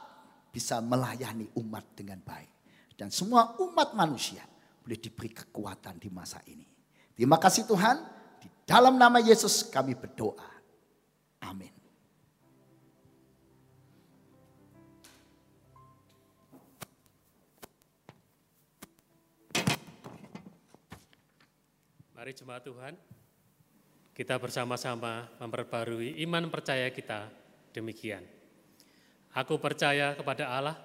bisa 0.53 0.77
melayani 0.79 1.49
umat 1.57 1.97
dengan 1.97 2.21
baik. 2.21 2.51
Dan 2.93 3.09
semua 3.09 3.57
umat 3.57 3.97
manusia 3.97 4.45
boleh 4.85 4.99
diberi 5.01 5.33
kekuatan 5.33 5.97
di 5.97 6.09
masa 6.13 6.37
ini. 6.45 6.67
Terima 7.17 7.41
kasih 7.41 7.65
Tuhan. 7.65 7.97
Di 8.41 8.49
dalam 8.65 8.97
nama 8.97 9.17
Yesus 9.17 9.65
kami 9.69 9.97
berdoa. 9.97 10.45
Amin. 11.45 11.73
Mari 22.13 22.37
jemaat 22.37 22.61
Tuhan, 22.61 22.93
kita 24.13 24.37
bersama-sama 24.37 25.25
memperbarui 25.41 26.21
iman 26.21 26.53
percaya 26.53 26.85
kita 26.93 27.25
demikian. 27.73 28.40
Aku 29.31 29.63
percaya 29.63 30.11
kepada 30.11 30.51
Allah, 30.51 30.75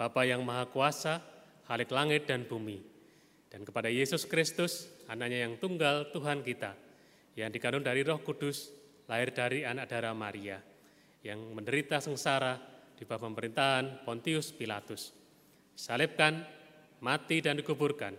Bapa 0.00 0.24
yang 0.24 0.40
Maha 0.40 0.64
Kuasa, 0.64 1.20
Halik 1.68 1.92
langit 1.92 2.24
dan 2.24 2.48
bumi, 2.48 2.80
dan 3.52 3.68
kepada 3.68 3.92
Yesus 3.92 4.24
Kristus, 4.24 4.88
anaknya 5.12 5.44
yang 5.44 5.60
tunggal 5.60 6.08
Tuhan 6.08 6.40
kita, 6.40 6.72
yang 7.36 7.52
dikandung 7.52 7.84
dari 7.84 8.00
roh 8.00 8.18
kudus, 8.24 8.72
lahir 9.06 9.30
dari 9.30 9.62
anak 9.62 9.92
darah 9.92 10.16
Maria, 10.16 10.56
yang 11.20 11.38
menderita 11.52 12.00
sengsara 12.00 12.56
di 12.96 13.04
bawah 13.04 13.28
pemerintahan 13.28 14.08
Pontius 14.08 14.56
Pilatus, 14.56 15.12
salibkan, 15.76 16.42
mati 17.04 17.44
dan 17.44 17.60
dikuburkan, 17.60 18.16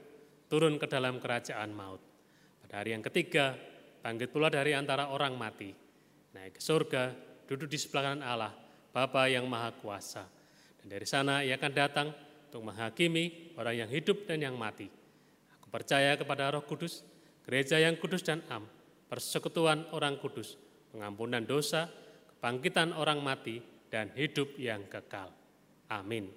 turun 0.48 0.78
ke 0.78 0.86
dalam 0.86 1.18
kerajaan 1.18 1.74
maut. 1.74 2.02
Pada 2.62 2.80
hari 2.80 2.94
yang 2.94 3.04
ketiga, 3.04 3.58
bangkit 4.06 4.30
pula 4.30 4.54
dari 4.54 4.78
antara 4.78 5.10
orang 5.10 5.34
mati, 5.34 5.74
naik 6.32 6.58
ke 6.58 6.62
surga, 6.62 7.12
duduk 7.50 7.68
di 7.68 7.78
sebelah 7.82 8.14
kanan 8.14 8.24
Allah, 8.24 8.63
Bapa 8.94 9.26
yang 9.26 9.50
Maha 9.50 9.74
Kuasa. 9.74 10.24
Dan 10.80 10.94
dari 10.94 11.04
sana 11.10 11.42
ia 11.42 11.58
akan 11.58 11.74
datang 11.74 12.08
untuk 12.48 12.70
menghakimi 12.70 13.58
orang 13.58 13.84
yang 13.84 13.90
hidup 13.90 14.30
dan 14.30 14.46
yang 14.46 14.54
mati. 14.54 14.86
Aku 15.58 15.68
percaya 15.74 16.14
kepada 16.14 16.54
Roh 16.54 16.62
Kudus, 16.62 17.02
gereja 17.44 17.82
yang 17.82 17.98
kudus 17.98 18.22
dan 18.22 18.46
am, 18.54 18.70
persekutuan 19.10 19.90
orang 19.90 20.22
kudus, 20.22 20.56
pengampunan 20.94 21.42
dosa, 21.42 21.90
kebangkitan 22.38 22.94
orang 22.94 23.20
mati, 23.26 23.58
dan 23.90 24.14
hidup 24.14 24.54
yang 24.62 24.86
kekal. 24.86 25.34
Amin. 25.90 26.30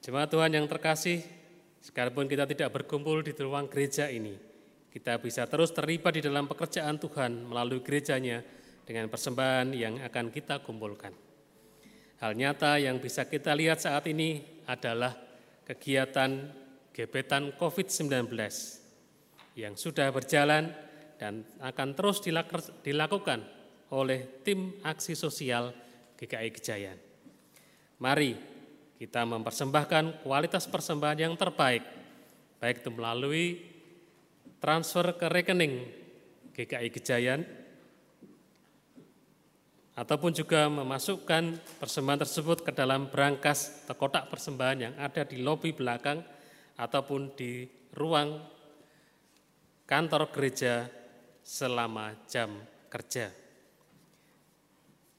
Jemaat 0.00 0.32
Tuhan 0.32 0.56
yang 0.56 0.64
terkasih, 0.64 1.20
Sekalipun 1.80 2.28
kita 2.28 2.44
tidak 2.44 2.76
berkumpul 2.76 3.24
di 3.24 3.32
ruang 3.40 3.64
gereja 3.64 4.12
ini, 4.12 4.36
kita 4.92 5.16
bisa 5.16 5.48
terus 5.48 5.72
terlibat 5.72 6.12
di 6.12 6.20
dalam 6.20 6.44
pekerjaan 6.44 7.00
Tuhan 7.00 7.48
melalui 7.48 7.80
gerejanya 7.80 8.44
dengan 8.90 9.06
persembahan 9.06 9.70
yang 9.70 10.02
akan 10.02 10.34
kita 10.34 10.66
kumpulkan. 10.66 11.14
Hal 12.18 12.34
nyata 12.34 12.74
yang 12.82 12.98
bisa 12.98 13.22
kita 13.22 13.54
lihat 13.54 13.78
saat 13.78 14.02
ini 14.10 14.42
adalah 14.66 15.14
kegiatan 15.62 16.50
gebetan 16.90 17.54
COVID-19 17.54 18.26
yang 19.54 19.78
sudah 19.78 20.10
berjalan 20.10 20.74
dan 21.22 21.46
akan 21.62 21.94
terus 21.94 22.18
dilakukan 22.82 23.46
oleh 23.94 24.42
tim 24.42 24.74
aksi 24.82 25.14
sosial 25.14 25.70
GKI 26.18 26.50
Gejayan. 26.58 26.98
Mari 28.02 28.34
kita 28.98 29.22
mempersembahkan 29.22 30.26
kualitas 30.26 30.66
persembahan 30.66 31.30
yang 31.30 31.38
terbaik, 31.38 31.86
baik 32.58 32.82
itu 32.82 32.90
melalui 32.90 33.46
transfer 34.58 35.14
ke 35.14 35.30
rekening 35.30 35.86
GKI 36.58 36.90
Gejayan, 36.90 37.59
ataupun 40.00 40.32
juga 40.32 40.64
memasukkan 40.72 41.60
persembahan 41.76 42.24
tersebut 42.24 42.64
ke 42.64 42.72
dalam 42.72 43.12
berangkas 43.12 43.84
atau 43.84 44.00
kotak 44.00 44.32
persembahan 44.32 44.78
yang 44.80 44.94
ada 44.96 45.28
di 45.28 45.44
lobi 45.44 45.76
belakang 45.76 46.24
ataupun 46.80 47.36
di 47.36 47.68
ruang 47.92 48.40
kantor 49.84 50.32
gereja 50.32 50.88
selama 51.44 52.16
jam 52.24 52.48
kerja. 52.88 53.28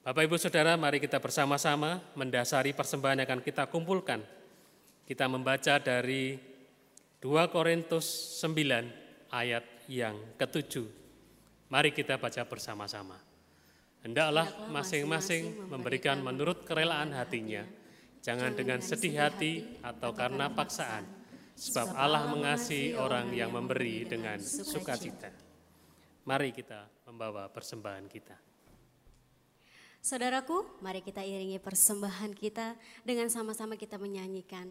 Bapak 0.02 0.26
Ibu 0.26 0.34
Saudara, 0.34 0.74
mari 0.74 0.98
kita 0.98 1.22
bersama-sama 1.22 2.02
mendasari 2.18 2.74
persembahan 2.74 3.22
yang 3.22 3.28
akan 3.30 3.42
kita 3.46 3.70
kumpulkan. 3.70 4.18
Kita 5.06 5.30
membaca 5.30 5.78
dari 5.78 6.34
2 7.22 7.54
Korintus 7.54 8.34
9 8.42 9.30
ayat 9.30 9.62
yang 9.86 10.34
ketujuh. 10.34 10.90
Mari 11.70 11.94
kita 11.94 12.18
baca 12.18 12.42
bersama-sama. 12.42 13.31
Hendaklah 14.02 14.66
masing-masing 14.66 15.70
memberikan 15.70 16.18
menurut 16.18 16.66
kerelaan 16.66 17.14
hatinya, 17.14 17.62
jangan 18.18 18.50
dengan 18.50 18.82
sedih 18.82 19.14
hati 19.14 19.78
atau 19.78 20.10
karena 20.10 20.50
paksaan, 20.50 21.06
sebab 21.54 21.94
Allah 21.94 22.26
mengasihi 22.26 22.98
orang 22.98 23.30
yang 23.30 23.54
memberi 23.54 24.02
dengan 24.02 24.42
sukacita. 24.42 25.30
Mari 26.26 26.50
kita 26.50 27.06
membawa 27.06 27.46
persembahan 27.46 28.06
kita. 28.10 28.34
Saudaraku, 30.02 30.82
mari 30.82 30.98
kita 30.98 31.22
iringi 31.22 31.62
persembahan 31.62 32.34
kita. 32.34 32.74
Dengan 33.06 33.30
sama-sama 33.30 33.78
kita 33.78 34.02
menyanyikan 34.02 34.66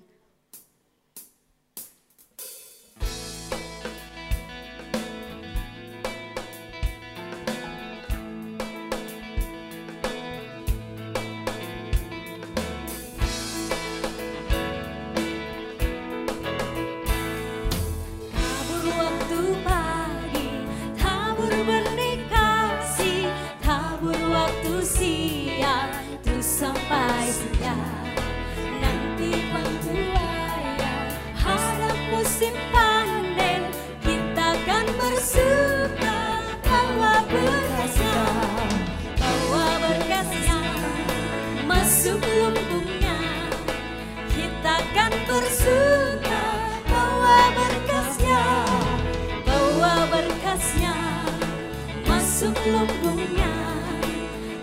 sebelum 52.41 52.89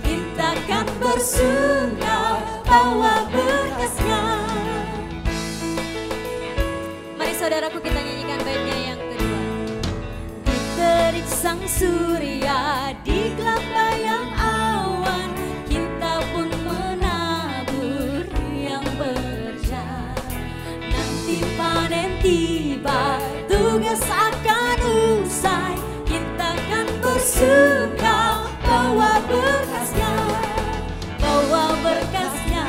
kita 0.03 0.51
kan 0.67 0.83
bersunggah 0.99 2.43
bawa 2.67 3.23
bekasnya. 3.31 4.23
Mari 7.15 7.35
saudaraku 7.39 7.79
kita 7.79 8.03
nyanyikan 8.03 8.43
baiknya 8.43 8.79
yang 8.83 8.99
kedua. 8.99 9.43
Di 10.43 10.59
terik 10.75 11.29
sang 11.31 11.63
surya 11.71 12.91
di 13.07 13.31
gelap 13.39 13.63
bayang 13.71 14.27
awan 14.43 15.31
kita 15.71 16.19
pun 16.35 16.51
menabur 16.67 18.27
yang 18.59 18.83
berjalan 18.99 20.19
nanti 20.83 21.47
panen 21.55 22.11
tiba 22.27 23.23
tugas 23.47 24.03
akan 24.03 24.38
suka 27.39 28.19
bawa 28.67 29.23
berkasnya 29.31 30.13
Bawa 31.23 31.79
berkasnya 31.87 32.67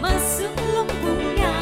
Masuk 0.00 0.56
lumpungnya 0.72 1.52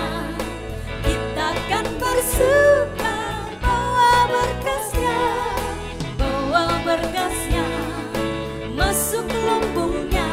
Kita 1.02 1.48
kan 1.66 1.86
bersuka 1.98 3.18
Bawa 3.58 4.12
berkasnya 4.30 5.18
Bawa 6.14 6.78
berkasnya 6.86 7.66
Masuk 8.70 9.26
lumpungnya 9.26 10.30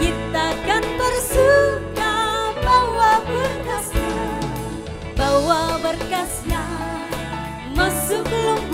Kita 0.00 0.46
kan 0.64 0.84
bersuka 0.96 2.14
Bawa 2.64 3.20
berkasnya 3.28 4.16
Bawa 5.12 5.76
berkasnya 5.84 6.64
Masuk 7.76 8.24
lumpungnya 8.24 8.73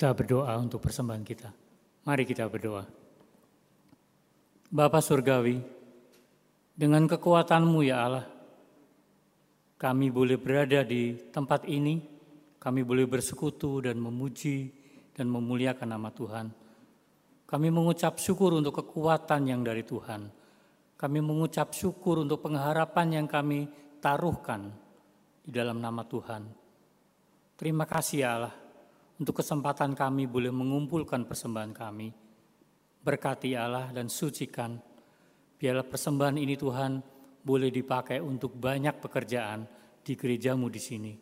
kita 0.00 0.16
berdoa 0.16 0.56
untuk 0.56 0.80
persembahan 0.80 1.20
kita. 1.20 1.52
Mari 2.08 2.24
kita 2.24 2.48
berdoa. 2.48 2.88
Bapa 4.72 4.96
Surgawi, 5.04 5.60
dengan 6.72 7.04
kekuatanmu 7.04 7.84
ya 7.84 8.08
Allah, 8.08 8.24
kami 9.76 10.08
boleh 10.08 10.40
berada 10.40 10.80
di 10.88 11.20
tempat 11.28 11.68
ini, 11.68 12.00
kami 12.56 12.80
boleh 12.80 13.04
bersekutu 13.04 13.84
dan 13.84 14.00
memuji 14.00 14.72
dan 15.12 15.28
memuliakan 15.28 15.92
nama 15.92 16.08
Tuhan. 16.08 16.48
Kami 17.44 17.68
mengucap 17.68 18.16
syukur 18.16 18.56
untuk 18.56 18.80
kekuatan 18.80 19.52
yang 19.52 19.60
dari 19.60 19.84
Tuhan. 19.84 20.32
Kami 20.96 21.20
mengucap 21.20 21.76
syukur 21.76 22.24
untuk 22.24 22.40
pengharapan 22.40 23.20
yang 23.20 23.26
kami 23.28 23.68
taruhkan 24.00 24.72
di 25.44 25.52
dalam 25.52 25.76
nama 25.76 26.00
Tuhan. 26.08 26.48
Terima 27.60 27.84
kasih 27.84 28.16
ya 28.24 28.30
Allah 28.40 28.59
untuk 29.20 29.44
kesempatan 29.44 29.92
kami 29.92 30.24
boleh 30.24 30.48
mengumpulkan 30.48 31.28
persembahan 31.28 31.76
kami. 31.76 32.08
Berkati 33.04 33.52
Allah 33.52 33.92
dan 33.92 34.08
sucikan. 34.08 34.80
Biarlah 35.60 35.84
persembahan 35.84 36.40
ini 36.40 36.56
Tuhan 36.56 37.04
boleh 37.44 37.68
dipakai 37.68 38.16
untuk 38.16 38.56
banyak 38.56 38.96
pekerjaan 38.96 39.68
di 40.00 40.16
gerejamu 40.16 40.72
di 40.72 40.80
sini. 40.80 41.12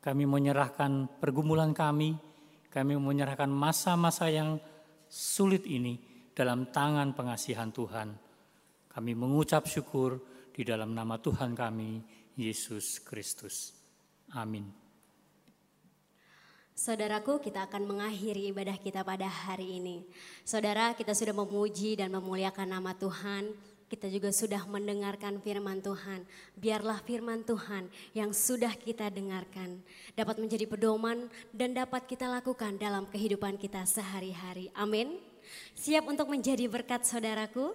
Kami 0.00 0.24
menyerahkan 0.24 1.20
pergumulan 1.20 1.76
kami, 1.76 2.16
kami 2.72 2.96
menyerahkan 2.96 3.52
masa-masa 3.52 4.32
yang 4.32 4.56
sulit 5.04 5.68
ini 5.68 6.00
dalam 6.32 6.72
tangan 6.72 7.12
pengasihan 7.12 7.68
Tuhan. 7.68 8.08
Kami 8.88 9.12
mengucap 9.12 9.68
syukur 9.68 10.16
di 10.48 10.64
dalam 10.64 10.96
nama 10.96 11.20
Tuhan 11.20 11.52
kami, 11.52 12.00
Yesus 12.40 13.04
Kristus. 13.04 13.76
Amin. 14.32 14.85
Saudaraku, 16.76 17.40
kita 17.40 17.64
akan 17.64 17.88
mengakhiri 17.88 18.52
ibadah 18.52 18.76
kita 18.76 19.00
pada 19.00 19.24
hari 19.24 19.80
ini. 19.80 20.04
Saudara, 20.44 20.92
kita 20.92 21.16
sudah 21.16 21.32
memuji 21.32 21.96
dan 21.96 22.12
memuliakan 22.12 22.68
nama 22.68 22.92
Tuhan. 22.92 23.48
Kita 23.88 24.12
juga 24.12 24.28
sudah 24.28 24.60
mendengarkan 24.68 25.40
firman 25.40 25.80
Tuhan. 25.80 26.28
Biarlah 26.52 27.00
firman 27.00 27.48
Tuhan 27.48 27.88
yang 28.12 28.28
sudah 28.36 28.76
kita 28.76 29.08
dengarkan 29.08 29.80
dapat 30.12 30.36
menjadi 30.36 30.68
pedoman 30.68 31.32
dan 31.48 31.72
dapat 31.72 32.04
kita 32.04 32.28
lakukan 32.28 32.76
dalam 32.76 33.08
kehidupan 33.08 33.56
kita 33.56 33.80
sehari-hari. 33.88 34.68
Amin. 34.76 35.16
Siap 35.80 36.04
untuk 36.04 36.28
menjadi 36.28 36.68
berkat 36.68 37.08
saudaraku? 37.08 37.72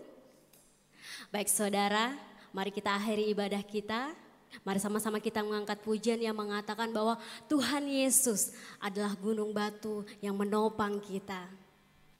Baik 1.34 1.50
saudara, 1.50 2.14
mari 2.54 2.70
kita 2.70 2.94
akhiri 2.94 3.34
ibadah 3.34 3.66
kita. 3.66 4.14
Mari 4.62 4.80
sama-sama 4.84 5.18
kita 5.18 5.42
mengangkat 5.42 5.80
pujian 5.80 6.20
yang 6.20 6.36
mengatakan 6.36 6.92
bahwa 6.92 7.18
Tuhan 7.48 7.88
Yesus 7.88 8.52
adalah 8.78 9.16
gunung 9.18 9.56
batu 9.56 10.04
yang 10.20 10.36
menopang 10.36 11.00
kita. 11.00 11.48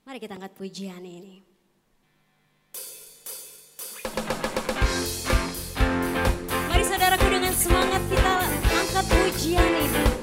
Mari 0.08 0.18
kita 0.18 0.40
angkat 0.40 0.56
pujian 0.58 1.04
ini. 1.04 1.44
Mari 6.72 6.84
saudaraku 6.88 7.28
dengan 7.30 7.54
semangat 7.54 8.02
kita 8.10 8.36
angkat 8.74 9.06
pujian 9.06 9.72
ini. 9.86 10.21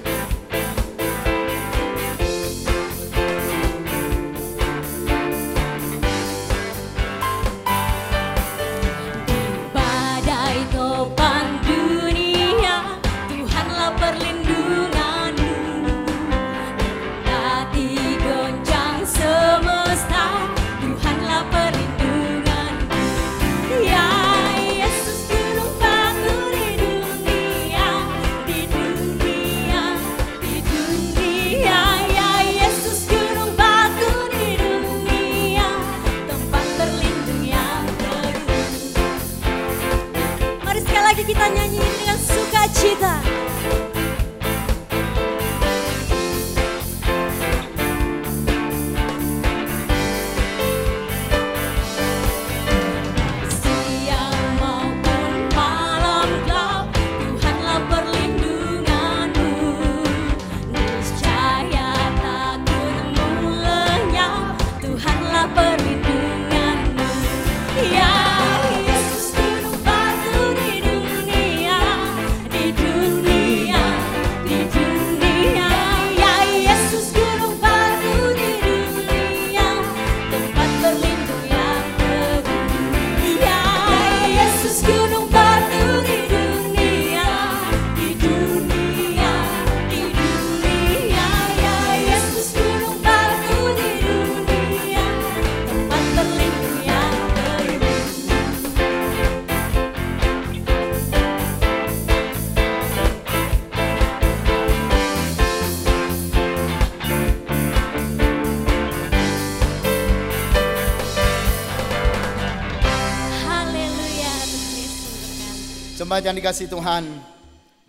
Jemaat 115.99 116.31
yang 116.31 116.39
dikasih 116.39 116.71
Tuhan, 116.71 117.11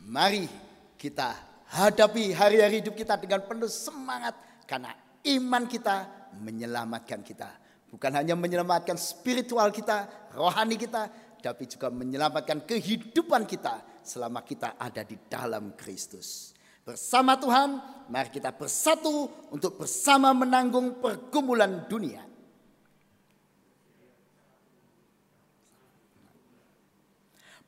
mari 0.01 0.49
kita 0.97 1.29
hadapi 1.69 2.33
hari-hari 2.33 2.81
hidup 2.81 2.97
kita 2.97 3.21
dengan 3.21 3.45
penuh 3.45 3.69
semangat 3.69 4.33
karena 4.65 4.97
iman 5.37 5.69
kita 5.69 6.09
menyelamatkan 6.41 7.21
kita. 7.21 7.53
Bukan 7.85 8.09
hanya 8.17 8.33
menyelamatkan 8.33 8.97
spiritual 8.97 9.69
kita, 9.69 10.09
rohani 10.33 10.73
kita, 10.73 11.05
tapi 11.37 11.69
juga 11.69 11.93
menyelamatkan 11.93 12.65
kehidupan 12.65 13.45
kita 13.45 13.85
selama 14.01 14.41
kita 14.41 14.73
ada 14.81 15.05
di 15.05 15.13
dalam 15.29 15.77
Kristus. 15.77 16.57
Bersama 16.81 17.37
Tuhan, 17.37 17.77
mari 18.09 18.33
kita 18.33 18.57
bersatu 18.57 19.29
untuk 19.53 19.85
bersama 19.85 20.33
menanggung 20.33 20.97
pergumulan 20.97 21.85
dunia. 21.85 22.25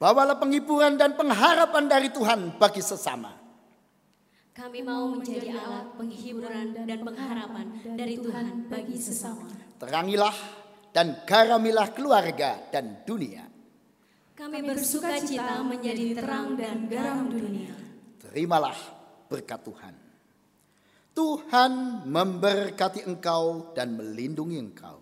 Bawalah 0.01 0.41
penghiburan 0.41 0.97
dan 0.97 1.13
pengharapan 1.13 1.85
dari 1.85 2.09
Tuhan 2.09 2.57
bagi 2.57 2.81
sesama. 2.81 3.37
Kami 4.49 4.81
mau 4.81 5.05
menjadi 5.13 5.53
alat 5.53 5.93
penghiburan 5.93 6.73
dan 6.73 7.05
pengharapan 7.05 7.69
dari 7.93 8.17
Tuhan 8.17 8.65
bagi 8.65 8.97
sesama. 8.97 9.45
Terangilah 9.77 10.33
dan 10.89 11.21
garamilah 11.21 11.93
keluarga 11.93 12.57
dan 12.73 13.05
dunia. 13.05 13.45
Kami 14.33 14.65
bersuka 14.65 15.21
cita 15.21 15.61
menjadi 15.61 16.17
terang 16.17 16.57
dan 16.57 16.89
garam 16.89 17.29
dunia. 17.29 17.77
Terimalah 18.25 18.77
berkat 19.29 19.61
Tuhan. 19.61 19.93
Tuhan 21.13 21.71
memberkati 22.09 23.05
engkau 23.05 23.69
dan 23.77 23.93
melindungi 23.93 24.57
engkau. 24.57 24.97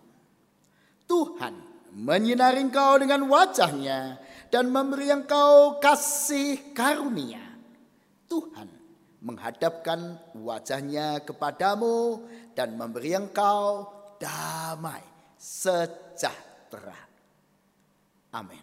Tuhan 1.08 1.56
menyinari 1.96 2.68
engkau 2.68 3.00
dengan 3.00 3.26
wajahnya 3.32 4.20
dan 4.50 4.74
memberi 4.74 5.14
engkau 5.14 5.78
kasih 5.78 6.74
karunia. 6.74 7.42
Tuhan 8.30 8.70
menghadapkan 9.22 10.18
wajahnya 10.38 11.22
kepadamu 11.26 12.26
dan 12.54 12.78
memberi 12.78 13.18
engkau 13.18 13.90
damai 14.22 15.02
sejahtera. 15.38 16.98
Amin. 18.34 18.62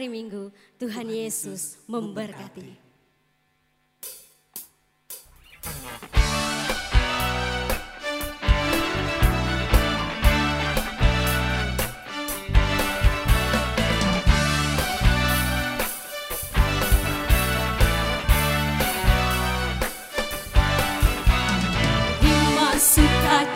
Hari 0.00 0.08
Minggu, 0.08 0.48
Tuhan 0.80 1.12
Yesus 1.12 1.76
memberkati. 1.84 2.88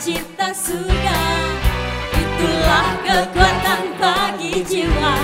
Cita 0.04 0.52
surga 0.52 1.20
Itulah 2.12 2.88
kekuatan 3.00 3.96
bagi 3.96 4.60
jiwa 4.68 5.23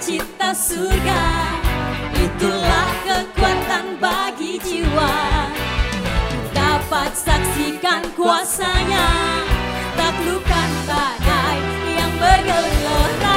cita 0.00 0.50
surga. 0.54 1.22
Itulah 2.14 2.90
kekuatan 3.04 4.00
bagi 4.00 4.58
jiwa. 4.58 5.14
Dapat 6.54 7.12
saksikan 7.14 8.02
kuasanya. 8.16 9.08
Taklukan 9.94 10.70
badai 10.88 11.58
yang 11.94 12.12
bergelora 12.18 13.33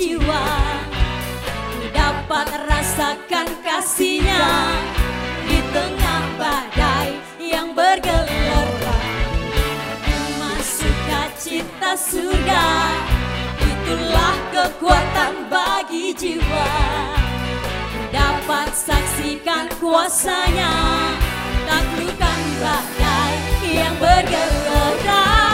jiwa. 0.00 0.44
Ku 1.76 1.84
dapat 1.92 2.48
rasakan 2.64 3.48
kasihnya 3.60 4.48
Di 5.44 5.60
tengah 5.76 6.22
badai 6.40 7.20
yang 7.36 7.76
bergelora. 7.76 8.96
Masuk 10.40 10.96
cita 11.36 11.92
surga 11.92 12.66
Itulah 13.60 14.36
kekuatan 14.56 15.52
bagi 15.52 16.16
jiwa. 16.16 16.72
Ku 17.92 18.00
dapat 18.08 18.72
saksikan 18.72 19.68
kuasanya 19.76 20.72
Taklukan 21.68 22.40
badai 22.56 23.34
yang 23.68 23.94
bergelora 24.00 25.49